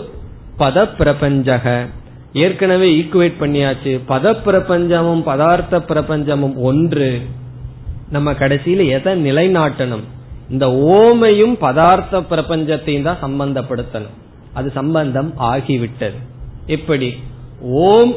பத 0.60 0.96
பிரபஞ்சக 0.98 1.86
ஏற்கனவே 2.34 2.90
ஈக்குவேட் 3.00 3.40
பண்ணியாச்சு. 3.40 4.00
பத 4.08 4.36
பிரபஞ்சமும் 4.46 5.24
பதார்த்த 5.26 5.80
பிரபஞ்சமும் 5.88 6.56
ஒன்று. 6.56 7.22
நம்ம 8.10 8.32
கடைசியில 8.32 8.88
எதை 8.88 9.32
நிலைநாட்டணும்? 9.32 10.04
இந்த 10.50 10.68
ஓமையும் 10.68 11.56
பதார்த்த 11.60 12.22
பிரபஞ்சத்தையும் 12.22 13.04
தான் 13.04 13.24
சம்பந்தப்படுத்தணும். 13.24 14.16
அது 14.54 14.72
சம்பந்தம் 14.72 15.34
ஆகிவிட்டது. 15.40 16.18
எப்படி 16.66 17.14
ஓம் 17.62 18.14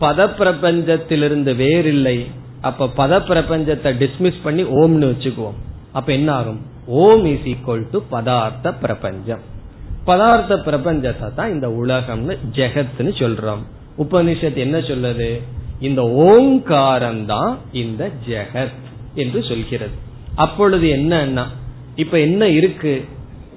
பத 0.00 0.26
பிரபஞ்சத்திலிருந்து 0.38 1.56
வேறில்லை. 1.56 2.30
அப்ப 2.60 2.90
பத 2.96 3.10
பிரபஞ்சத்தை 3.10 3.90
டிஸ்மிஸ் 4.02 4.42
பண்ணி 4.42 4.62
ஓம்னு 4.62 5.08
வச்சுக்குவோம். 5.10 5.58
அப்ப 5.92 6.12
என்ன 6.12 6.32
ஆகும் 6.32 6.60
ஓம் 6.86 7.24
இஸ் 7.24 7.44
ஈக்வல் 7.44 7.90
டு 7.90 8.02
பதார்த்த 8.10 8.74
பிரபஞ்சம். 8.80 9.40
பதார்த்த 10.06 10.54
பிரபஞ்சத்தை 10.54 11.34
தான் 11.34 11.50
இந்த 11.50 11.68
உலகம்னு 11.68 12.38
ஜெகத்னு 12.52 13.12
சொல்றோம். 13.20 13.62
உபனிஷத் 13.98 14.54
என்ன 14.54 14.78
சொல்லுது? 14.78 15.40
இந்த 15.80 16.02
ஓங்காரம் 16.02 17.26
தான் 17.26 17.58
இந்த 17.72 18.10
ஜெகத் 18.28 18.82
என்று 19.14 19.42
சொல்கிறது. 19.42 20.12
அப்பொழுது 20.34 20.88
என்னன்னா 20.96 21.42
இப்ப 21.96 22.20
என்ன 22.20 22.48
இருக்கு? 22.48 23.04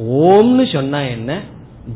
ஓம்னு 0.03 0.73
சொன்னா 0.73 1.01
என்ன? 1.01 1.41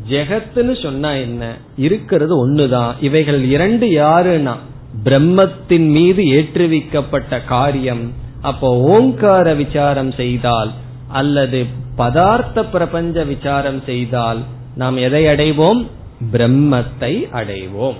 ஜெகத்னு 0.09 0.81
சொன்னா 0.81 1.11
என்ன? 1.11 1.57
இருக்கிறது 1.77 2.49
ஒண்ணுதான். 2.49 2.93
இவைகள் 3.01 3.43
இரண்டு 3.43 3.87
யாருன்னா? 3.87 4.55
பிரம்மத்தின் 5.03 5.89
மீது 5.89 6.23
ஏற்றுவிக்கப்பட்ட 6.23 7.45
காரியம். 7.45 8.11
அப்போ 8.41 8.77
ஓங்கார 8.77 9.53
விசாரம் 9.53 10.11
செய்தால் 10.11 10.71
அல்லது 11.07 11.65
பதார்த்த 11.97 12.69
பிரபஞ்ச 12.71 13.23
விசாரம் 13.23 13.81
செய்தால் 13.85 14.39
நாம் 14.75 14.97
எதை 14.97 15.25
அடைவோம்? 15.25 15.87
பிரம்மத்தை 16.31 17.25
அடைவோம். 17.33 17.95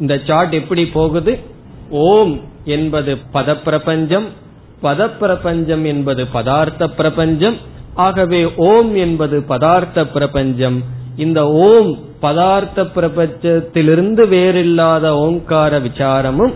இந்த 0.00 0.20
சார்ட் 0.26 0.52
எப்படி 0.52 0.86
போகுது? 0.86 1.38
ஓம் 1.90 2.40
என்பது 2.64 3.18
பத 3.32 3.62
பிரபஞ்சம் 3.62 4.26
பத 4.82 5.10
பிரபஞ்சம் 5.18 5.84
என்பது 5.84 6.26
பதார்த்த 6.34 6.88
பிரபஞ்சம். 6.88 7.56
ஆகவே 7.94 8.54
ஓம் 8.56 8.94
என்பது 8.94 9.44
பதார்த்த 9.48 10.04
பிரபஞ்சம். 10.04 10.82
இந்த 11.16 11.48
ஓம் 11.48 11.98
பதார்த்த 12.22 12.84
பிரபஞ்சத்திலிருந்து 12.96 14.28
வேறில்லாத 14.28 15.08
ஓங்கார 15.08 15.78
விசாரமும் 15.78 16.54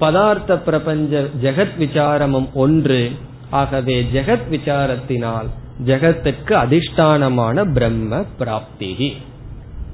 பதார்த்த 0.00 0.56
பிரபஞ்ச 0.56 1.24
ஜெகத் 1.42 1.78
விசாரமும் 1.78 2.52
ஒன்று. 2.52 3.10
ஆகவே 3.50 4.06
ஜெகத் 4.12 4.48
விசாரத்தினால் 4.50 5.48
ஜெகத்துக்கு 5.86 6.54
அதிஷ்டானமான 6.64 7.72
பிரம்ம 7.72 8.24
பிராப்தி. 8.38 9.16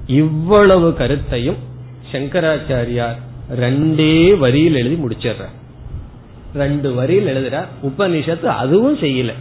இவ்வளவு 0.07 0.95
கருத்தையும் 0.95 1.57
சங்கராச்சாரியார் 2.13 3.21
ரெண்டே 3.57 4.39
வரியில் 4.39 4.75
எழுதி 4.75 4.97
முடிச்சிடுற 5.03 5.45
ரெண்டு 6.55 6.95
வரியில் 6.95 7.27
எழுதுறார் 7.27 7.67
உபனிஷத்து 7.83 8.45
அதுவும் 8.45 8.99
செய்யல. 8.99 9.33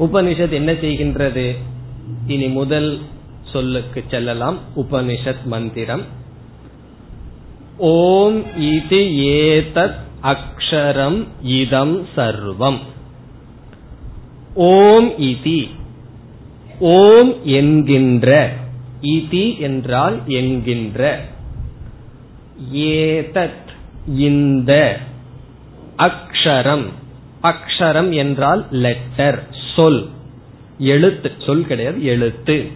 உபனிஷத் 0.00 0.50
என்ன 0.50 0.72
செய்கின்றது? 0.72 1.56
இனி 2.26 2.46
முதல் 2.46 2.98
சொல்லுக்கு 3.52 4.04
செல்லலாம். 4.10 4.58
உபனிஷத் 4.76 5.44
மந்திரம். 5.44 6.02
ஓம் 7.76 8.60
இது 8.60 8.98
ஏதத் 9.16 9.94
அக்ஷரம் 10.22 11.26
இதம் 11.42 12.06
சர்வம். 12.16 12.78
ஓம் 14.54 15.10
இதி. 15.10 15.68
ஓம் 16.78 17.44
என்கின்ற. 17.44 18.52
இதி 19.02 19.58
என்றால் 19.58 20.20
என்கின்ற. 20.26 21.20
ஏதத் 22.74 23.66
இந்த 24.16 24.98
அக்ஷரம். 25.98 26.84
அக்ஷரம் 27.42 28.14
என்றால் 28.14 28.66
லெட்டர் 28.70 29.46
சொல். 29.76 30.08
எழுத்து 30.78 31.32
சொல் 31.46 31.66
கிடையாது 31.66 32.04
எழுத்து. 32.04 32.66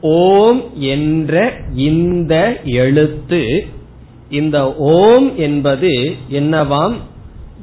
ஓம் 0.00 0.80
என்ற 0.80 1.52
இந்த 1.74 2.60
எழுத்து 2.64 3.66
இந்த 4.30 4.74
ஓம் 4.74 5.38
என்பது 5.38 6.14
என்னவாம்? 6.30 6.94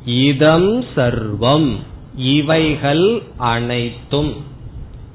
இதம் 0.06 0.84
சர்வம். 0.96 1.76
இவைகள் 2.16 3.22
அனைத்தும். 3.38 4.34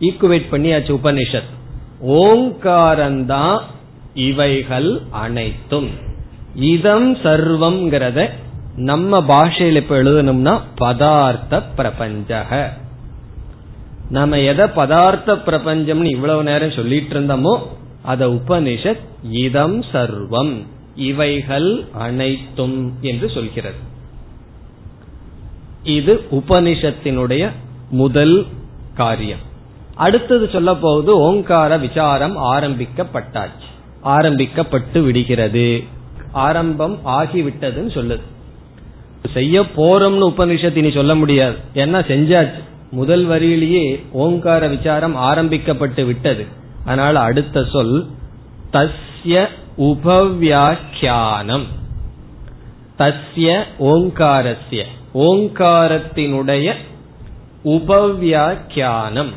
ஈக்குவேட் 0.00 0.46
பண்ணியாச்சு 0.50 0.98
உபனிஷத். 1.02 1.56
ஓங்காரந்தான் 2.06 3.60
இவைகள் 4.14 5.00
அனைத்தும். 5.10 6.06
இதம் 6.58 7.16
சர்வம்ங்கிறத 7.16 8.30
நம்ம 8.76 9.24
பாஷையில் 9.24 9.76
இப்ப 9.76 10.02
எழுதணும்னா 10.02 10.60
பதார்த்த 10.78 11.62
பிரபஞ்சக. 11.76 12.72
நம்ம 14.10 14.38
எதை 14.38 14.66
பதார்த்த 14.66 15.38
பிரபஞ்சம்னு 15.46 16.04
இவ்வளவு 16.04 16.42
நேரம் 16.42 16.70
சொல்லிட்டு 16.70 17.20
இருந்தோமோ 17.20 17.58
அத 18.02 18.26
உபனிஷத் 18.26 18.98
இதம் 19.30 19.80
சர்வம் 19.80 20.62
இவைகள் 20.94 21.84
அனைத்தும் 21.92 22.92
என்று 23.00 23.30
சொல்கிறது. 23.30 23.76
இது 25.82 26.26
உபனிஷத்தினுடைய 26.30 27.50
முதல் 27.90 28.46
காரியம். 28.94 29.46
அடுத்தது 29.94 30.48
சொல்ல 30.52 30.74
போவது 30.74 31.18
ஓங்கார 31.18 31.78
விசாரம் 31.78 32.36
ஆரம்பிக்கப்பட்டாச்சு 32.36 33.66
ஆரம்பிக்கப்பட்டு 34.00 35.02
விடுகிறது. 35.02 35.96
ஆரம்பம் 36.32 36.98
ஆகிவிட்டதுன்னு 37.04 37.90
சொல்லுது. 37.92 38.20
செய்ய 39.32 39.60
போறோம்னு 39.60 40.32
உபனிஷத்து 40.36 40.76
இனி 40.76 40.90
சொல்ல 40.90 41.14
முடியாது. 41.14 41.56
ஏன்னா 41.74 42.04
செஞ்சாச்சு. 42.08 42.62
முதல் 42.90 43.28
வரியிலேயே 43.28 44.02
ஓங்கார 44.12 44.68
விசாரம் 44.68 45.14
ஆரம்பிக்கப்பட்டு 45.14 46.04
விட்டது. 46.04 46.46
அதனால 46.84 47.20
அடுத்த 47.20 47.64
சொல் 47.64 48.06
தஸ்ய 48.72 49.46
உபவியாக்கியானம். 49.78 51.64
தஸ்ய 52.98 53.64
ஓங்காரஸ்ய. 53.80 54.82
ஓங்காரத்தினுடைய 55.14 56.74
உபவியாக்கியானம். 57.64 59.32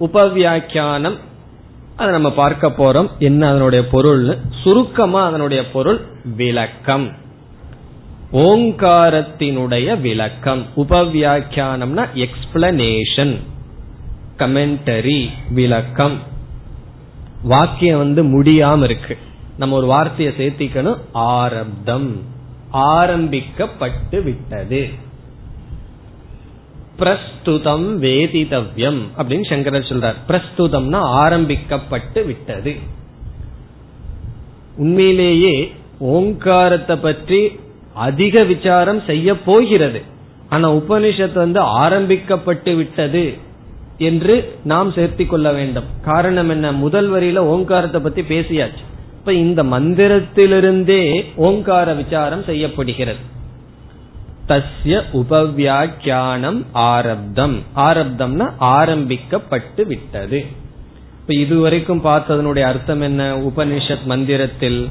உபவியாக்கியானம் 0.00 1.16
அதை 1.98 2.12
நம்ம 2.12 2.32
பார்க்க 2.32 2.68
போறோம். 2.68 3.08
என்ன 3.18 3.48
அதனுடைய 3.48 3.88
பொருள் 3.88 4.38
சுருக்கமா 4.62 5.26
அதனுடைய 5.26 5.70
பொருள் 5.70 6.00
விளக்கம். 6.36 7.12
ஓங்காரத்தினுடைய 8.32 10.00
விளக்கம். 10.00 10.66
உபவியாக்கியானம்னா 10.76 12.06
எக்ஸ்பிளனேஷன் 12.14 13.36
கமெண்டரி 14.36 15.28
விளக்கம். 15.50 16.18
வாக்கியம் 17.42 17.98
வந்து 17.98 18.42
முடியாம 18.42 18.82
இருக்கு. 18.82 19.18
நம்ம 19.58 19.76
ஒரு 19.76 19.86
வார்த்தையை 19.86 20.34
சேர்த்திக்கணும். 20.34 20.98
ஆரப்தம். 21.12 22.22
ஆரம்பிக்கப்பட்டு 22.70 24.22
விட்டது. 24.22 25.06
பிரஸ்துதம் 26.98 27.86
வேதிதவ்யம் 28.00 29.00
அப்படின்னு 29.18 29.48
சங்கரர் 29.48 29.88
சொல்றார். 29.88 30.14
பிரஸ்துதம்னா 30.28 30.96
ஆரம்பிக்கப்பட்டு 30.96 32.24
விட்டது. 32.24 32.74
உண்மையிலேயே 34.76 35.72
ஓங்காரத்தை 35.98 36.96
பற்றி 36.96 37.60
அதிக 37.94 38.44
விசாரம் 38.44 39.02
செய்ய 39.06 39.38
போகிறது. 39.38 40.02
ஆனா 40.48 40.74
உபனிஷத்து 40.74 41.32
வந்து 41.32 41.60
ஆரம்பிக்கப்பட்டு 41.60 42.74
விட்டது 42.74 43.34
என்று 43.98 44.58
நாம் 44.64 44.92
சேர்த்தி 44.92 45.26
கொள்ள 45.26 45.52
வேண்டும். 45.52 45.84
காரணம் 46.04 46.48
என்ன? 46.48 46.72
முதல் 46.72 47.12
வரியில 47.12 47.36
ஓங்காரத்தை 47.36 48.00
பத்தி 48.00 48.22
பேசியாச்சு. 48.22 48.84
இப்ப 49.18 49.32
இந்த 49.32 49.62
மந்திரத்திலிருந்தே 49.62 51.24
ஓங்கார 51.36 51.94
விசாரம் 51.94 52.42
செய்யப்படுகிறது. 52.42 53.36
தஸ்ய 54.48 55.02
உபவியாக்கியானம் 55.12 56.64
ஆரப்தம். 56.72 57.58
ஆரப்தம்னா 57.76 58.52
ஆரம்பிக்கப்பட்டு 58.58 59.86
விட்டது. 59.86 60.46
இப்ப 61.20 61.34
இதுவரைக்கும் 61.34 62.04
பார்த்ததனுடைய 62.04 62.60
அர்த்தம் 62.60 63.00
என்ன? 63.00 63.36
உபனிஷத் 63.38 64.04
மந்திரத்தில் 64.04 64.88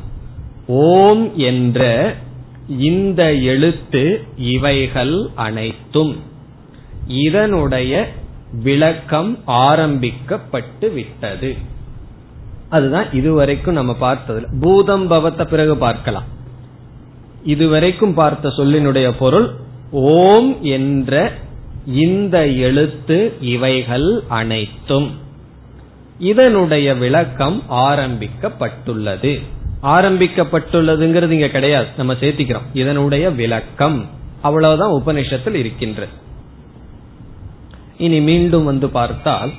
ஓம் 0.67 1.37
என்ற 1.37 2.13
இந்த 2.67 3.33
எழுத்து 3.33 4.23
இவைகள் 4.37 5.29
அனைத்தும் 5.35 6.15
இதனுடைய 7.07 8.11
விளக்கம் 8.63 9.39
ஆரம்பிக்கப்பட்டு 9.45 10.89
விட்டது. 10.89 11.55
அதுதான் 12.69 13.11
இதுவரைக்கும் 13.11 13.73
நம்ம 13.73 13.95
பார்த்ததுல. 14.01 14.45
பூதம் 14.59 15.11
பவத்த 15.11 15.43
பிறகு 15.43 15.77
பார்க்கலாம். 15.77 16.35
இதுவரைக்கும் 17.43 18.13
பார்த்த 18.13 18.49
சொல்லினுடைய 18.49 19.11
பொருள் 19.19 19.49
ஓம் 19.91 20.63
என்ற 20.63 21.31
இந்த 21.85 22.47
எழுத்து 22.47 23.33
இவைகள் 23.41 24.23
அனைத்தும். 24.27 25.11
இதனுடைய 26.19 26.95
விளக்கம் 26.95 27.63
ஆரம்பிக்கப்பட்டுள்ளது. 27.69 29.41
ஆரம்பிக்கப்பட்டுள்ளதுங்கிறது 29.83 31.29
இங்க 31.29 31.47
கிடையாது. 31.47 31.87
நம்ம 31.97 32.13
சேர்த்திக்கிறோம். 32.13 32.65
இதனுடைய 32.73 33.29
விளக்கம். 33.29 34.05
அவ்வளவுதான் 34.41 34.91
உபனிஷத்தில் 34.91 35.53
இருக்கின்ற 35.53 36.07
இனி 37.97 38.21
மீண்டும் 38.21 38.63
வந்து 38.63 38.89
பார்த்தால் 38.89 39.51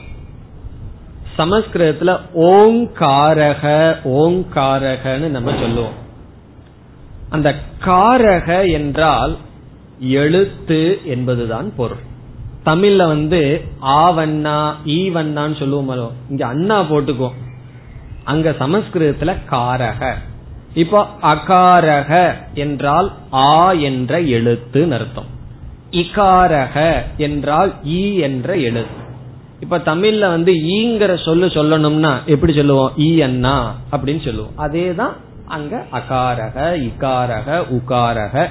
சமஸ்கிருதத்துல 1.38 2.20
ஓங்காரக 2.34 3.96
ஓங்காரகன்னு 4.04 5.28
நம்ம 5.28 5.50
சொல்லுவோம். 5.50 6.06
அந்த 7.30 7.54
காரக 7.84 8.72
என்றால் 8.72 9.36
எழுத்து 10.00 11.00
என்பதுதான் 11.04 11.74
பொருள். 11.76 12.06
தமிழ்ல 12.64 13.06
வந்து 13.06 13.64
ஆவண்ணா 13.82 14.72
ஈவண்ணான்னு 14.86 15.58
சொல்லுவோம் 15.58 16.12
இங்க 16.30 16.46
அண்ணா 16.46 16.82
போட்டுக்குவோம். 16.82 17.36
அங்க 18.24 18.50
சமஸ்கிருதத்துல 18.50 19.34
காரக. 19.50 20.14
இப்போ 20.74 21.06
அகாரக 21.22 22.34
என்றால் 22.54 23.12
ஆ 23.32 23.72
என்ற 23.72 24.20
எழுத்து 24.20 24.92
அர்த்தம். 24.92 25.36
இகாரக 25.90 27.02
என்றால் 27.16 27.72
ஈ 27.86 28.18
என்ற 28.18 28.56
எழுத்து. 28.56 29.06
இப்ப 29.60 29.78
தமிழ்ல 29.78 30.18
வந்து 30.18 30.52
ஈங்கிற 30.52 31.24
சொல்லு 31.24 31.46
சொல்லணும்னா 31.46 32.24
எப்படி 32.24 32.52
சொல்லுவோம்? 32.52 32.92
ஈ 32.98 33.20
அண்ணா 33.20 33.74
அப்படின்னு 33.92 34.24
சொல்லுவோம். 34.24 34.58
அதேதான் 34.58 35.12
அங்க 35.48 35.84
அகாரக 35.92 36.76
இகாரக 36.76 37.64
உகாரக. 37.70 38.48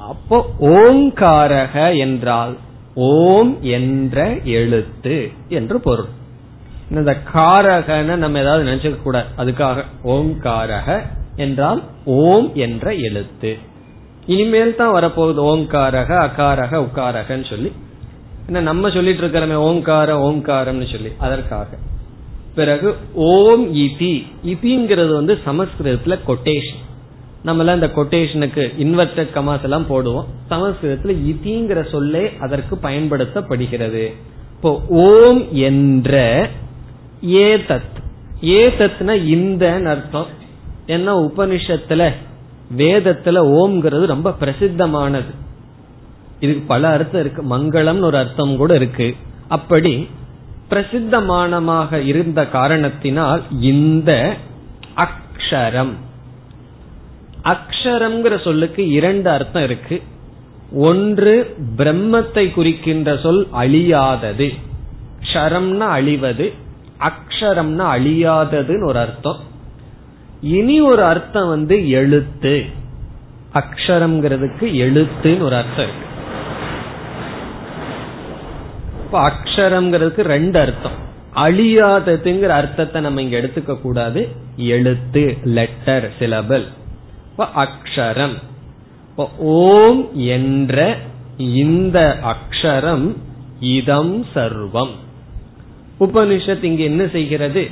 அப்போ 0.00 0.50
ஓங்காரக 0.58 1.98
என்றால் 1.98 2.56
ஓம் 2.94 3.62
என்ற 3.62 4.36
எழுத்து 4.44 5.30
என்று 5.48 5.80
பொருள். 5.80 6.08
இந்த 6.90 7.16
காரகன 7.34 8.16
நம்ம 8.16 8.38
ஏதாவது 8.38 8.70
நினைச்சுக்க 8.70 9.02
கூடாது. 9.02 9.26
அதுக்காக 9.38 9.84
ஓங்காரக 10.04 11.02
என்றால் 11.36 11.82
ஓம் 12.04 12.54
என்ற 12.54 12.94
எழுத்து. 12.94 13.58
இனிமேல் 14.26 14.76
தான் 14.76 14.94
வரப்போகுது 14.94 15.40
ஓங்காரக 15.44 16.30
அகாரக 16.30 16.86
உக்காரகன்னு 16.86 17.48
சொல்லி. 17.48 17.72
என்ன 18.46 18.60
நம்ம 18.60 18.90
சொல்லிட்டு 18.90 19.26
இருக்கிறோமே 19.26 19.54
ஓங்கார 19.54 20.18
ஓங்காரம்னு 20.18 20.90
சொல்லி. 20.90 21.12
அதற்காக. 21.18 21.66
பிறகு 22.54 22.96
ஓம் 23.14 23.74
இதி. 23.74 24.26
இதிங்கிறது 24.46 25.12
வந்து 25.12 25.38
சமஸ்கிருதத்துல 25.46 26.18
கொட்டேஷன் 26.26 26.82
நம்மளாம் 27.44 27.74
இந்த 27.74 27.86
கொட்டேஷனுக்கு 27.86 28.72
இன்வெர்டட் 28.78 29.28
கமாஸ் 29.34 29.62
எல்லாம் 29.62 29.88
போடுவோம். 29.88 30.24
சமஸ்கிருதத்துல 30.50 31.16
இதிங்கிற 31.24 31.90
சொல்லே 31.90 32.32
அதற்கு 32.40 32.76
பயன்படுத்தப்படுகிறது. 32.82 34.14
இப்போ 34.54 34.82
ஓம் 34.88 35.52
என்ற 35.52 36.48
ஏதத் 37.26 37.92
ஏதத்னா 38.40 39.24
இந்த 39.24 39.80
அர்த்தம். 39.86 40.26
என்ன 40.86 41.18
உபனிஷத்துல 41.18 42.12
வேதத்துல 42.76 43.38
ஓம்ங்கிறது 43.40 44.06
ரொம்ப 44.06 44.34
பிரசித்தமானது. 44.40 45.34
இதுக்கு 46.40 46.62
பல 46.66 46.88
அர்த்தம் 46.88 47.20
இருக்கு. 47.20 47.42
மங்களம்னு 47.42 48.00
ஒரு 48.00 48.16
அர்த்தம் 48.16 48.56
கூட 48.56 48.74
இருக்கு. 48.74 49.14
அப்படி 49.48 50.08
பிரசித்தமானமாக 50.70 52.04
இருந்த 52.04 52.46
காரணத்தினால் 52.46 53.42
இந்த 53.60 54.36
அக்ஷரம். 54.96 55.92
அக்ஷரம்ங்கிற 57.44 58.42
சொல்லுக்கு 58.44 58.90
இரண்டு 58.90 59.30
அர்த்தம் 59.30 59.62
இருக்கு. 59.62 60.02
ஒன்று 60.72 61.56
பிரம்மத்தை 61.76 62.52
குறிக்கின்ற 62.52 63.16
சொல் 63.16 63.46
அழியாதது. 63.52 64.58
க்ஷரம்னா 65.20 65.88
அழிவது 65.98 66.52
அக்ஷரம்னா 67.00 67.86
அழியாததுன்னு 67.96 68.84
ஒரு 68.84 68.98
அர்த்தம். 68.98 69.36
இனி 70.40 70.80
ஒரு 70.80 71.04
அர்த்தம் 71.04 71.48
வந்து 71.48 71.90
எழுத்து. 71.90 72.64
அக்ஷரம்ங்கிறதுக்கு 73.52 74.66
எழுத்துன்னு 74.84 75.40
ஒரு 75.40 75.56
அர்த்தம் 75.56 75.86
இருக்கு. 75.88 76.13
அக்ஷரம்ங்கிறதுக்கு 79.18 80.20
ரெண்டு 80.20 80.60
அர்த்தம். 80.60 81.02
அழியாததுங்கிற 81.34 82.46
அர்த்தத்தை 82.46 83.02
நம்ம 83.02 83.22
இங்க 83.22 83.38
எடுத்துக்க 83.38 83.80
கூடாது. 83.80 84.28
எழுத்து 84.56 85.36
லெட்டர் 85.44 86.12
சிலபல் 86.18 86.66
அக்ஷரம். 87.38 88.34
ஓம் 89.38 90.16
என்ற 90.16 90.98
இந்த 91.36 92.18
அக்ஷரம் 92.22 93.16
இதம் 93.60 94.26
சர்வம். 94.34 94.90
உபனிஷத் 96.00 96.62
இங்க 96.62 96.82
என்ன 96.82 97.08
செய்கிறது? 97.08 97.68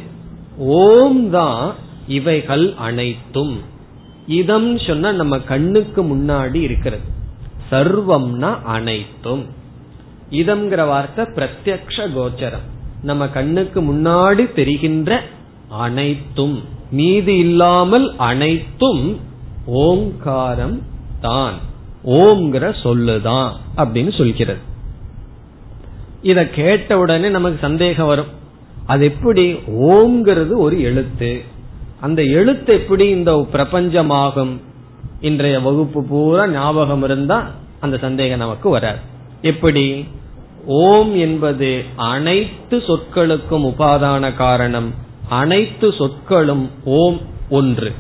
ஓம் 0.57 1.31
தான் 1.31 1.75
இவைகள் 2.07 2.75
அனைத்தும். 2.79 3.61
இதம் 4.27 4.79
சொன்னா 4.79 5.13
நம்ம 5.13 5.39
கண்ணுக்கு 5.39 6.03
முன்னாடி 6.03 6.55
இருக்கிறது. 6.55 7.03
சர்வம்னா 7.71 8.63
அனைத்தும். 8.63 9.61
இதம்ங்கிற 10.33 10.87
வார்த்தை 10.87 11.25
பிரத்யக்ஷ 11.25 12.09
கோச்சரம். 12.17 12.67
நம்ம 13.03 13.29
கண்ணுக்கு 13.29 13.81
முன்னாடி 13.83 14.53
தெரிகின்ற 14.53 15.21
அனைத்தும் 15.69 16.63
மீதி 16.91 17.37
இல்லாமல் 17.37 18.17
அனைத்தும் 18.17 19.21
ஓங்காரம் 19.67 20.83
தான் 21.21 21.55
ஓம்ங்கிற 22.05 22.75
சொல்லுதான் 22.83 23.53
அப்படின்னு 23.77 24.17
சொல்கிறது. 24.17 24.59
இத 26.23 26.49
கேட்ட 26.49 26.99
உடனே 26.99 27.29
நமக்கு 27.29 27.59
சந்தேகம் 27.61 28.07
வரும். 28.07 28.27
அது 28.87 29.05
எப்படி? 29.05 29.53
ஓம்ங்கிறது 29.67 30.57
ஒரு 30.57 30.83
எழுத்து. 30.83 31.43
அந்த 32.01 32.23
எழுத்து 32.23 32.75
எப்படி 32.75 33.09
இந்த 33.09 33.33
பிரபஞ்சமாகும்? 33.53 34.61
இன்றைய 35.21 35.61
வகுப்பு 35.61 36.05
பூரா 36.05 36.47
ஞாபகம் 36.47 37.03
இருந்தா 37.03 37.51
அந்த 37.81 37.97
சந்தேகம் 37.97 38.39
நமக்கு 38.39 38.69
வராது. 38.69 38.99
எப்படி? 39.43 40.05
ஓம் 40.67 41.17
என்பது 41.17 41.85
அனைத்து 41.97 42.79
சொற்களுக்கும் 42.79 43.75
உபாதான 43.75 44.35
காரணம். 44.35 44.95
அனைத்து 45.29 45.93
சொற்களும் 45.93 46.71
ஓம் 46.85 47.21
ஒன்று. 47.51 47.93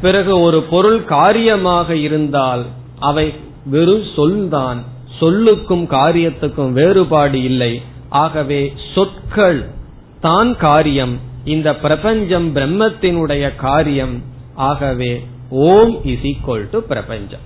பிறகு 0.00 0.40
ஒரு 0.40 0.62
பொருள் 0.62 1.04
காரியமாக 1.04 1.96
இருந்தால் 1.96 2.64
அவை 2.98 3.34
வெறும் 3.64 4.02
சொல்தான். 4.16 4.84
சொல்லுக்கும் 5.20 5.86
காரியத்துக்கும் 5.86 6.72
வேறுபாடு 6.72 7.42
இல்லை. 7.42 7.82
ஆகவே 8.08 8.72
சொற்கள் 8.94 9.68
தான் 10.20 10.56
காரியம். 10.56 11.18
இந்த 11.44 11.76
பிரபஞ்சம் 11.76 12.56
பிரம்மத்தினுடைய 12.56 13.56
காரியம். 13.56 14.22
ஆகவே 14.54 15.26
ஓம் 15.50 16.04
இஸ் 16.04 16.22
ஈக்வல் 16.22 16.70
டு 16.70 16.82
பிரபஞ்சம். 16.82 17.40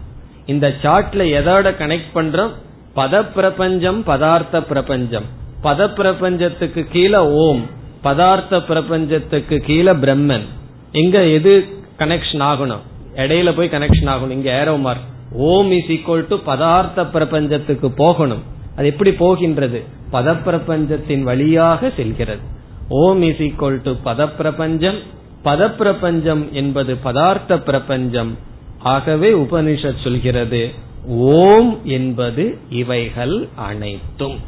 இந்த 0.46 0.74
சார்ட்ல 0.82 1.16
எதோட 1.16 1.74
கனெக்ட் 1.78 2.14
பண்றோம்? 2.14 2.50
பத 2.97 3.32
பிரபஞ்சம் 3.32 4.05
பதார்த்த 4.07 4.61
பிரபஞ்சம். 4.61 5.24
பத 5.62 5.95
பிரபஞ்சத்துக்கு 5.95 6.86
கீழே 6.93 7.18
ஓம் 7.18 7.62
பதார்த்த 8.05 8.66
பிரபஞ்சத்துக்கு 8.66 9.57
கீழே 9.59 9.93
பிரம்மன். 9.93 10.47
இங்க 10.93 11.26
எது 11.26 11.68
கனெக்ஷன் 11.99 12.43
ஆகணும்? 12.51 12.82
இடையில 13.14 13.57
போய் 13.57 13.68
கனெக்ஷன் 13.68 14.11
ஆகணும். 14.14 14.30
இங்க 14.30 14.59
arrow 14.61 14.76
mark 14.76 15.07
Om 15.32 15.70
is 15.70 15.86
equal 15.86 16.26
to 16.28 16.36
பதார்த்த 16.47 17.07
பிரபஞ்சத்துக்கு 17.07 17.91
போகணும். 17.91 18.43
அது 18.76 18.86
எப்படி 18.86 19.12
போகின்றது? 19.12 19.84
பத 20.12 20.43
பிரபஞ்சத்தின் 20.43 21.22
வழியாக 21.22 21.93
செல்கிறது. 21.97 22.41
ஓம் 22.88 23.22
இஸ் 23.22 23.36
ஈக்வல் 23.36 23.82
டு 23.82 23.93
பத 24.05 24.28
பிரபஞ்சம் 24.36 24.99
பத 25.45 25.76
பிரபஞ்சம் 25.76 26.49
என்பது 26.53 26.97
பதார்த்த 27.05 27.59
பிரபஞ்சம். 27.59 28.38
ஆகவே 28.78 29.32
உபனிஷத் 29.32 30.03
சொல்கிறது 30.05 30.70
ஓம் 31.07 31.80
என்பது 31.84 32.59
இவைகள் 32.68 33.48
அனைத்தும். 33.55 34.38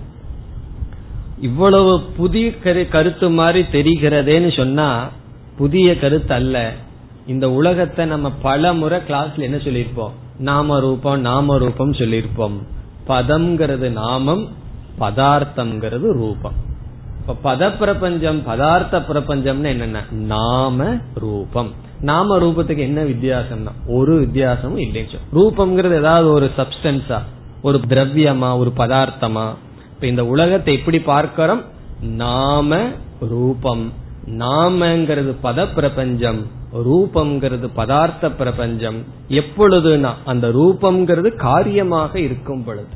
இவ்வளவு 1.41 2.01
புதிய 2.01 2.59
கருத்து 2.59 3.31
மாதிரி 3.31 3.67
தெரிகிறதேன்னு 3.73 4.57
சொன்னா 4.57 5.11
புதிய 5.57 5.99
கருத்து 5.99 6.35
அல்ல. 6.35 6.73
இந்த 7.27 7.51
உலகத்தை 7.51 8.07
நம்ம 8.07 8.31
பல 8.31 8.73
முறை 8.73 9.01
கிளாஸ்ல 9.09 9.39
என்ன 9.39 9.57
சொல்லியிருப்போம்? 9.57 10.11
நாம 10.39 10.81
ரூபம் 10.81 11.21
நாம 11.21 11.59
ரூபம் 11.59 11.93
சொல்லியிருப்போம். 11.93 12.63
பதம்ங்கிறது 13.09 13.91
நாமம் 13.91 14.49
பதார்த்தம்ங்கிறது 15.01 16.13
ரூபம். 16.13 16.71
இப்ப 17.29 17.55
பத 17.55 17.77
பிரபஞ்சம் 17.77 18.43
பதார்த்த 18.47 19.03
பிரபஞ்சம்னு 19.09 19.65
என்னென்ன? 19.65 20.05
நாம 20.11 20.97
ரூபம் 21.15 21.73
நாம 22.03 22.39
ரூபத்துக்கு 22.39 22.79
என்ன 22.79 23.03
வித்தியாசம் 23.03 23.63
தான் 23.63 23.75
ஒரு 23.87 24.19
வித்தியாசமும் 24.19 24.83
இல்லைன்னு 24.83 25.19
ரூபம்ங்கிறது 25.35 25.97
ஏதாவது 25.97 26.31
ஒரு 26.31 26.51
சப்ஸ்டன்ஸா 26.57 27.19
ஒரு 27.63 27.81
திரவியமா? 27.89 28.59
ஒரு 28.59 28.73
பதார்த்தமா? 28.77 29.55
இப்ப 29.95 30.07
இந்த 30.07 30.27
உலகத்தை 30.27 30.75
எப்படி 30.75 31.01
பார்க்கிறோம்? 31.01 31.63
நாம 32.01 32.89
ரூபம். 33.21 33.93
நாமங்கிறது 34.27 35.35
பத 35.43 35.75
பிரபஞ்சம் 35.75 36.47
ரூபம்ங்கிறது 36.75 37.69
பதார்த்த 37.77 38.31
பிரபஞ்சம் 38.31 39.05
எப்பொழுதுனா 39.29 40.15
அந்த 40.25 40.49
ரூபம்ங்கிறது 40.49 41.37
காரியமாக 41.37 42.19
இருக்கும் 42.19 42.65
பொழுது. 42.65 42.89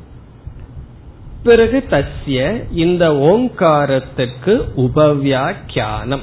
பிறகு 1.43 1.83
தஸ்ய 1.89 2.63
இந்த 2.71 3.09
ஓங்காரத்துக்கு 3.09 4.63
உபவியாக்கியானம். 4.75 6.21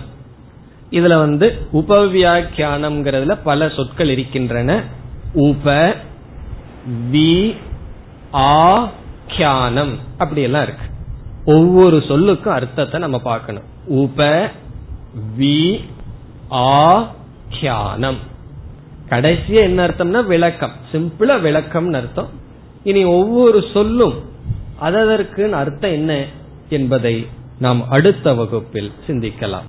இதுல 0.97 1.15
வந்து 1.25 1.47
உபவியாக்கியானம்ங்கிறதுல 1.81 3.35
பல 3.45 3.69
சொற்கள் 3.77 4.09
இருக்கின்றன. 4.09 4.71
உப 5.47 5.95
வி 7.13 7.55
ஆக்கியானம் 8.33 9.95
அப்படி 10.19 10.43
எல்லாம் 10.49 10.63
இருக்கு. 10.63 10.87
ஒவ்வொரு 11.45 11.97
சொல்லுக்கும் 12.09 12.57
அர்த்தத்தை 12.59 13.01
நம்ம 13.01 13.19
பார்க்கணும். 13.31 13.67
உப 14.03 14.51
வி 15.39 15.59
ஆக்கியானம் 16.51 18.21
கடைசியா 19.11 19.61
என்ன 19.69 19.81
அர்த்தம்னா 19.87 20.21
விளக்கம். 20.27 20.75
சிம்பிளா 20.93 21.35
விளக்கம்னு 21.49 22.01
அர்த்தம். 22.03 22.31
இனி 22.85 23.05
ஒவ்வொரு 23.19 23.61
சொல்லும் 23.73 24.17
அதற்கு 24.79 25.55
அர்த்தம் 25.55 25.97
என்ன 25.99 26.13
என்பதை 26.69 27.17
நாம் 27.59 27.81
அடுத்த 27.89 28.35
வகுப்பில் 28.35 28.91
சிந்திக்கலாம். 29.07 29.69